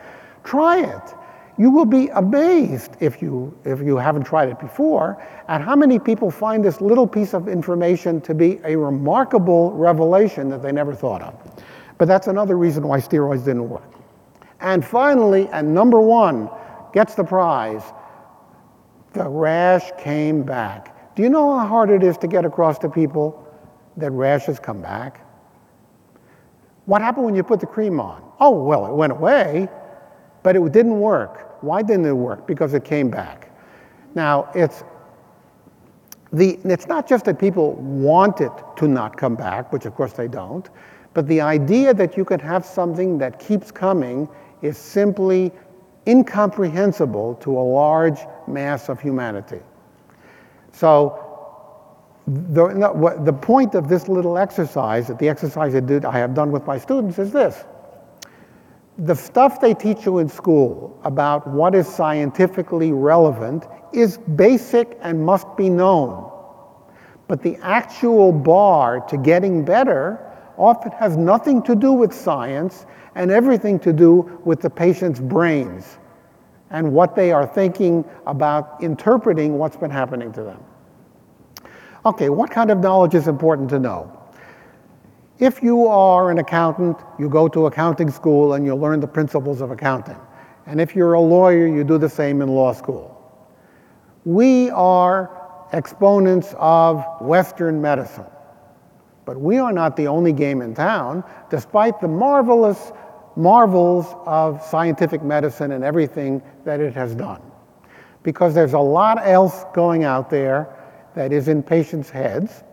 try 0.45 0.85
it. 0.85 1.15
You 1.59 1.71
will 1.71 1.85
be 1.85 2.09
amazed 2.09 2.97
if 3.01 3.21
you, 3.21 3.57
if 3.65 3.81
you 3.81 3.97
haven't 3.97 4.23
tried 4.23 4.49
it 4.49 4.61
before 4.61 5.21
at 5.49 5.61
how 5.61 5.75
many 5.75 5.99
people 5.99 6.31
find 6.31 6.65
this 6.65 6.81
little 6.81 7.07
piece 7.07 7.35
of 7.35 7.49
information 7.49 8.21
to 8.23 8.35
be 8.35 8.61
a 8.63 8.77
remarkable 8.77 9.73
revelation 9.73 10.49
that 10.51 10.63
they 10.63 10.71
never 10.71 10.95
thought 10.95 11.21
of. 11.21 11.35
But 11.99 12.07
that's 12.07 12.29
another 12.29 12.57
reason 12.57 12.87
why 12.87 13.01
steroids 13.01 13.45
didn't 13.45 13.69
work. 13.69 13.93
And 14.61 14.85
finally, 14.85 15.49
and 15.49 15.75
number 15.75 16.01
one, 16.01 16.49
gets 16.93 17.17
the 17.17 17.25
prize. 17.25 17.83
The 19.13 19.29
rash 19.29 19.91
came 19.99 20.45
back. 20.45 21.15
Do 21.17 21.23
you 21.23 21.29
know 21.29 21.59
how 21.59 21.67
hard 21.67 21.91
it 21.91 22.05
is 22.05 22.17
to 22.19 22.29
get 22.29 22.45
across 22.45 22.79
to 22.81 22.89
people 22.89 23.45
that 23.97 24.13
rashes 24.13 24.61
come 24.61 24.81
back? 24.81 25.27
What 26.87 27.03
happened 27.03 27.27
when 27.27 27.35
you 27.35 27.43
put 27.43 27.59
the 27.59 27.67
cream 27.67 27.99
on? 27.99 28.23
Oh, 28.39 28.63
well, 28.63 28.87
it 28.87 28.95
went 28.95 29.13
away, 29.13 29.69
but 30.49 30.57
it 30.57 30.73
didn't 30.73 30.99
work. 30.99 31.63
Why 31.63 31.83
didn't 31.83 32.07
it 32.07 32.13
work? 32.15 32.47
Because 32.47 32.73
it 32.73 32.83
came 32.83 33.11
back. 33.11 33.51
Now, 34.15 34.51
it's 34.55 34.83
the, 36.33 36.59
it's 36.65 36.87
not 36.87 37.07
just 37.07 37.27
that 37.27 37.39
people 37.39 37.75
want 37.75 38.41
it 38.41 38.53
to 38.79 38.89
not 38.89 39.19
come 39.19 39.37
back, 39.37 39.71
which 39.75 39.85
of 39.85 39.95
course 39.95 40.15
they 40.15 40.27
don't, 40.27 40.71
but 41.13 41.29
the 41.29 41.43
idea 41.43 41.93
that 41.93 42.17
you 42.17 42.25
can 42.25 42.41
have 42.41 42.65
something 42.65 43.19
that 43.19 43.39
keeps 43.39 43.71
coming 43.71 44.27
is 44.63 44.79
simply 44.79 45.53
incomprehensible 46.07 47.35
to 47.43 47.51
a 47.51 47.61
large 47.83 48.21
mass 48.47 48.89
of 48.89 48.99
humanity. 49.03 49.61
So 50.73 51.23
the, 52.27 52.69
no, 52.69 53.23
the 53.23 53.35
point 53.35 53.75
of 53.75 53.87
this 53.87 54.09
little 54.09 54.39
exercise, 54.39 55.09
that 55.09 55.19
the 55.19 55.29
exercise 55.29 55.75
I, 55.75 55.81
did, 55.81 56.07
I 56.07 56.17
have 56.17 56.33
done 56.33 56.53
with 56.53 56.67
my 56.67 56.79
students, 56.79 57.19
is 57.19 57.33
this. 57.33 57.67
The 58.99 59.15
stuff 59.15 59.61
they 59.61 59.75
teach 59.75 60.05
you 60.05 60.19
in 60.19 60.29
school 60.29 60.99
about 61.05 61.47
what 61.47 61.77
is 61.77 61.87
scientifically 61.87 62.91
relevant 62.91 63.65
is 63.93 64.19
basic 64.19 64.99
and 65.03 65.25
must 65.25 65.57
be 65.57 65.71
known. 65.71 66.29
But 67.29 67.41
the 67.41 67.57
actual 67.63 68.33
bar 68.33 69.01
to 69.03 69.17
getting 69.17 69.65
better 69.65 70.25
often 70.57 70.91
has 70.93 71.17
nothing 71.17 71.63
to 71.63 71.77
do 71.77 71.93
with 71.93 72.13
science 72.13 72.87
and 73.15 73.31
everything 73.31 73.79
to 73.81 73.93
do 73.93 74.41
with 74.45 74.61
the 74.61 74.71
patient's 74.71 75.21
brains 75.21 75.99
and 76.71 76.93
what 76.93 77.15
they 77.15 77.31
are 77.31 77.47
thinking 77.47 78.05
about 78.27 78.83
interpreting 78.83 79.59
what's 79.59 79.77
been 79.77 79.93
happening 79.93 80.33
to 80.33 80.43
them. 80.43 80.65
Okay, 82.05 82.31
what 82.31 82.51
kind 82.51 82.71
of 82.73 82.79
knowledge 82.79 83.15
is 83.15 83.29
important 83.29 83.71
to 83.71 83.79
know? 83.79 84.18
If 85.39 85.63
you 85.63 85.87
are 85.87 86.31
an 86.33 86.39
accountant, 86.39 86.99
you 87.19 87.29
go 87.29 87.47
to 87.49 87.67
accounting 87.67 88.11
school 88.11 88.55
and 88.55 88.67
you 88.67 88.75
learn 88.75 88.99
the 88.99 89.07
principles 89.07 89.61
of 89.61 89.71
accounting. 89.71 90.17
And 90.67 90.81
if 90.81 90.97
you're 90.97 91.13
a 91.13 91.21
lawyer, 91.21 91.67
you 91.67 91.85
do 91.85 91.97
the 91.97 92.09
same 92.09 92.43
in 92.43 92.49
law 92.49 92.73
school. 92.73 93.15
We 94.25 94.71
are 94.71 95.31
exponents 95.73 96.55
of 96.59 97.05
Western 97.21 97.81
medicine. 97.81 98.27
But 99.25 99.41
we 99.41 99.59
are 99.59 99.73
not 99.73 99.97
the 99.97 100.09
only 100.09 100.33
game 100.33 100.61
in 100.61 100.75
town, 100.75 101.23
despite 101.51 102.01
the 102.01 102.09
marvelous 102.09 102.93
marvels 103.37 104.07
of 104.27 104.63
scientific 104.63 105.23
medicine 105.23 105.73
and 105.73 105.85
everything 105.85 106.43
that 106.65 106.81
it 106.81 106.95
has 106.95 107.15
done. 107.15 107.41
Because 108.25 108.55
there's 108.55 108.73
a 108.73 108.79
lot 108.79 109.19
else 109.23 109.65
going 109.73 110.03
out 110.03 110.31
there 110.31 110.75
that 111.15 111.33
is 111.33 111.47
in 111.47 111.63
patients' 111.63 112.11
heads. 112.11 112.65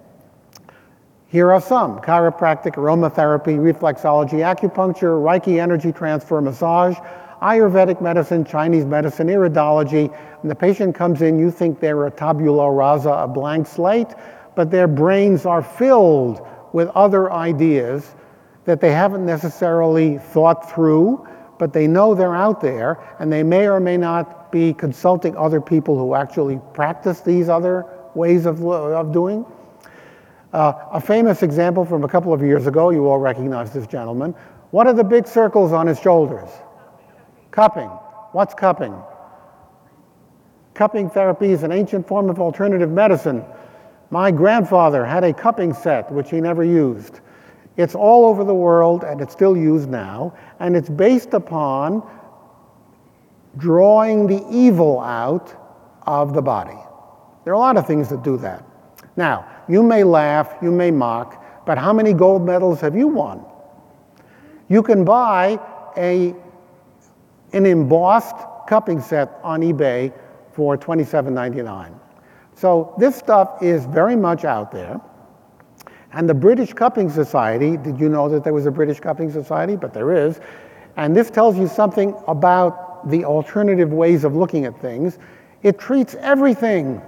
Here 1.35 1.51
are 1.51 1.59
some 1.59 1.99
chiropractic, 1.99 2.75
aromatherapy, 2.75 3.59
reflexology, 3.59 4.39
acupuncture, 4.39 5.21
Reiki 5.21 5.59
energy 5.59 5.91
transfer, 5.91 6.39
massage, 6.39 6.95
Ayurvedic 7.41 7.99
medicine, 8.01 8.45
Chinese 8.45 8.85
medicine, 8.85 9.27
iridology. 9.27 10.09
When 10.41 10.47
the 10.47 10.55
patient 10.55 10.95
comes 10.95 11.21
in, 11.21 11.37
you 11.37 11.51
think 11.51 11.81
they're 11.81 12.05
a 12.05 12.09
tabula 12.09 12.71
rasa, 12.71 13.09
a 13.09 13.27
blank 13.27 13.67
slate, 13.67 14.15
but 14.55 14.71
their 14.71 14.87
brains 14.87 15.45
are 15.45 15.61
filled 15.61 16.39
with 16.71 16.87
other 16.95 17.29
ideas 17.33 18.15
that 18.63 18.79
they 18.79 18.93
haven't 18.93 19.25
necessarily 19.25 20.19
thought 20.19 20.71
through, 20.71 21.27
but 21.59 21.73
they 21.73 21.85
know 21.85 22.15
they're 22.15 22.33
out 22.33 22.61
there, 22.61 22.97
and 23.19 23.29
they 23.29 23.43
may 23.43 23.67
or 23.67 23.81
may 23.81 23.97
not 23.97 24.53
be 24.53 24.73
consulting 24.73 25.35
other 25.35 25.59
people 25.59 25.97
who 25.97 26.15
actually 26.15 26.61
practice 26.73 27.19
these 27.19 27.49
other 27.49 27.85
ways 28.13 28.45
of, 28.45 28.63
of 28.63 29.11
doing. 29.11 29.45
Uh, 30.55 30.87
a 30.93 31.01
famous 31.01 31.43
example 31.43 31.83
from 31.83 32.05
a 32.05 32.07
couple 32.07 32.31
of 32.31 32.41
years 32.41 32.65
ago, 32.65 32.89
you 32.89 33.05
all 33.07 33.17
recognize 33.17 33.73
this 33.73 33.85
gentleman. 33.85 34.33
What 34.71 34.87
are 34.87 34.93
the 34.93 35.03
big 35.03 35.27
circles 35.27 35.73
on 35.73 35.85
his 35.85 35.99
shoulders? 35.99 36.47
Cupping. 37.51 37.89
What's 38.31 38.53
cupping? 38.53 38.95
Cupping 40.73 41.09
therapy 41.09 41.51
is 41.51 41.63
an 41.63 41.73
ancient 41.73 42.07
form 42.07 42.29
of 42.29 42.39
alternative 42.39 42.89
medicine. 42.89 43.43
My 44.11 44.31
grandfather 44.31 45.03
had 45.03 45.25
a 45.25 45.33
cupping 45.33 45.73
set, 45.73 46.09
which 46.09 46.29
he 46.29 46.39
never 46.39 46.63
used. 46.63 47.19
It's 47.75 47.93
all 47.93 48.25
over 48.25 48.45
the 48.45 48.55
world, 48.55 49.03
and 49.03 49.19
it's 49.19 49.33
still 49.33 49.57
used 49.57 49.89
now, 49.89 50.37
and 50.61 50.77
it's 50.77 50.87
based 50.87 51.33
upon 51.33 52.01
drawing 53.57 54.25
the 54.25 54.41
evil 54.49 55.01
out 55.01 55.53
of 56.03 56.33
the 56.33 56.41
body. 56.41 56.79
There 57.43 57.51
are 57.51 57.57
a 57.57 57.59
lot 57.59 57.75
of 57.75 57.85
things 57.85 58.07
that 58.07 58.23
do 58.23 58.37
that. 58.37 58.63
Now, 59.17 59.51
you 59.67 59.83
may 59.83 60.03
laugh, 60.03 60.55
you 60.61 60.71
may 60.71 60.91
mock, 60.91 61.65
but 61.65 61.77
how 61.77 61.93
many 61.93 62.13
gold 62.13 62.45
medals 62.45 62.81
have 62.81 62.95
you 62.95 63.07
won? 63.07 63.43
You 64.69 64.81
can 64.83 65.03
buy 65.03 65.59
a 65.97 66.35
an 67.53 67.65
embossed 67.65 68.35
cupping 68.67 68.99
set 69.01 69.39
on 69.43 69.61
eBay 69.61 70.11
for 70.51 70.77
$27.99. 70.77 71.97
So 72.53 72.93
this 72.97 73.15
stuff 73.15 73.61
is 73.61 73.85
very 73.85 74.15
much 74.15 74.45
out 74.45 74.71
there. 74.71 74.99
And 76.11 76.29
the 76.29 76.33
British 76.33 76.73
Cupping 76.73 77.09
Society, 77.09 77.75
did 77.75 77.99
you 77.99 78.07
know 78.07 78.29
that 78.29 78.43
there 78.43 78.53
was 78.53 78.65
a 78.65 78.71
British 78.71 78.99
Cupping 78.99 79.29
Society? 79.29 79.75
But 79.75 79.93
there 79.93 80.13
is. 80.13 80.39
And 80.95 81.15
this 81.15 81.29
tells 81.29 81.57
you 81.57 81.67
something 81.67 82.15
about 82.27 83.09
the 83.09 83.25
alternative 83.25 83.91
ways 83.91 84.23
of 84.23 84.35
looking 84.35 84.65
at 84.65 84.79
things. 84.79 85.19
It 85.63 85.77
treats 85.77 86.15
everything 86.15 87.01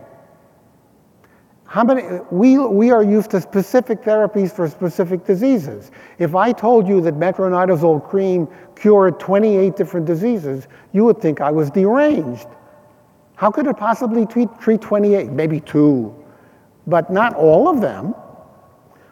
how 1.67 1.83
many, 1.83 2.21
we, 2.31 2.57
we 2.57 2.91
are 2.91 3.03
used 3.03 3.31
to 3.31 3.41
specific 3.41 4.01
therapies 4.01 4.55
for 4.55 4.69
specific 4.69 5.25
diseases. 5.25 5.91
If 6.17 6.33
I 6.33 6.53
told 6.53 6.87
you 6.87 7.01
that 7.01 7.15
metronidazole 7.15 8.07
cream 8.07 8.47
cured 8.77 9.19
28 9.19 9.75
different 9.75 10.05
diseases, 10.05 10.69
you 10.93 11.03
would 11.03 11.21
think 11.21 11.41
I 11.41 11.51
was 11.51 11.69
deranged. 11.69 12.47
How 13.35 13.51
could 13.51 13.67
it 13.67 13.75
possibly 13.75 14.25
treat, 14.25 14.47
treat 14.61 14.79
28? 14.79 15.29
Maybe 15.29 15.59
two, 15.59 16.15
but 16.87 17.11
not 17.11 17.35
all 17.35 17.67
of 17.67 17.81
them. 17.81 18.15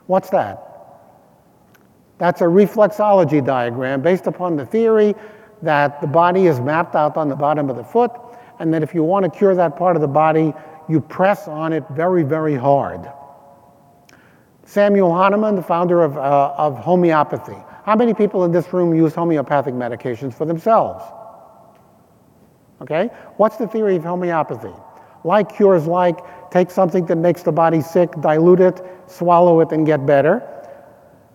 What's 0.08 0.30
that? 0.30 0.62
That's 2.20 2.40
a 2.40 2.46
reflexology 2.46 3.46
diagram 3.46 4.02
based 4.02 4.28
upon 4.28 4.56
the 4.56 4.66
theory 4.66 5.14
that 5.62 6.00
the 6.00 6.08
body 6.08 6.46
is 6.46 6.62
mapped 6.62 6.96
out 6.96 7.18
on 7.18 7.28
the 7.28 7.36
bottom 7.36 7.70
of 7.70 7.76
the 7.76 7.84
foot, 7.84 8.12
and 8.60 8.74
that 8.74 8.82
if 8.82 8.96
you 8.96 9.04
want 9.04 9.26
to 9.26 9.30
cure 9.38 9.54
that 9.56 9.76
part 9.76 9.98
of 9.98 10.02
the 10.02 10.08
body, 10.08 10.54
you 10.88 11.02
press 11.02 11.48
on 11.48 11.74
it 11.74 11.84
very, 11.92 12.24
very 12.24 12.56
hard. 12.56 13.10
Samuel 14.66 15.14
Hahnemann, 15.14 15.56
the 15.56 15.62
founder 15.62 16.04
of, 16.04 16.18
uh, 16.18 16.54
of 16.58 16.78
homeopathy. 16.78 17.58
How 17.84 17.96
many 17.96 18.14
people 18.14 18.44
in 18.46 18.52
this 18.52 18.74
room 18.74 18.96
use 18.96 19.14
homeopathic 19.14 19.74
medications 19.76 20.34
for 20.34 20.46
themselves? 20.46 21.04
Okay? 22.82 23.08
What's 23.38 23.58
the 23.58 23.68
theory 23.68 23.96
of 23.96 24.04
homeopathy? 24.04 24.74
Like 25.24 25.56
cures 25.56 25.86
like, 25.86 26.18
take 26.52 26.72
something 26.72 27.06
that 27.06 27.16
makes 27.16 27.44
the 27.44 27.52
body 27.52 27.82
sick, 27.82 28.12
dilute 28.22 28.60
it, 28.60 28.82
swallow 29.08 29.60
it, 29.60 29.72
and 29.72 29.86
get 29.86 30.06
better. 30.06 30.42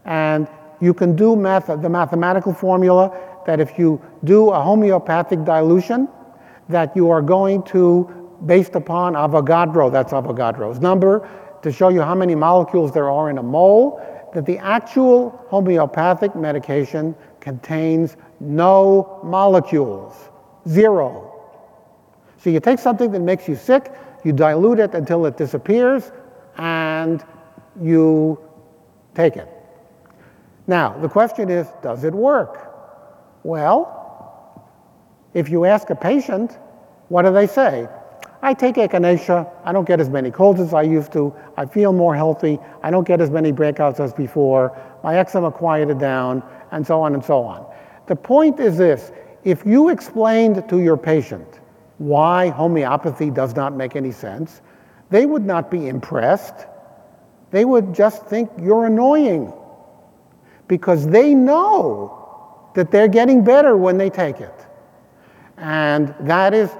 And 0.05 0.49
you 0.81 0.95
can 0.95 1.15
do 1.15 1.37
math, 1.37 1.67
the 1.67 1.89
mathematical 1.89 2.53
formula 2.53 3.17
that 3.47 3.61
if 3.61 3.79
you 3.79 4.01
do 4.25 4.51
a 4.51 4.61
homeopathic 4.61 5.45
dilution, 5.45 6.09
that 6.69 6.95
you 6.97 7.11
are 7.11 7.23
going 7.23 7.63
to 7.65 8.20
based 8.47 8.75
upon 8.75 9.15
Avogadro, 9.15 9.91
that's 9.91 10.13
Avogadro's 10.13 10.81
number, 10.81 11.29
to 11.63 11.71
show 11.71 11.89
you 11.89 12.01
how 12.01 12.15
many 12.15 12.35
molecules 12.35 12.93
there 12.93 13.11
are 13.11 13.31
in 13.31 13.39
a 13.39 13.43
mole, 13.43 14.01
that 14.35 14.47
the 14.47 14.59
actual 14.59 15.45
homeopathic 15.49 16.35
medication 16.35 17.15
contains 17.41 18.17
no 18.39 19.21
molecules, 19.25 20.31
zero. 20.69 21.27
So 22.39 22.51
you 22.51 22.61
take 22.61 22.79
something 22.79 23.11
that 23.13 23.21
makes 23.21 23.49
you 23.49 23.57
sick, 23.57 23.93
you 24.25 24.33
dilute 24.33 24.79
it 24.79 24.95
until 24.95 25.27
it 25.27 25.37
disappears, 25.37 26.13
and 26.57 27.25
you 27.81 28.39
take 29.15 29.37
it. 29.37 29.49
Now, 30.67 30.97
the 30.99 31.09
question 31.09 31.51
is, 31.51 31.67
does 31.83 32.05
it 32.05 32.15
work? 32.15 32.73
Well, 33.43 33.97
if 35.35 35.49
you 35.49 35.65
ask 35.65 35.91
a 35.91 35.95
patient, 35.95 36.59
what 37.09 37.23
do 37.23 37.33
they 37.33 37.47
say? 37.47 37.89
I 38.43 38.55
take 38.55 38.77
echinacea. 38.77 39.51
I 39.65 39.73
don't 39.73 39.87
get 39.87 40.01
as 40.01 40.09
many 40.09 40.31
colds 40.31 40.61
as 40.61 40.73
I 40.73 40.83
used 40.83 41.13
to. 41.13 41.35
I 41.57 41.67
feel 41.67 41.93
more 41.93 42.15
healthy. 42.15 42.59
I 42.83 42.91
don't 42.91 43.07
get 43.07 43.21
as 43.21 43.31
many 43.31 43.53
breakouts 43.53 44.01
as 44.01 44.15
before. 44.15 44.77
My 45.05 45.17
eczema 45.17 45.51
quieted 45.51 45.99
down, 45.99 46.43
and 46.73 46.87
so 46.87 47.03
on 47.03 47.15
and 47.15 47.25
so 47.25 47.43
on. 47.43 47.67
The 48.07 48.17
point 48.17 48.59
is 48.61 48.79
this 48.79 49.13
if 49.45 49.65
you 49.65 49.89
explained 49.89 50.69
to 50.69 50.81
your 50.81 50.97
patient 50.97 51.61
why 51.99 52.49
homeopathy 52.49 53.31
does 53.31 53.55
not 53.55 53.75
make 53.75 53.95
any 53.95 54.13
sense, 54.13 54.63
they 55.11 55.27
would 55.27 55.45
not 55.45 55.71
be 55.71 55.89
impressed. 55.89 56.67
They 57.51 57.65
would 57.65 57.95
just 57.95 58.25
think 58.27 58.51
you're 58.59 58.87
annoying 58.87 59.53
because 60.67 61.07
they 61.07 61.35
know 61.35 62.17
that 62.75 62.91
they're 62.91 63.09
getting 63.09 63.45
better 63.45 63.77
when 63.77 63.99
they 63.99 64.09
take 64.09 64.41
it. 64.41 64.67
And 65.59 66.15
that 66.21 66.55
is 66.55 66.71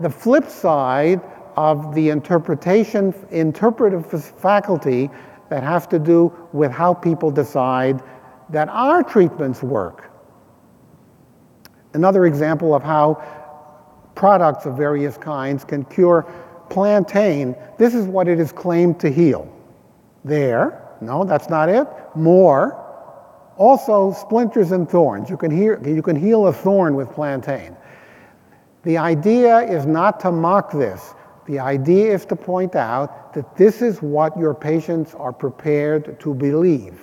the 0.00 0.10
flip 0.10 0.48
side 0.48 1.20
of 1.56 1.94
the 1.94 2.10
interpretation, 2.10 3.14
interpretive 3.30 4.06
faculty 4.10 5.10
that 5.48 5.62
have 5.62 5.88
to 5.88 5.98
do 5.98 6.32
with 6.52 6.70
how 6.70 6.94
people 6.94 7.30
decide 7.30 8.02
that 8.50 8.68
our 8.68 9.02
treatments 9.02 9.62
work. 9.62 10.10
Another 11.94 12.26
example 12.26 12.74
of 12.74 12.82
how 12.82 13.22
products 14.14 14.66
of 14.66 14.76
various 14.76 15.16
kinds 15.16 15.64
can 15.64 15.84
cure 15.84 16.26
plantain, 16.70 17.56
this 17.78 17.94
is 17.94 18.06
what 18.06 18.28
it 18.28 18.38
is 18.38 18.52
claimed 18.52 19.00
to 19.00 19.10
heal. 19.10 19.50
There, 20.24 20.82
no, 21.00 21.24
that's 21.24 21.48
not 21.48 21.68
it. 21.68 21.86
More, 22.14 22.84
also 23.56 24.12
splinters 24.12 24.72
and 24.72 24.88
thorns. 24.88 25.30
You 25.30 25.36
can, 25.36 25.50
hear, 25.50 25.80
you 25.86 26.02
can 26.02 26.16
heal 26.16 26.46
a 26.46 26.52
thorn 26.52 26.94
with 26.94 27.10
plantain. 27.10 27.76
The 28.88 28.96
idea 28.96 29.58
is 29.58 29.84
not 29.84 30.18
to 30.20 30.32
mock 30.32 30.72
this. 30.72 31.14
The 31.44 31.58
idea 31.58 32.14
is 32.14 32.24
to 32.24 32.34
point 32.34 32.74
out 32.74 33.34
that 33.34 33.54
this 33.54 33.82
is 33.82 34.00
what 34.00 34.34
your 34.38 34.54
patients 34.54 35.14
are 35.14 35.30
prepared 35.30 36.18
to 36.20 36.32
believe. 36.32 36.98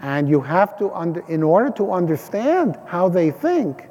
And 0.00 0.26
you 0.26 0.40
have 0.40 0.78
to, 0.78 0.90
in 1.28 1.42
order 1.42 1.68
to 1.72 1.92
understand 1.92 2.78
how 2.86 3.10
they 3.10 3.30
think, 3.30 3.90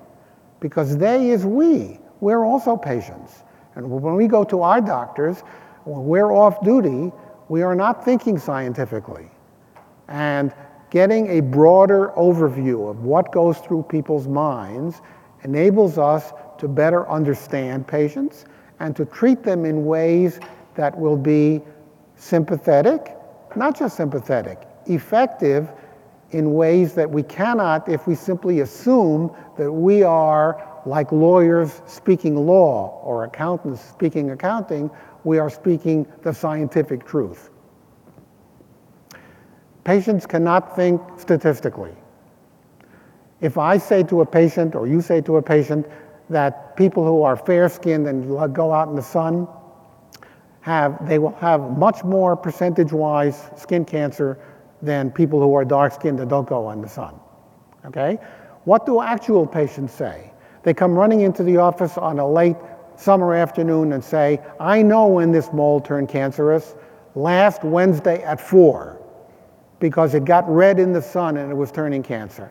because 0.62 0.98
they 0.98 1.30
is 1.30 1.46
we, 1.46 2.00
we're 2.22 2.44
also 2.44 2.76
patients. 2.76 3.44
And 3.76 3.88
when 3.88 4.16
we 4.16 4.26
go 4.26 4.44
to 4.46 4.64
our 4.64 4.82
doctors, 4.82 5.42
when 5.84 6.06
we're 6.06 6.32
off 6.32 6.60
duty, 6.64 7.12
we 7.50 7.62
are 7.62 7.76
not 7.76 8.04
thinking 8.04 8.40
scientifically. 8.40 9.30
And 10.08 10.56
getting 10.90 11.38
a 11.38 11.42
broader 11.42 12.12
overview 12.18 12.90
of 12.90 13.04
what 13.04 13.32
goes 13.32 13.60
through 13.60 13.84
people's 13.84 14.28
minds 14.28 15.04
enables 15.44 15.98
us 15.98 16.34
to 16.58 16.68
better 16.68 17.10
understand 17.10 17.88
patients 17.88 18.46
and 18.80 18.96
to 18.96 19.06
treat 19.06 19.44
them 19.44 19.66
in 19.66 19.86
ways 19.86 20.40
that 20.76 20.98
will 20.98 21.18
be 21.18 21.62
sympathetic, 22.16 23.16
not 23.56 23.78
just 23.78 23.98
sympathetic, 23.98 24.68
effective 24.88 25.72
in 26.32 26.54
ways 26.54 26.94
that 26.94 27.10
we 27.10 27.24
cannot 27.24 27.88
if 27.88 28.08
we 28.08 28.16
simply 28.16 28.62
assume 28.62 29.34
that 29.58 29.72
we 29.72 30.04
are 30.04 30.68
like 30.86 31.12
lawyers 31.12 31.82
speaking 31.86 32.36
law 32.36 33.00
or 33.04 33.24
accountants 33.24 33.82
speaking 33.82 34.32
accounting, 34.32 34.90
we 35.24 35.38
are 35.38 35.50
speaking 35.50 36.06
the 36.24 36.34
scientific 36.34 37.06
truth. 37.06 37.50
Patients 39.84 40.26
cannot 40.26 40.76
think 40.76 41.02
statistically. 41.18 41.94
If 43.44 43.58
I 43.58 43.78
say 43.78 44.04
to 44.04 44.22
a 44.22 44.26
patient, 44.26 44.74
or 44.74 44.88
you 44.88 45.02
say 45.02 45.20
to 45.22 45.36
a 45.36 45.42
patient, 45.42 45.86
that 46.30 46.78
people 46.78 47.06
who 47.06 47.24
are 47.24 47.36
fair 47.36 47.68
skinned 47.68 48.08
and 48.08 48.26
go 48.56 48.72
out 48.72 48.88
in 48.88 48.96
the 48.96 49.04
sun 49.04 49.50
have, 50.62 51.06
they 51.06 51.20
will 51.20 51.36
have 51.36 51.78
much 51.78 52.06
more 52.06 52.38
percentage 52.38 52.94
wise 52.94 53.50
skin 53.58 53.84
cancer 53.84 54.40
than 54.82 55.12
people 55.12 55.42
who 55.42 55.54
are 55.56 55.66
dark 55.66 55.92
skinned 55.92 56.22
and 56.22 56.30
don't 56.30 56.48
go 56.48 56.72
in 56.72 56.82
the 56.82 56.88
sun. 56.88 57.20
Okay? 57.86 58.18
What 58.64 58.86
do 58.86 59.02
actual 59.02 59.46
patients 59.46 59.92
say? 59.92 60.32
They 60.64 60.74
come 60.74 60.94
running 60.98 61.20
into 61.20 61.44
the 61.44 61.58
office 61.58 61.98
on 61.98 62.20
a 62.20 62.28
late 62.28 62.56
summer 62.96 63.34
afternoon 63.34 63.92
and 63.92 64.02
say, 64.02 64.40
I 64.58 64.82
know 64.82 65.08
when 65.08 65.34
this 65.34 65.52
mole 65.52 65.82
turned 65.82 66.08
cancerous, 66.08 66.76
last 67.16 67.62
Wednesday 67.66 68.24
at 68.24 68.40
4, 68.40 69.02
because 69.82 70.14
it 70.14 70.24
got 70.24 70.50
red 70.50 70.80
in 70.80 70.94
the 70.94 71.02
sun 71.02 71.36
and 71.36 71.52
it 71.52 71.56
was 71.56 71.74
turning 71.74 72.04
cancer. 72.04 72.50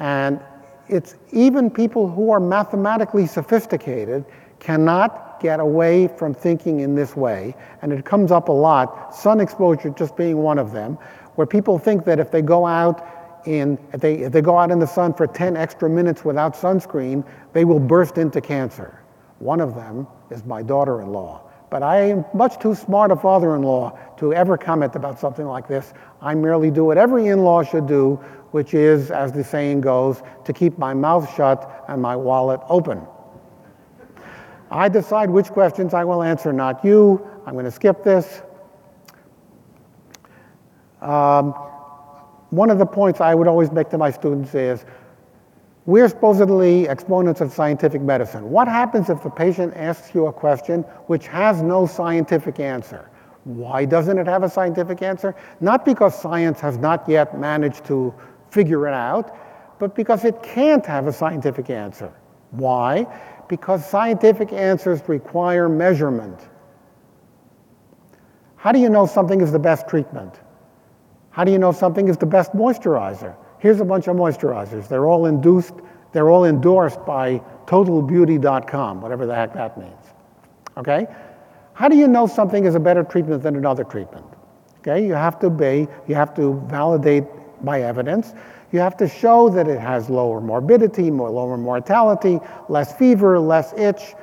And 0.00 0.40
it's 0.88 1.14
even 1.30 1.70
people 1.70 2.10
who 2.10 2.32
are 2.32 2.40
mathematically 2.40 3.26
sophisticated 3.26 4.24
cannot 4.58 5.40
get 5.40 5.60
away 5.60 6.08
from 6.08 6.34
thinking 6.34 6.80
in 6.80 6.94
this 6.94 7.14
way. 7.16 7.54
And 7.82 7.92
it 7.92 8.04
comes 8.04 8.32
up 8.32 8.48
a 8.48 8.52
lot, 8.52 9.14
sun 9.14 9.40
exposure 9.40 9.90
just 9.90 10.16
being 10.16 10.38
one 10.38 10.58
of 10.58 10.72
them, 10.72 10.98
where 11.36 11.46
people 11.46 11.78
think 11.78 12.04
that 12.06 12.18
if 12.18 12.30
they 12.30 12.42
go 12.42 12.66
out 12.66 13.06
in, 13.46 13.78
if 13.92 14.00
they, 14.00 14.16
if 14.16 14.32
they 14.32 14.42
go 14.42 14.58
out 14.58 14.70
in 14.70 14.78
the 14.78 14.86
sun 14.86 15.14
for 15.14 15.26
10 15.26 15.56
extra 15.56 15.88
minutes 15.88 16.24
without 16.24 16.54
sunscreen, 16.54 17.24
they 17.52 17.64
will 17.64 17.80
burst 17.80 18.18
into 18.18 18.40
cancer. 18.40 19.02
One 19.38 19.60
of 19.60 19.74
them 19.74 20.06
is 20.30 20.44
my 20.44 20.62
daughter-in-law. 20.62 21.49
But 21.70 21.84
I 21.84 22.00
am 22.10 22.24
much 22.34 22.58
too 22.58 22.74
smart 22.74 23.12
a 23.12 23.16
father-in-law 23.16 23.98
to 24.18 24.34
ever 24.34 24.58
comment 24.58 24.96
about 24.96 25.20
something 25.20 25.46
like 25.46 25.68
this. 25.68 25.94
I 26.20 26.34
merely 26.34 26.70
do 26.70 26.84
what 26.84 26.98
every 26.98 27.28
in-law 27.28 27.62
should 27.62 27.86
do, 27.86 28.16
which 28.50 28.74
is, 28.74 29.12
as 29.12 29.30
the 29.32 29.44
saying 29.44 29.80
goes, 29.80 30.22
to 30.44 30.52
keep 30.52 30.76
my 30.78 30.92
mouth 30.92 31.32
shut 31.36 31.84
and 31.88 32.02
my 32.02 32.16
wallet 32.16 32.60
open. 32.68 33.00
I 34.70 34.88
decide 34.88 35.30
which 35.30 35.46
questions 35.46 35.94
I 35.94 36.04
will 36.04 36.22
answer, 36.22 36.52
not 36.52 36.84
you. 36.84 37.26
I'm 37.46 37.54
going 37.54 37.64
to 37.64 37.70
skip 37.70 38.02
this. 38.02 38.42
Um, 41.00 41.52
one 42.50 42.70
of 42.70 42.78
the 42.78 42.86
points 42.86 43.20
I 43.20 43.34
would 43.34 43.46
always 43.46 43.70
make 43.70 43.90
to 43.90 43.98
my 43.98 44.10
students 44.10 44.54
is, 44.54 44.84
we're 45.86 46.08
supposedly 46.08 46.86
exponents 46.86 47.40
of 47.40 47.52
scientific 47.52 48.02
medicine. 48.02 48.50
What 48.50 48.68
happens 48.68 49.08
if 49.08 49.22
the 49.22 49.30
patient 49.30 49.74
asks 49.76 50.14
you 50.14 50.26
a 50.26 50.32
question 50.32 50.82
which 51.06 51.26
has 51.28 51.62
no 51.62 51.86
scientific 51.86 52.60
answer? 52.60 53.10
Why 53.44 53.86
doesn't 53.86 54.18
it 54.18 54.26
have 54.26 54.42
a 54.42 54.50
scientific 54.50 55.00
answer? 55.02 55.34
Not 55.60 55.84
because 55.84 56.20
science 56.20 56.60
has 56.60 56.76
not 56.76 57.08
yet 57.08 57.38
managed 57.38 57.84
to 57.86 58.14
figure 58.50 58.86
it 58.86 58.94
out, 58.94 59.36
but 59.78 59.94
because 59.94 60.24
it 60.24 60.42
can't 60.42 60.84
have 60.84 61.06
a 61.06 61.12
scientific 61.12 61.70
answer. 61.70 62.12
Why? 62.50 63.06
Because 63.48 63.84
scientific 63.84 64.52
answers 64.52 65.00
require 65.08 65.68
measurement. 65.68 66.38
How 68.56 68.72
do 68.72 68.78
you 68.78 68.90
know 68.90 69.06
something 69.06 69.40
is 69.40 69.50
the 69.50 69.58
best 69.58 69.88
treatment? 69.88 70.38
How 71.30 71.44
do 71.44 71.52
you 71.52 71.58
know 71.58 71.72
something 71.72 72.08
is 72.08 72.18
the 72.18 72.26
best 72.26 72.52
moisturizer? 72.52 73.34
Here's 73.60 73.80
a 73.80 73.84
bunch 73.84 74.08
of 74.08 74.16
moisturizers. 74.16 74.88
They're 74.88 75.06
all 75.06 75.26
induced, 75.26 75.74
they're 76.12 76.30
all 76.30 76.46
endorsed 76.46 77.04
by 77.06 77.40
totalbeauty.com, 77.66 79.00
whatever 79.00 79.26
the 79.26 79.34
heck 79.34 79.54
that 79.54 79.78
means. 79.78 80.04
Okay? 80.76 81.06
How 81.74 81.88
do 81.88 81.96
you 81.96 82.08
know 82.08 82.26
something 82.26 82.64
is 82.64 82.74
a 82.74 82.80
better 82.80 83.04
treatment 83.04 83.42
than 83.42 83.56
another 83.56 83.84
treatment? 83.84 84.26
Okay, 84.78 85.06
you 85.06 85.12
have 85.12 85.38
to 85.40 85.50
be, 85.50 85.86
you 86.08 86.14
have 86.14 86.34
to 86.36 86.62
validate 86.66 87.24
by 87.62 87.82
evidence. 87.82 88.32
You 88.72 88.80
have 88.80 88.96
to 88.96 89.08
show 89.08 89.50
that 89.50 89.68
it 89.68 89.78
has 89.78 90.08
lower 90.08 90.40
morbidity, 90.40 91.10
more 91.10 91.30
lower 91.30 91.58
mortality, 91.58 92.38
less 92.68 92.96
fever, 92.96 93.38
less 93.38 93.74
itch, 93.74 94.14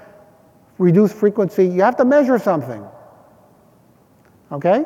reduced 0.77 1.13
frequency. 1.13 1.65
You 1.67 1.81
have 1.81 1.95
to 1.97 2.05
measure 2.05 2.39
something. 2.39 2.83
Okay? 4.51 4.85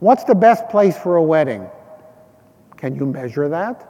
What's 0.00 0.24
the 0.24 0.34
best 0.34 0.68
place 0.68 0.96
for 0.96 1.16
a 1.16 1.22
wedding? 1.22 1.68
Can 2.84 2.96
you 2.96 3.06
measure 3.06 3.48
that? 3.48 3.80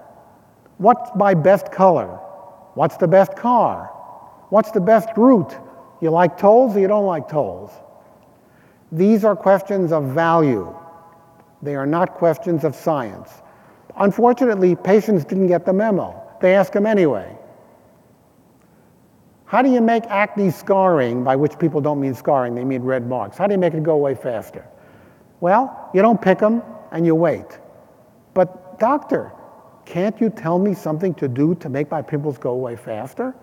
What's 0.78 1.10
my 1.16 1.34
best 1.34 1.72
color? 1.72 2.06
What's 2.74 2.96
the 2.96 3.08
best 3.08 3.34
car? 3.34 3.86
What's 4.50 4.70
the 4.70 4.80
best 4.80 5.08
route? 5.16 5.52
You 6.00 6.10
like 6.10 6.38
tolls 6.38 6.76
or 6.76 6.78
you 6.78 6.86
don't 6.86 7.04
like 7.04 7.28
tolls? 7.28 7.72
These 8.92 9.24
are 9.24 9.34
questions 9.34 9.90
of 9.90 10.14
value. 10.14 10.72
They 11.60 11.74
are 11.74 11.86
not 11.86 12.14
questions 12.14 12.62
of 12.62 12.76
science. 12.76 13.30
Unfortunately, 13.96 14.76
patients 14.76 15.24
didn't 15.24 15.48
get 15.48 15.66
the 15.66 15.72
memo. 15.72 16.14
They 16.40 16.54
ask 16.54 16.72
them 16.72 16.86
anyway. 16.86 17.36
How 19.46 19.60
do 19.60 19.72
you 19.72 19.80
make 19.80 20.04
acne 20.04 20.52
scarring, 20.52 21.24
by 21.24 21.34
which 21.34 21.58
people 21.58 21.80
don't 21.80 22.00
mean 22.00 22.14
scarring, 22.14 22.54
they 22.54 22.62
mean 22.62 22.84
red 22.84 23.08
marks? 23.08 23.36
How 23.38 23.48
do 23.48 23.54
you 23.54 23.58
make 23.58 23.74
it 23.74 23.82
go 23.82 23.94
away 23.94 24.14
faster? 24.14 24.64
Well, 25.40 25.90
you 25.92 26.00
don't 26.00 26.22
pick 26.22 26.38
them 26.38 26.62
and 26.92 27.04
you 27.04 27.16
wait. 27.16 27.58
But, 28.34 28.60
doctor, 28.78 29.32
can't 29.84 30.20
you 30.20 30.30
tell 30.30 30.58
me 30.58 30.74
something 30.74 31.14
to 31.14 31.28
do 31.28 31.54
to 31.56 31.68
make 31.68 31.90
my 31.90 32.02
pimples 32.02 32.38
go 32.38 32.50
away 32.50 32.76
faster? 32.76 33.34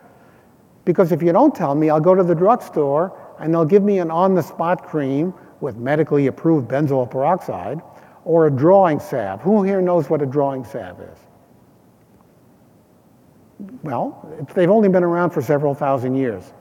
Because 0.86 1.12
if 1.12 1.22
you 1.22 1.32
don't 1.32 1.54
tell 1.54 1.76
me, 1.76 1.90
I'll 1.90 2.00
go 2.00 2.16
to 2.16 2.24
the 2.24 2.36
drugstore 2.36 3.18
and 3.40 3.54
they'll 3.54 3.66
give 3.66 3.84
me 3.84 4.00
an 4.00 4.10
on 4.10 4.34
the 4.34 4.42
spot 4.42 4.84
cream 4.84 5.34
with 5.60 5.78
medically 5.78 6.28
approved 6.28 6.68
benzoyl 6.68 7.10
peroxide 7.10 7.82
or 8.26 8.48
a 8.48 8.52
drawing 8.52 9.00
salve. 9.00 9.42
Who 9.42 9.64
here 9.64 9.82
knows 9.82 10.10
what 10.10 10.22
a 10.22 10.26
drawing 10.26 10.64
salve 10.64 11.00
is? 11.02 11.18
Well, 13.84 14.48
they've 14.56 14.70
only 14.70 14.90
been 14.90 15.04
around 15.04 15.32
for 15.32 15.42
several 15.42 15.76
thousand 15.76 16.16
years. 16.16 16.52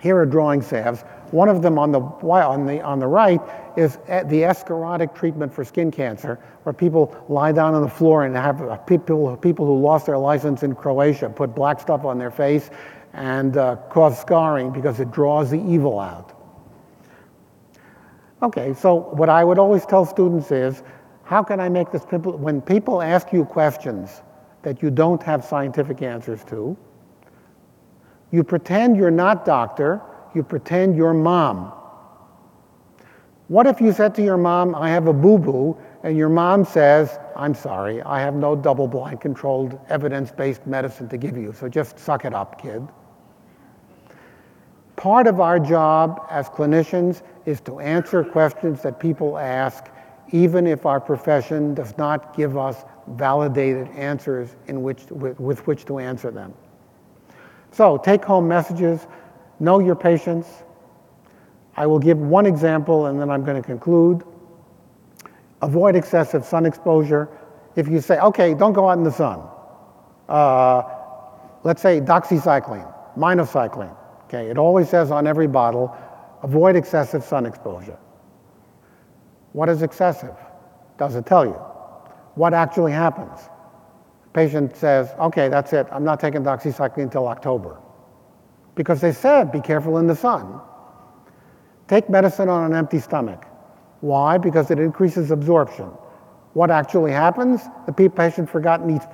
Here 0.00 0.16
are 0.16 0.26
drawing 0.26 0.62
salves. 0.62 1.04
One 1.30 1.48
of 1.48 1.62
them 1.62 1.78
on 1.78 1.92
the, 1.92 2.00
on 2.00 2.66
the, 2.66 2.80
on 2.80 2.98
the 2.98 3.06
right 3.06 3.40
is 3.76 3.96
the 4.06 4.42
escharotic 4.42 5.14
treatment 5.14 5.52
for 5.52 5.64
skin 5.64 5.90
cancer, 5.90 6.38
where 6.62 6.72
people 6.72 7.24
lie 7.28 7.52
down 7.52 7.74
on 7.74 7.82
the 7.82 7.88
floor 7.88 8.24
and 8.24 8.36
have 8.36 8.62
uh, 8.62 8.76
people, 8.76 9.36
people 9.36 9.66
who 9.66 9.80
lost 9.80 10.06
their 10.06 10.18
license 10.18 10.62
in 10.62 10.74
Croatia 10.74 11.28
put 11.28 11.54
black 11.54 11.80
stuff 11.80 12.04
on 12.04 12.18
their 12.18 12.30
face 12.30 12.70
and 13.12 13.56
uh, 13.56 13.76
cause 13.90 14.18
scarring 14.18 14.70
because 14.70 15.00
it 15.00 15.10
draws 15.10 15.50
the 15.50 15.60
evil 15.60 15.98
out. 15.98 16.32
Okay, 18.42 18.74
so 18.74 18.94
what 18.94 19.28
I 19.28 19.42
would 19.44 19.58
always 19.58 19.86
tell 19.86 20.04
students 20.04 20.50
is, 20.50 20.82
how 21.22 21.42
can 21.42 21.60
I 21.60 21.68
make 21.68 21.90
this 21.90 22.02
simple? 22.10 22.36
When 22.36 22.60
people 22.60 23.00
ask 23.00 23.32
you 23.32 23.44
questions 23.44 24.22
that 24.62 24.82
you 24.82 24.90
don't 24.90 25.22
have 25.22 25.44
scientific 25.44 26.02
answers 26.02 26.44
to, 26.44 26.76
you 28.30 28.44
pretend 28.44 28.96
you're 28.96 29.10
not 29.10 29.44
doctor, 29.44 30.02
you 30.34 30.42
pretend 30.42 30.96
you're 30.96 31.14
mom. 31.14 31.72
What 33.48 33.66
if 33.66 33.80
you 33.80 33.92
said 33.92 34.14
to 34.14 34.22
your 34.22 34.38
mom, 34.38 34.74
I 34.74 34.88
have 34.88 35.06
a 35.06 35.12
boo-boo, 35.12 35.76
and 36.02 36.16
your 36.16 36.30
mom 36.30 36.64
says, 36.64 37.18
I'm 37.36 37.54
sorry, 37.54 38.00
I 38.02 38.20
have 38.20 38.34
no 38.34 38.56
double-blind 38.56 39.20
controlled 39.20 39.78
evidence-based 39.88 40.66
medicine 40.66 41.08
to 41.10 41.18
give 41.18 41.36
you, 41.36 41.52
so 41.52 41.68
just 41.68 41.98
suck 41.98 42.24
it 42.24 42.32
up, 42.32 42.60
kid. 42.60 42.86
Part 44.96 45.26
of 45.26 45.40
our 45.40 45.60
job 45.60 46.26
as 46.30 46.48
clinicians 46.48 47.22
is 47.44 47.60
to 47.62 47.80
answer 47.80 48.24
questions 48.24 48.80
that 48.82 48.98
people 48.98 49.36
ask, 49.36 49.86
even 50.30 50.66
if 50.66 50.86
our 50.86 51.00
profession 51.00 51.74
does 51.74 51.96
not 51.98 52.34
give 52.34 52.56
us 52.56 52.84
validated 53.08 53.88
answers 53.88 54.56
in 54.68 54.82
which, 54.82 55.04
with, 55.10 55.38
with 55.38 55.66
which 55.66 55.84
to 55.84 55.98
answer 55.98 56.30
them. 56.30 56.54
So, 57.72 57.98
take 57.98 58.24
home 58.24 58.48
messages 58.48 59.06
know 59.60 59.78
your 59.78 59.94
patients. 59.94 60.48
I 61.76 61.86
will 61.86 61.98
give 61.98 62.18
one 62.18 62.46
example 62.46 63.06
and 63.06 63.20
then 63.20 63.30
I'm 63.30 63.44
going 63.44 63.60
to 63.60 63.66
conclude. 63.66 64.22
Avoid 65.62 65.96
excessive 65.96 66.44
sun 66.44 66.66
exposure. 66.66 67.28
If 67.76 67.88
you 67.88 68.00
say, 68.00 68.18
okay, 68.20 68.54
don't 68.54 68.72
go 68.72 68.88
out 68.88 68.98
in 68.98 69.04
the 69.04 69.10
sun, 69.10 69.40
uh, 70.28 70.82
let's 71.64 71.82
say 71.82 72.00
doxycycline, 72.00 72.92
minocycline, 73.16 73.96
okay, 74.24 74.48
it 74.48 74.58
always 74.58 74.88
says 74.88 75.10
on 75.10 75.26
every 75.26 75.48
bottle, 75.48 75.96
avoid 76.42 76.76
excessive 76.76 77.24
sun 77.24 77.46
exposure. 77.46 77.98
What 79.52 79.68
is 79.68 79.82
excessive? 79.82 80.36
Does 80.98 81.16
it 81.16 81.26
tell 81.26 81.44
you? 81.44 81.58
What 82.34 82.54
actually 82.54 82.92
happens? 82.92 83.40
Patient 84.32 84.76
says, 84.76 85.12
okay, 85.18 85.48
that's 85.48 85.72
it, 85.72 85.86
I'm 85.90 86.04
not 86.04 86.20
taking 86.20 86.42
doxycycline 86.42 87.04
until 87.04 87.26
October 87.26 87.80
because 88.74 89.00
they 89.00 89.12
said 89.12 89.52
be 89.52 89.60
careful 89.60 89.98
in 89.98 90.06
the 90.06 90.16
sun. 90.16 90.60
Take 91.88 92.08
medicine 92.08 92.48
on 92.48 92.70
an 92.70 92.76
empty 92.76 92.98
stomach. 92.98 93.46
Why? 94.00 94.38
Because 94.38 94.70
it 94.70 94.78
increases 94.78 95.30
absorption. 95.30 95.86
What 96.54 96.70
actually 96.70 97.12
happens? 97.12 97.62
The 97.86 98.08
patient 98.08 98.48
forgot 98.48 98.80
and 98.80 98.90
eats, 98.90 99.06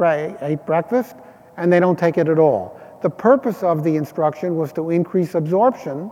ate 0.43 0.67
breakfast, 0.67 1.17
and 1.57 1.73
they 1.73 1.81
don't 1.81 1.99
take 1.99 2.19
it 2.19 2.29
at 2.29 2.39
all. 2.39 2.81
The 3.03 3.11
purpose 3.11 3.63
of 3.63 3.83
the 3.83 3.97
instruction 3.97 4.57
was 4.57 4.73
to 4.75 4.91
increase 4.91 5.35
absorption. 5.35 6.11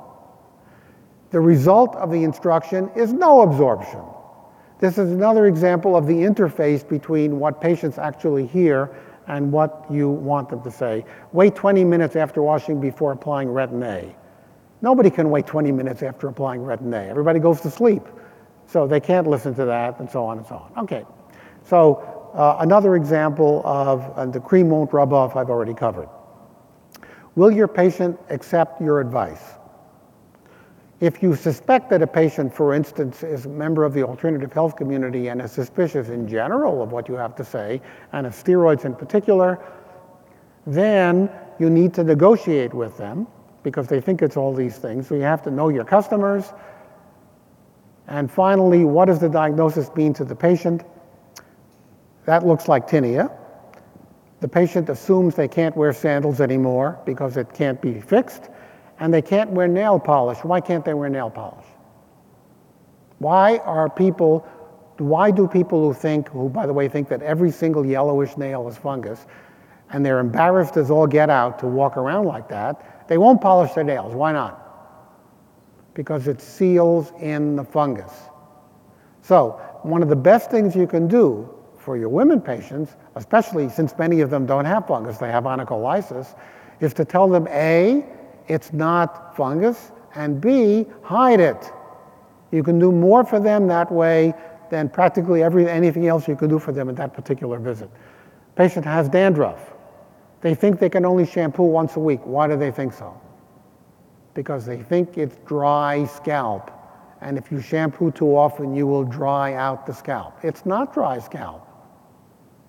The 1.31 1.41
result 1.41 1.95
of 1.97 2.11
the 2.11 2.25
instruction 2.25 2.91
is 2.97 3.13
no 3.13 3.43
absorption. 3.43 4.01
This 4.81 4.97
is 4.97 5.11
another 5.11 5.47
example 5.47 5.97
of 5.97 6.07
the 6.07 6.15
interface 6.15 6.89
between 6.89 7.39
what 7.39 7.61
patients 7.61 7.99
actually 7.99 8.47
hear 8.47 8.97
and 9.29 9.53
what 9.53 9.85
you 9.91 10.09
want 10.09 10.49
them 10.49 10.63
to 10.63 10.71
say. 10.71 11.05
Wait 11.33 11.55
20 11.55 11.85
minutes 11.85 12.17
after 12.17 12.43
washing 12.43 12.81
before 12.81 13.13
applying 13.13 13.49
Retin-A. 13.49 14.15
Nobody 14.83 15.11
can 15.11 15.31
wait 15.31 15.47
20 15.47 15.73
minutes 15.73 16.03
after 16.03 16.29
applying 16.29 16.61
Retin-A. 16.63 17.09
Everybody 17.09 17.39
goes 17.39 17.61
to 17.61 17.71
sleep. 17.71 18.03
So 18.69 18.87
they 18.87 19.01
can't 19.01 19.27
listen 19.27 19.55
to 19.55 19.65
that, 19.65 19.99
and 19.99 20.11
so 20.11 20.25
on 20.27 20.39
and 20.39 20.47
so 20.47 20.57
on. 20.57 20.85
Okay, 20.85 21.05
so 21.65 22.31
uh, 22.35 22.59
another 22.61 22.97
example 22.97 23.63
of 23.65 24.33
the 24.33 24.41
cream 24.41 24.69
won't 24.69 24.93
rub 24.93 25.13
off 25.13 25.37
I've 25.37 25.49
already 25.49 25.73
covered. 25.73 26.09
Will 27.35 27.51
your 27.51 27.69
patient 27.69 28.19
accept 28.29 28.81
your 28.81 29.01
advice? 29.01 29.58
If 31.01 31.23
you 31.23 31.37
suspect 31.37 31.91
that 31.91 32.03
a 32.03 32.09
patient, 32.09 32.53
for 32.53 32.75
instance, 32.75 33.23
is 33.23 33.47
a 33.47 33.49
member 33.49 33.85
of 33.85 33.95
the 33.95 34.03
alternative 34.03 34.53
health 34.53 34.75
community 34.75 35.29
and 35.29 35.41
is 35.41 35.53
suspicious 35.53 36.09
in 36.09 36.27
general 36.27 36.83
of 36.83 36.91
what 36.91 37.09
you 37.09 37.15
have 37.15 37.37
to 37.37 37.45
say, 37.45 37.81
and 38.13 38.27
of 38.27 38.33
steroids 38.33 38.85
in 38.85 38.97
particular, 38.97 39.61
then 40.67 41.31
you 41.61 41.71
need 41.71 41.95
to 41.95 42.03
negotiate 42.03 42.75
with 42.75 42.97
them 42.97 43.29
because 43.63 43.87
they 43.87 44.01
think 44.01 44.23
it's 44.23 44.37
all 44.37 44.53
these 44.53 44.79
things. 44.79 45.07
So 45.07 45.15
you 45.15 45.23
have 45.23 45.43
to 45.43 45.53
know 45.53 45.69
your 45.69 45.85
customers. 45.85 46.53
And 48.09 48.31
finally, 48.31 48.85
what 48.85 49.05
does 49.05 49.21
the 49.21 49.29
diagnosis 49.29 49.95
mean 49.95 50.13
to 50.15 50.25
the 50.25 50.35
patient? 50.35 50.83
That 52.25 52.45
looks 52.45 52.67
like 52.67 52.89
tinea. 52.89 53.31
The 54.41 54.49
patient 54.49 54.89
assumes 54.89 55.37
they 55.37 55.49
can't 55.49 55.77
wear 55.77 55.93
sandals 55.93 56.41
anymore 56.41 56.99
because 57.07 57.37
it 57.37 57.55
can't 57.55 57.81
be 57.81 58.01
fixed 58.01 58.51
and 59.01 59.13
they 59.13 59.23
can't 59.23 59.51
wear 59.51 59.69
nail 59.69 59.99
polish. 59.99 60.39
Why 60.43 60.61
can't 60.61 60.85
they 60.85 60.95
wear 60.95 61.09
nail 61.09 61.31
polish? 61.31 61.67
Why 63.19 63.59
are 63.59 63.89
people, 63.89 64.47
why 64.99 65.31
do 65.31 65.47
people 65.49 65.81
who 65.87 65.93
think, 65.93 66.29
who 66.29 66.49
by 66.49 66.67
the 66.67 66.73
way 66.73 66.89
think 66.89 67.09
that 67.09 67.23
every 67.23 67.51
single 67.51 67.85
yellowish 67.85 68.37
nail 68.37 68.69
is 68.69 68.77
fungus, 68.77 69.27
and 69.91 70.05
they're 70.05 70.21
embarrassed 70.21 70.77
as 70.77 70.91
all 70.91 71.07
get 71.07 71.31
out 71.31 71.59
to 71.61 71.67
walk 71.67 71.97
around 71.97 72.27
like 72.27 72.49
that, 72.49 73.09
they 73.09 73.19
won't 73.19 73.41
polish 73.41 73.73
their 73.73 73.85
nails. 73.85 74.15
Why 74.15 74.33
not? 74.33 74.65
Because 75.95 76.29
it 76.29 76.41
seals 76.41 77.13
in 77.21 77.57
the 77.57 77.65
fungus. 77.65 78.13
So, 79.23 79.61
one 79.83 80.03
of 80.03 80.09
the 80.09 80.17
best 80.17 80.51
things 80.51 80.77
you 80.77 80.87
can 80.87 81.09
do 81.09 81.49
for 81.77 81.97
your 81.97 82.09
women 82.09 82.41
patients, 82.41 82.97
especially 83.15 83.69
since 83.69 83.97
many 83.99 84.21
of 84.21 84.31
them 84.31 84.47
don't 84.47 84.65
have 84.65 84.87
fungus, 84.87 85.19
they 85.19 85.31
have 85.31 85.45
onycholysis, 85.45 86.35
is 86.81 86.93
to 86.95 87.05
tell 87.05 87.29
them 87.29 87.49
A, 87.49 88.05
it's 88.49 88.73
not 88.73 89.37
fungus, 89.37 89.93
and 90.15 90.41
B, 90.41 90.87
hide 91.03 91.41
it. 91.41 91.71
You 92.51 92.63
can 92.63 92.79
do 92.79 92.91
more 92.91 93.25
for 93.25 93.39
them 93.39 93.67
that 93.69 93.93
way 93.93 94.35
than 94.71 94.89
practically 94.89 95.43
every, 95.43 95.69
anything 95.69 96.07
else 96.07 96.27
you 96.27 96.37
can 96.37 96.49
do 96.49 96.59
for 96.59 96.73
them 96.73 96.89
at 96.89 96.97
that 96.97 97.15
particular 97.15 97.59
visit. 97.59 97.91
Patient 98.57 98.85
has 98.85 99.09
dandruff. 99.09 99.75
They 100.41 100.55
think 100.55 100.79
they 100.79 100.89
can 100.89 101.05
only 101.05 101.27
shampoo 101.27 101.65
once 101.65 101.97
a 101.97 102.01
week. 102.01 102.21
Why 102.25 102.47
do 102.49 102.57
they 102.57 102.71
think 102.71 102.93
so? 102.93 103.21
Because 104.35 104.65
they 104.65 104.83
think 104.83 105.19
it's 105.19 105.37
dry 105.47 106.05
scalp. 106.07 106.71
And 107.21 107.37
if 107.37 107.51
you 107.51 107.61
shampoo 107.61 108.13
too 108.13 108.37
often, 108.37 108.75
you 108.75 108.87
will 108.87 109.05
dry 109.05 109.55
out 109.55 109.87
the 109.87 109.93
scalp. 109.93 110.39
It's 110.45 110.65
not 110.65 110.95
dry 110.95 111.19
scalp. 111.19 111.67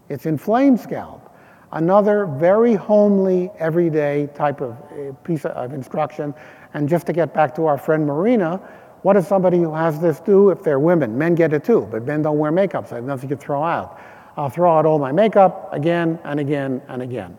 It's 0.10 0.26
inflamed 0.26 0.80
scalp. 0.80 1.29
Another 1.72 2.26
very 2.26 2.74
homely, 2.74 3.52
everyday 3.60 4.28
type 4.34 4.62
of 4.62 4.72
uh, 4.72 5.14
piece 5.24 5.46
of 5.46 5.74
instruction. 5.74 6.34
And 6.74 6.90
just 6.90 7.06
to 7.08 7.14
get 7.14 7.34
back 7.34 7.56
to 7.56 7.66
our 7.66 7.78
friend 7.78 8.06
Marina, 8.06 8.58
what 9.02 9.14
does 9.14 9.28
somebody 9.28 9.58
who 9.58 9.74
has 9.74 10.00
this 10.00 10.20
do 10.20 10.50
if 10.50 10.64
they're 10.64 10.80
women? 10.80 11.18
Men 11.18 11.36
get 11.36 11.54
it 11.54 11.64
too, 11.64 11.88
but 11.92 12.04
men 12.06 12.22
don't 12.22 12.38
wear 12.38 12.52
makeup, 12.52 12.88
so 12.88 12.96
I 12.96 12.98
have 12.98 13.06
nothing 13.06 13.30
to 13.30 13.38
throw 13.38 13.64
out. 13.64 14.00
I'll 14.36 14.50
throw 14.50 14.78
out 14.78 14.86
all 14.86 15.00
my 15.00 15.12
makeup 15.12 15.70
again 15.72 16.20
and 16.24 16.40
again 16.40 16.82
and 16.88 17.02
again, 17.02 17.38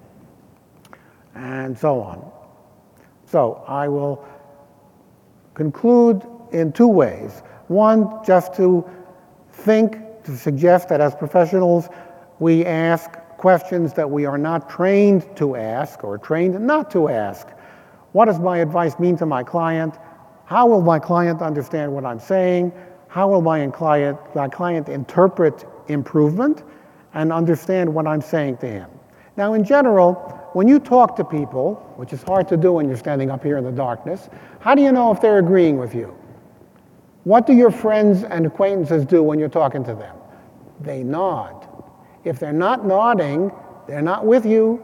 and 1.35 1.78
so 1.78 2.01
on. 2.01 2.31
So 3.26 3.64
I 3.66 3.89
will 3.89 4.26
conclude 5.55 6.26
in 6.53 6.72
two 6.72 6.89
ways. 6.89 7.43
One, 7.68 8.24
just 8.24 8.55
to 8.57 8.89
think, 9.53 9.99
to 10.24 10.37
suggest 10.37 10.89
that 10.89 11.01
as 11.01 11.14
professionals, 11.14 11.89
we 12.39 12.64
ask 12.64 13.11
questions 13.41 13.95
that 13.95 14.11
we 14.11 14.26
are 14.26 14.36
not 14.36 14.68
trained 14.68 15.24
to 15.34 15.57
ask 15.57 16.05
or 16.05 16.18
trained 16.18 16.61
not 16.61 16.91
to 16.91 17.09
ask. 17.09 17.49
What 18.12 18.26
does 18.26 18.38
my 18.38 18.59
advice 18.59 18.99
mean 18.99 19.16
to 19.16 19.24
my 19.24 19.43
client? 19.43 19.95
How 20.45 20.66
will 20.66 20.82
my 20.82 20.99
client 20.99 21.41
understand 21.41 21.91
what 21.91 22.05
I'm 22.05 22.20
saying? 22.20 22.70
How 23.09 23.28
will 23.30 23.41
my 23.41 23.66
client, 23.68 24.18
my 24.34 24.47
client 24.47 24.91
interpret 24.91 25.64
improvement 25.88 26.64
and 27.14 27.32
understand 27.32 27.93
what 27.95 28.07
I'm 28.07 28.20
saying 28.20 28.59
to 28.59 28.66
him? 28.66 28.91
Now, 29.38 29.55
in 29.55 29.64
general, 29.64 30.14
when 30.53 30.68
you 30.68 30.78
talk 30.78 31.16
to 31.16 31.24
people, 31.24 31.76
which 31.97 32.12
is 32.12 32.22
hard 32.22 32.47
to 32.49 32.59
do 32.59 32.72
when 32.72 32.88
you're 32.88 32.99
standing 32.99 33.30
up 33.30 33.43
here 33.43 33.57
in 33.57 33.64
the 33.64 33.72
darkness, 33.72 34.28
how 34.59 34.74
do 34.74 34.82
you 34.82 34.93
know 34.93 35.12
if 35.12 35.22
they're 35.22 35.38
agreeing 35.38 35.78
with 35.78 35.95
you? 35.95 36.14
What 37.24 37.47
do 37.47 37.55
your 37.55 37.70
friends 37.70 38.22
and 38.22 38.45
acquaintances 38.45 39.07
do 39.07 39.22
when 39.22 39.38
you're 39.38 39.49
talking 39.49 39.82
to 39.84 39.95
them? 39.95 40.16
They 40.82 41.03
nod. 41.03 41.70
If 42.25 42.39
they're 42.39 42.53
not 42.53 42.87
nodding, 42.87 43.51
they're 43.87 44.03
not 44.03 44.27
with 44.27 44.45
you. 44.45 44.83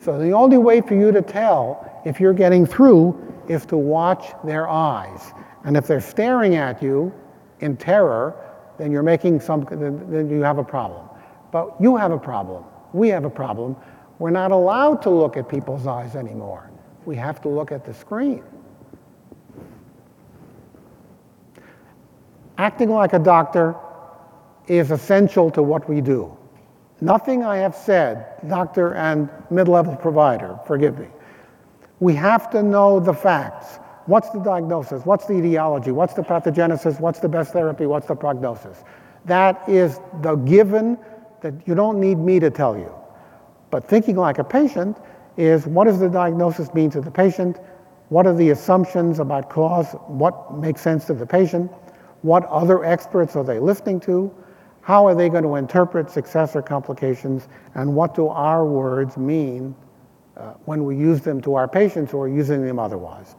So 0.00 0.18
the 0.18 0.30
only 0.30 0.58
way 0.58 0.80
for 0.80 0.94
you 0.94 1.10
to 1.12 1.22
tell 1.22 2.02
if 2.04 2.20
you're 2.20 2.32
getting 2.32 2.66
through 2.66 3.20
is 3.48 3.66
to 3.66 3.76
watch 3.76 4.32
their 4.44 4.68
eyes. 4.68 5.32
And 5.64 5.76
if 5.76 5.86
they're 5.86 6.00
staring 6.00 6.54
at 6.54 6.82
you 6.82 7.12
in 7.60 7.76
terror, 7.76 8.36
then 8.78 8.92
you're 8.92 9.02
making 9.02 9.40
some, 9.40 9.66
then 9.70 10.30
you 10.30 10.40
have 10.42 10.58
a 10.58 10.64
problem. 10.64 11.08
But 11.50 11.74
you 11.80 11.96
have 11.96 12.12
a 12.12 12.18
problem. 12.18 12.64
We 12.92 13.08
have 13.08 13.24
a 13.24 13.30
problem. 13.30 13.76
We're 14.18 14.30
not 14.30 14.52
allowed 14.52 15.02
to 15.02 15.10
look 15.10 15.36
at 15.36 15.48
people's 15.48 15.86
eyes 15.86 16.14
anymore. 16.14 16.70
We 17.06 17.16
have 17.16 17.40
to 17.42 17.48
look 17.48 17.72
at 17.72 17.84
the 17.84 17.94
screen. 17.94 18.44
Acting 22.56 22.90
like 22.90 23.12
a 23.12 23.18
doctor 23.18 23.74
is 24.68 24.90
essential 24.90 25.50
to 25.52 25.62
what 25.62 25.88
we 25.88 26.00
do. 26.00 26.37
Nothing 27.00 27.44
I 27.44 27.58
have 27.58 27.76
said, 27.76 28.26
doctor 28.48 28.94
and 28.94 29.28
mid-level 29.50 29.96
provider, 29.96 30.58
forgive 30.66 30.98
me. 30.98 31.06
We 32.00 32.14
have 32.14 32.50
to 32.50 32.62
know 32.62 32.98
the 32.98 33.14
facts. 33.14 33.78
What's 34.06 34.30
the 34.30 34.40
diagnosis? 34.40 35.04
What's 35.04 35.26
the 35.26 35.34
etiology? 35.34 35.90
What's 35.90 36.14
the 36.14 36.22
pathogenesis? 36.22 36.98
What's 36.98 37.20
the 37.20 37.28
best 37.28 37.52
therapy? 37.52 37.86
What's 37.86 38.06
the 38.06 38.16
prognosis? 38.16 38.82
That 39.26 39.68
is 39.68 40.00
the 40.22 40.36
given 40.36 40.98
that 41.42 41.54
you 41.68 41.74
don't 41.74 42.00
need 42.00 42.18
me 42.18 42.40
to 42.40 42.50
tell 42.50 42.76
you. 42.76 42.92
But 43.70 43.84
thinking 43.84 44.16
like 44.16 44.38
a 44.38 44.44
patient 44.44 44.96
is 45.36 45.66
what 45.66 45.84
does 45.84 46.00
the 46.00 46.08
diagnosis 46.08 46.72
mean 46.74 46.90
to 46.90 47.00
the 47.00 47.10
patient? 47.10 47.58
What 48.08 48.26
are 48.26 48.34
the 48.34 48.50
assumptions 48.50 49.20
about 49.20 49.50
cause? 49.50 49.92
What 50.06 50.56
makes 50.56 50.80
sense 50.80 51.04
to 51.06 51.14
the 51.14 51.26
patient? 51.26 51.70
What 52.22 52.44
other 52.46 52.84
experts 52.84 53.36
are 53.36 53.44
they 53.44 53.58
listening 53.58 54.00
to? 54.00 54.34
How 54.88 55.06
are 55.06 55.14
they 55.14 55.28
going 55.28 55.42
to 55.42 55.56
interpret 55.56 56.10
success 56.10 56.56
or 56.56 56.62
complications? 56.62 57.46
And 57.74 57.94
what 57.94 58.14
do 58.14 58.28
our 58.28 58.64
words 58.64 59.18
mean 59.18 59.74
uh, 60.34 60.54
when 60.64 60.82
we 60.86 60.96
use 60.96 61.20
them 61.20 61.42
to 61.42 61.56
our 61.56 61.68
patients 61.68 62.14
or 62.14 62.26
using 62.26 62.64
them 62.64 62.78
otherwise? 62.78 63.36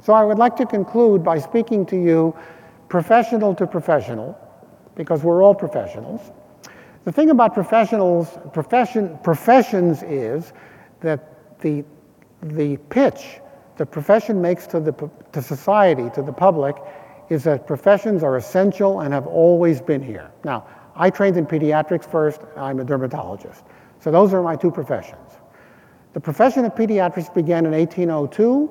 So 0.00 0.12
I 0.12 0.24
would 0.24 0.38
like 0.38 0.56
to 0.56 0.66
conclude 0.66 1.22
by 1.22 1.38
speaking 1.38 1.86
to 1.86 1.96
you 1.96 2.36
professional 2.88 3.54
to 3.54 3.64
professional, 3.64 4.36
because 4.96 5.22
we're 5.22 5.44
all 5.44 5.54
professionals. 5.54 6.32
The 7.04 7.12
thing 7.12 7.30
about 7.30 7.54
professionals, 7.54 8.36
profession, 8.52 9.16
professions 9.22 10.02
is 10.02 10.52
that 11.00 11.60
the, 11.60 11.84
the 12.42 12.76
pitch 12.90 13.38
the 13.76 13.86
profession 13.86 14.42
makes 14.42 14.66
to, 14.68 14.80
the, 14.80 15.10
to 15.32 15.42
society, 15.42 16.10
to 16.10 16.22
the 16.22 16.32
public, 16.32 16.76
is 17.28 17.44
that 17.44 17.66
professions 17.66 18.22
are 18.22 18.36
essential 18.36 19.00
and 19.00 19.14
have 19.14 19.26
always 19.26 19.80
been 19.80 20.02
here. 20.02 20.30
Now, 20.44 20.66
I 20.94 21.10
trained 21.10 21.36
in 21.36 21.46
pediatrics 21.46 22.04
first, 22.04 22.40
I'm 22.56 22.80
a 22.80 22.84
dermatologist. 22.84 23.64
So 24.00 24.10
those 24.10 24.34
are 24.34 24.42
my 24.42 24.56
two 24.56 24.70
professions. 24.70 25.30
The 26.12 26.20
profession 26.20 26.64
of 26.64 26.74
pediatrics 26.74 27.32
began 27.32 27.64
in 27.64 27.72
1802 27.72 28.70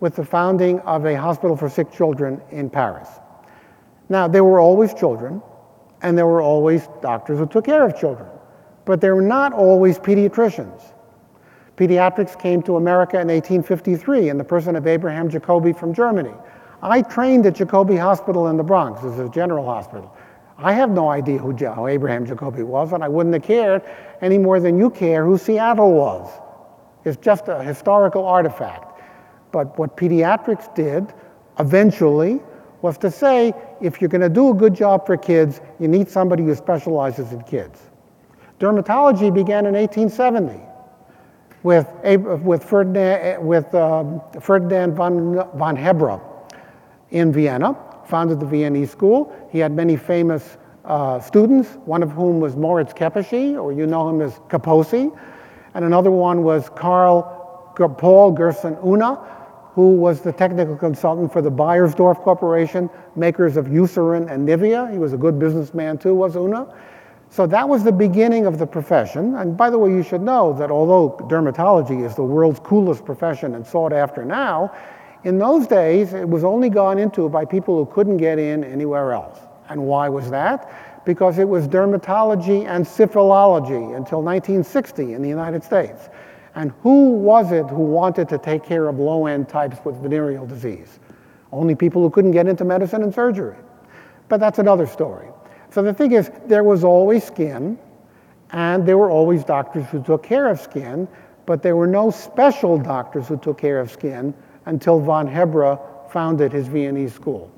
with 0.00 0.16
the 0.16 0.24
founding 0.24 0.80
of 0.80 1.04
a 1.04 1.14
hospital 1.14 1.56
for 1.56 1.68
sick 1.68 1.92
children 1.92 2.40
in 2.50 2.70
Paris. 2.70 3.08
Now, 4.08 4.26
there 4.26 4.42
were 4.42 4.58
always 4.58 4.92
children, 4.92 5.40
and 6.02 6.18
there 6.18 6.26
were 6.26 6.42
always 6.42 6.88
doctors 7.00 7.38
who 7.38 7.46
took 7.46 7.66
care 7.66 7.84
of 7.84 7.96
children, 7.98 8.28
but 8.86 9.00
there 9.00 9.14
were 9.14 9.22
not 9.22 9.52
always 9.52 9.98
pediatricians. 9.98 10.82
Pediatrics 11.76 12.38
came 12.38 12.62
to 12.62 12.76
America 12.76 13.20
in 13.20 13.28
1853 13.28 14.28
in 14.28 14.36
the 14.36 14.44
person 14.44 14.74
of 14.74 14.86
Abraham 14.86 15.30
Jacobi 15.30 15.78
from 15.78 15.94
Germany. 15.94 16.34
I 16.82 17.02
trained 17.02 17.44
at 17.46 17.54
Jacobi 17.54 17.98
Hospital 17.98 18.48
in 18.48 18.56
the 18.56 18.62
Bronx 18.62 19.04
as 19.04 19.18
a 19.18 19.28
general 19.28 19.66
hospital. 19.66 20.14
I 20.56 20.72
have 20.72 20.90
no 20.90 21.08
idea 21.08 21.38
who 21.38 21.52
Abraham 21.86 22.26
Jacobi 22.26 22.64
was, 22.64 22.92
and 22.92 23.02
I 23.02 23.08
wouldn't 23.08 23.34
have 23.34 23.42
cared 23.42 23.82
any 24.20 24.38
more 24.38 24.60
than 24.60 24.78
you 24.78 24.90
care 24.90 25.24
who 25.24 25.38
Seattle 25.38 25.92
was. 25.92 26.30
It's 27.04 27.16
just 27.16 27.48
a 27.48 27.62
historical 27.62 28.26
artifact. 28.26 29.00
But 29.52 29.78
what 29.78 29.96
pediatrics 29.96 30.74
did 30.74 31.12
eventually 31.58 32.40
was 32.82 32.96
to 32.98 33.10
say 33.10 33.52
if 33.80 34.00
you're 34.00 34.08
going 34.08 34.20
to 34.22 34.28
do 34.28 34.50
a 34.50 34.54
good 34.54 34.74
job 34.74 35.06
for 35.06 35.16
kids, 35.16 35.60
you 35.78 35.88
need 35.88 36.08
somebody 36.08 36.44
who 36.44 36.54
specializes 36.54 37.32
in 37.32 37.42
kids. 37.42 37.80
Dermatology 38.58 39.32
began 39.32 39.66
in 39.66 39.74
1870 39.74 40.60
with, 41.62 41.88
with 42.42 42.64
Ferdinand, 42.64 43.46
with, 43.46 43.74
um, 43.74 44.20
Ferdinand 44.40 44.94
von, 44.94 45.34
von 45.56 45.76
Hebra 45.76 46.29
in 47.10 47.32
Vienna, 47.32 47.76
founded 48.06 48.40
the 48.40 48.46
Viennese 48.46 48.90
school. 48.90 49.32
He 49.50 49.58
had 49.58 49.72
many 49.72 49.96
famous 49.96 50.58
uh, 50.84 51.20
students, 51.20 51.76
one 51.84 52.02
of 52.02 52.10
whom 52.10 52.40
was 52.40 52.56
Moritz 52.56 52.92
Kepeschi, 52.92 53.60
or 53.60 53.72
you 53.72 53.86
know 53.86 54.08
him 54.08 54.20
as 54.20 54.34
Kaposi, 54.48 55.16
and 55.74 55.84
another 55.84 56.10
one 56.10 56.42
was 56.42 56.68
Karl 56.70 57.36
Paul 57.88 58.32
Gerson 58.32 58.76
Unna, 58.84 59.16
who 59.72 59.94
was 59.94 60.20
the 60.20 60.32
technical 60.32 60.76
consultant 60.76 61.32
for 61.32 61.40
the 61.40 61.50
Beiersdorf 61.50 62.16
Corporation, 62.22 62.90
makers 63.16 63.56
of 63.56 63.66
Eucerin 63.66 64.30
and 64.30 64.46
Nivea. 64.46 64.90
He 64.92 64.98
was 64.98 65.12
a 65.12 65.16
good 65.16 65.38
businessman 65.38 65.96
too, 65.96 66.14
was 66.14 66.36
Unna. 66.36 66.74
So 67.30 67.46
that 67.46 67.68
was 67.68 67.84
the 67.84 67.92
beginning 67.92 68.46
of 68.46 68.58
the 68.58 68.66
profession. 68.66 69.36
And 69.36 69.56
by 69.56 69.70
the 69.70 69.78
way, 69.78 69.90
you 69.90 70.02
should 70.02 70.20
know 70.20 70.52
that 70.54 70.70
although 70.70 71.16
dermatology 71.28 72.04
is 72.04 72.16
the 72.16 72.24
world's 72.24 72.58
coolest 72.58 73.04
profession 73.04 73.54
and 73.54 73.64
sought 73.64 73.92
after 73.92 74.24
now, 74.24 74.72
in 75.24 75.38
those 75.38 75.66
days 75.66 76.12
it 76.12 76.28
was 76.28 76.44
only 76.44 76.70
gone 76.70 76.98
into 76.98 77.28
by 77.28 77.44
people 77.44 77.76
who 77.76 77.90
couldn't 77.92 78.16
get 78.16 78.38
in 78.38 78.64
anywhere 78.64 79.12
else. 79.12 79.38
And 79.68 79.84
why 79.84 80.08
was 80.08 80.30
that? 80.30 81.04
Because 81.04 81.38
it 81.38 81.48
was 81.48 81.68
dermatology 81.68 82.66
and 82.66 82.86
syphilology 82.86 83.96
until 83.96 84.22
1960 84.22 85.14
in 85.14 85.22
the 85.22 85.28
United 85.28 85.62
States. 85.62 86.08
And 86.54 86.72
who 86.82 87.10
was 87.12 87.52
it 87.52 87.66
who 87.66 87.82
wanted 87.82 88.28
to 88.30 88.38
take 88.38 88.64
care 88.64 88.88
of 88.88 88.98
low 88.98 89.26
end 89.26 89.48
types 89.48 89.78
with 89.84 89.96
venereal 89.96 90.46
disease? 90.46 90.98
Only 91.52 91.74
people 91.74 92.02
who 92.02 92.10
couldn't 92.10 92.32
get 92.32 92.46
into 92.46 92.64
medicine 92.64 93.02
and 93.02 93.14
surgery. 93.14 93.56
But 94.28 94.40
that's 94.40 94.58
another 94.58 94.86
story. 94.86 95.28
So 95.70 95.82
the 95.82 95.94
thing 95.94 96.12
is, 96.12 96.30
there 96.46 96.64
was 96.64 96.82
always 96.82 97.24
skin, 97.24 97.78
and 98.50 98.86
there 98.86 98.98
were 98.98 99.10
always 99.10 99.44
doctors 99.44 99.86
who 99.86 100.02
took 100.02 100.22
care 100.22 100.48
of 100.48 100.60
skin, 100.60 101.06
but 101.46 101.62
there 101.62 101.76
were 101.76 101.86
no 101.86 102.10
special 102.10 102.78
doctors 102.78 103.28
who 103.28 103.36
took 103.36 103.58
care 103.58 103.80
of 103.80 103.90
skin 103.90 104.34
until 104.70 105.00
von 105.00 105.26
Hebra 105.28 105.78
founded 106.10 106.52
his 106.52 106.68
Viennese 106.68 107.12
school. 107.12 107.50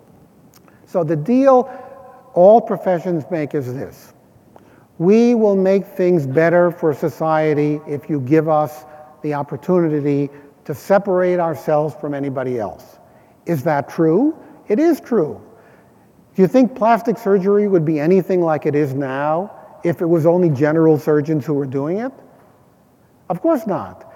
So 0.86 1.04
the 1.04 1.14
deal 1.14 1.70
all 2.34 2.60
professions 2.60 3.24
make 3.30 3.54
is 3.54 3.72
this 3.72 4.14
we 4.98 5.34
will 5.34 5.56
make 5.56 5.84
things 5.84 6.26
better 6.26 6.70
for 6.70 6.94
society 6.94 7.80
if 7.86 8.08
you 8.08 8.20
give 8.20 8.48
us 8.48 8.84
the 9.22 9.34
opportunity 9.34 10.30
to 10.64 10.74
separate 10.74 11.38
ourselves 11.38 11.94
from 12.00 12.14
anybody 12.14 12.58
else. 12.58 12.98
Is 13.46 13.62
that 13.64 13.88
true? 13.88 14.36
It 14.68 14.78
is 14.78 15.00
true. 15.00 15.40
Do 16.34 16.42
you 16.42 16.48
think 16.48 16.74
plastic 16.74 17.18
surgery 17.18 17.68
would 17.68 17.84
be 17.84 17.98
anything 18.00 18.40
like 18.40 18.64
it 18.64 18.74
is 18.74 18.94
now 18.94 19.50
if 19.84 20.00
it 20.00 20.06
was 20.06 20.24
only 20.24 20.50
general 20.50 20.98
surgeons 20.98 21.44
who 21.44 21.54
were 21.54 21.66
doing 21.66 21.98
it? 21.98 22.12
Of 23.28 23.42
course 23.42 23.66
not. 23.66 24.14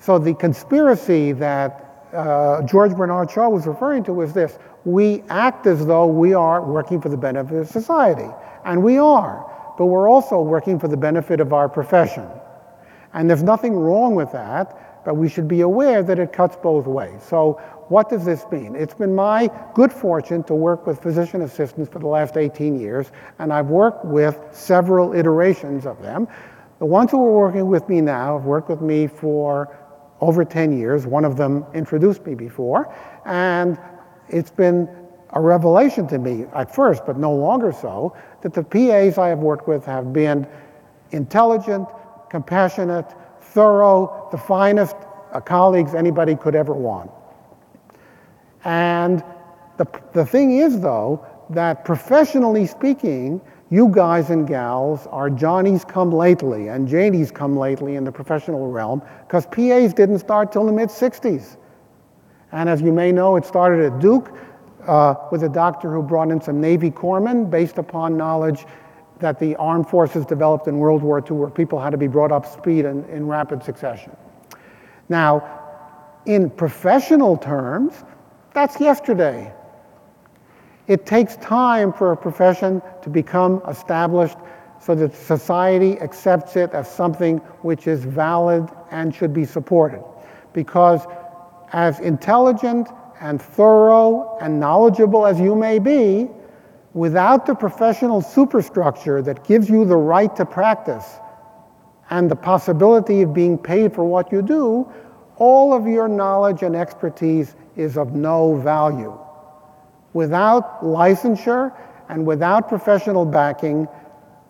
So 0.00 0.18
the 0.18 0.34
conspiracy 0.34 1.32
that 1.32 1.91
uh, 2.12 2.62
George 2.62 2.94
Bernard 2.94 3.30
Shaw 3.30 3.48
was 3.48 3.66
referring 3.66 4.04
to 4.04 4.12
was 4.12 4.32
this 4.32 4.58
we 4.84 5.22
act 5.28 5.66
as 5.66 5.86
though 5.86 6.06
we 6.06 6.34
are 6.34 6.64
working 6.64 7.00
for 7.00 7.08
the 7.08 7.16
benefit 7.16 7.56
of 7.56 7.68
society, 7.68 8.28
and 8.64 8.82
we 8.82 8.98
are 8.98 9.48
but 9.78 9.86
we're 9.86 10.08
also 10.08 10.40
working 10.40 10.78
for 10.78 10.88
the 10.88 10.96
benefit 10.96 11.40
of 11.40 11.52
our 11.52 11.68
profession. 11.68 12.26
And 13.14 13.28
there's 13.28 13.42
nothing 13.42 13.74
wrong 13.74 14.14
with 14.14 14.32
that, 14.32 15.04
but 15.04 15.16
we 15.16 15.28
should 15.28 15.48
be 15.48 15.62
aware 15.62 16.02
that 16.02 16.18
it 16.18 16.32
cuts 16.32 16.56
both 16.56 16.86
ways. 16.86 17.22
So, 17.22 17.60
what 17.88 18.08
does 18.08 18.24
this 18.24 18.46
mean? 18.50 18.74
It's 18.74 18.94
been 18.94 19.14
my 19.14 19.50
good 19.74 19.92
fortune 19.92 20.44
to 20.44 20.54
work 20.54 20.86
with 20.86 21.02
physician 21.02 21.42
assistants 21.42 21.90
for 21.92 21.98
the 21.98 22.06
last 22.06 22.36
18 22.36 22.78
years, 22.78 23.10
and 23.38 23.52
I've 23.52 23.66
worked 23.66 24.04
with 24.04 24.38
several 24.52 25.12
iterations 25.12 25.84
of 25.84 26.00
them. 26.00 26.28
The 26.78 26.86
ones 26.86 27.10
who 27.10 27.18
are 27.18 27.38
working 27.38 27.66
with 27.66 27.88
me 27.88 28.00
now 28.00 28.38
have 28.38 28.46
worked 28.46 28.70
with 28.70 28.80
me 28.80 29.08
for 29.08 29.76
over 30.22 30.44
10 30.44 30.78
years. 30.78 31.04
One 31.06 31.24
of 31.24 31.36
them 31.36 31.66
introduced 31.74 32.24
me 32.24 32.34
before, 32.34 32.94
and 33.26 33.78
it's 34.28 34.52
been 34.52 34.88
a 35.30 35.40
revelation 35.40 36.06
to 36.08 36.18
me 36.18 36.44
at 36.54 36.74
first, 36.74 37.04
but 37.04 37.18
no 37.18 37.34
longer 37.34 37.72
so, 37.72 38.16
that 38.42 38.54
the 38.54 38.62
PAs 38.62 39.18
I 39.18 39.28
have 39.28 39.40
worked 39.40 39.66
with 39.66 39.84
have 39.84 40.12
been 40.12 40.46
intelligent, 41.10 41.88
compassionate, 42.30 43.12
thorough, 43.40 44.28
the 44.30 44.38
finest 44.38 44.96
uh, 45.32 45.40
colleagues 45.40 45.94
anybody 45.94 46.36
could 46.36 46.54
ever 46.54 46.72
want. 46.72 47.10
And 48.64 49.24
the, 49.76 49.86
the 50.12 50.24
thing 50.24 50.58
is, 50.58 50.80
though, 50.80 51.26
that 51.50 51.84
professionally 51.84 52.66
speaking, 52.66 53.40
you 53.72 53.88
guys 53.88 54.28
and 54.28 54.46
gals 54.46 55.06
are 55.06 55.30
Johnny's 55.30 55.82
come 55.82 56.12
lately 56.12 56.68
and 56.68 56.86
Janie's 56.86 57.30
come 57.30 57.56
lately 57.56 57.96
in 57.96 58.04
the 58.04 58.12
professional 58.12 58.70
realm 58.70 59.00
because 59.26 59.46
PAs 59.46 59.94
didn't 59.94 60.18
start 60.18 60.52
till 60.52 60.66
the 60.66 60.72
mid 60.72 60.90
60s. 60.90 61.56
And 62.52 62.68
as 62.68 62.82
you 62.82 62.92
may 62.92 63.12
know, 63.12 63.36
it 63.36 63.46
started 63.46 63.90
at 63.90 63.98
Duke 63.98 64.36
uh, 64.86 65.14
with 65.30 65.44
a 65.44 65.48
doctor 65.48 65.90
who 65.90 66.02
brought 66.02 66.30
in 66.30 66.38
some 66.38 66.60
Navy 66.60 66.90
corpsmen 66.90 67.48
based 67.48 67.78
upon 67.78 68.14
knowledge 68.14 68.66
that 69.20 69.38
the 69.38 69.56
armed 69.56 69.88
forces 69.88 70.26
developed 70.26 70.68
in 70.68 70.76
World 70.76 71.02
War 71.02 71.20
II, 71.20 71.38
where 71.38 71.48
people 71.48 71.80
had 71.80 71.90
to 71.90 71.96
be 71.96 72.08
brought 72.08 72.30
up 72.30 72.44
speed 72.44 72.84
in, 72.84 73.06
in 73.06 73.26
rapid 73.26 73.62
succession. 73.64 74.14
Now, 75.08 75.60
in 76.26 76.50
professional 76.50 77.38
terms, 77.38 78.04
that's 78.52 78.78
yesterday. 78.78 79.50
It 80.88 81.06
takes 81.06 81.36
time 81.36 81.92
for 81.92 82.12
a 82.12 82.16
profession 82.16 82.82
to 83.02 83.10
become 83.10 83.62
established 83.68 84.36
so 84.80 84.94
that 84.96 85.14
society 85.14 85.98
accepts 86.00 86.56
it 86.56 86.72
as 86.72 86.90
something 86.90 87.38
which 87.62 87.86
is 87.86 88.04
valid 88.04 88.68
and 88.90 89.14
should 89.14 89.32
be 89.32 89.44
supported. 89.44 90.02
Because 90.52 91.06
as 91.72 92.00
intelligent 92.00 92.88
and 93.20 93.40
thorough 93.40 94.36
and 94.40 94.58
knowledgeable 94.58 95.24
as 95.24 95.38
you 95.38 95.54
may 95.54 95.78
be, 95.78 96.28
without 96.94 97.46
the 97.46 97.54
professional 97.54 98.20
superstructure 98.20 99.22
that 99.22 99.44
gives 99.44 99.70
you 99.70 99.84
the 99.84 99.96
right 99.96 100.34
to 100.34 100.44
practice 100.44 101.06
and 102.10 102.28
the 102.28 102.36
possibility 102.36 103.22
of 103.22 103.32
being 103.32 103.56
paid 103.56 103.94
for 103.94 104.04
what 104.04 104.32
you 104.32 104.42
do, 104.42 104.90
all 105.36 105.72
of 105.72 105.86
your 105.86 106.08
knowledge 106.08 106.62
and 106.62 106.74
expertise 106.74 107.54
is 107.76 107.96
of 107.96 108.14
no 108.14 108.56
value. 108.56 109.16
Without 110.12 110.82
licensure 110.82 111.72
and 112.08 112.26
without 112.26 112.68
professional 112.68 113.24
backing, 113.24 113.86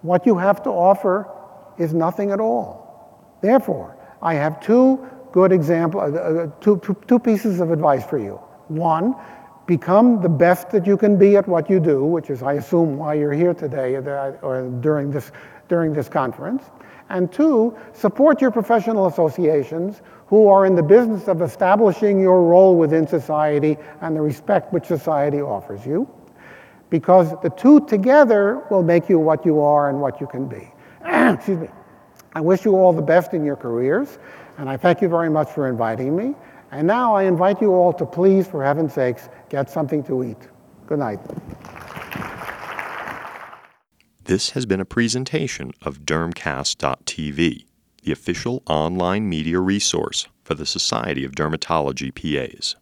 what 0.03 0.27
you 0.27 0.37
have 0.37 0.63
to 0.65 0.71
offer 0.71 1.29
is 1.79 1.95
nothing 1.95 2.31
at 2.31 2.41
all. 2.41 3.37
Therefore, 3.41 3.97
I 4.21 4.35
have 4.35 4.61
two 4.61 5.09
good 5.33 5.53
examples, 5.53 6.15
uh, 6.15 6.17
uh, 6.17 6.47
two, 6.61 6.79
two, 6.79 6.97
two 7.07 7.19
pieces 7.19 7.61
of 7.61 7.71
advice 7.71 8.05
for 8.05 8.19
you. 8.19 8.35
One, 8.69 9.15
become 9.67 10.21
the 10.21 10.29
best 10.29 10.71
that 10.71 10.87
you 10.87 10.97
can 10.97 11.17
be 11.17 11.37
at 11.37 11.49
what 11.49 11.71
you 11.71 11.81
do, 11.81 12.05
which 12.05 12.31
is, 12.31 12.43
I 12.43 12.55
assume, 12.55 12.99
why 12.99 13.15
you're 13.15 13.33
here 13.33 13.55
today 13.55 13.95
or 13.97 14.71
during 14.81 15.11
this, 15.11 15.33
during 15.69 15.93
this 15.93 16.09
conference. 16.09 16.65
And 17.09 17.31
two, 17.33 17.77
support 17.93 18.41
your 18.41 18.51
professional 18.51 19.07
associations 19.07 20.03
who 20.27 20.49
are 20.49 20.65
in 20.65 20.75
the 20.75 20.83
business 20.83 21.29
of 21.29 21.43
establishing 21.43 22.21
your 22.21 22.43
role 22.43 22.77
within 22.77 23.07
society 23.07 23.77
and 24.01 24.17
the 24.17 24.21
respect 24.21 24.73
which 24.73 24.85
society 24.85 25.41
offers 25.41 25.85
you. 25.85 26.09
Because 26.91 27.35
the 27.43 27.51
two 27.51 27.81
together 27.87 28.63
will 28.71 28.83
make 28.83 29.09
you 29.09 29.19
what 29.19 29.45
you 29.45 29.61
are 29.61 29.89
and 29.89 30.01
what 30.01 30.21
you 30.21 30.27
can 30.27 30.47
be. 30.47 30.73
Excuse 31.05 31.61
me. 31.61 31.69
I 32.35 32.41
wish 32.41 32.65
you 32.65 32.77
all 32.77 32.93
the 32.93 33.03
best 33.03 33.35
in 33.35 33.45
your 33.45 33.57
careers, 33.57 34.19
and 34.57 34.69
I 34.69 34.79
thank 34.79 35.03
you 35.03 35.09
very 35.09 35.29
much 35.29 35.51
for 35.51 35.69
inviting 35.69 36.17
me. 36.17 36.35
And 36.71 36.87
now 36.87 37.15
I 37.15 37.25
invite 37.25 37.61
you 37.61 37.73
all 37.75 37.93
to 37.93 38.07
please, 38.07 38.47
for 38.47 38.65
heaven's 38.65 38.95
sakes, 38.95 39.29
get 39.51 39.69
something 39.69 40.03
to 40.05 40.25
eat. 40.25 40.49
Good 40.87 40.99
night. 40.99 41.21
This 44.25 44.51
has 44.51 44.67
been 44.67 44.79
a 44.81 44.85
presentation 44.85 45.73
of 45.83 46.03
Dermcast.tv, 46.03 47.65
the 48.05 48.13
official 48.13 48.63
online 48.67 49.29
media 49.29 49.59
resource 49.59 50.29
for 50.45 50.55
the 50.55 50.65
Society 50.65 51.25
of 51.25 51.33
Dermatology 51.33 52.15
PAs. 52.15 52.77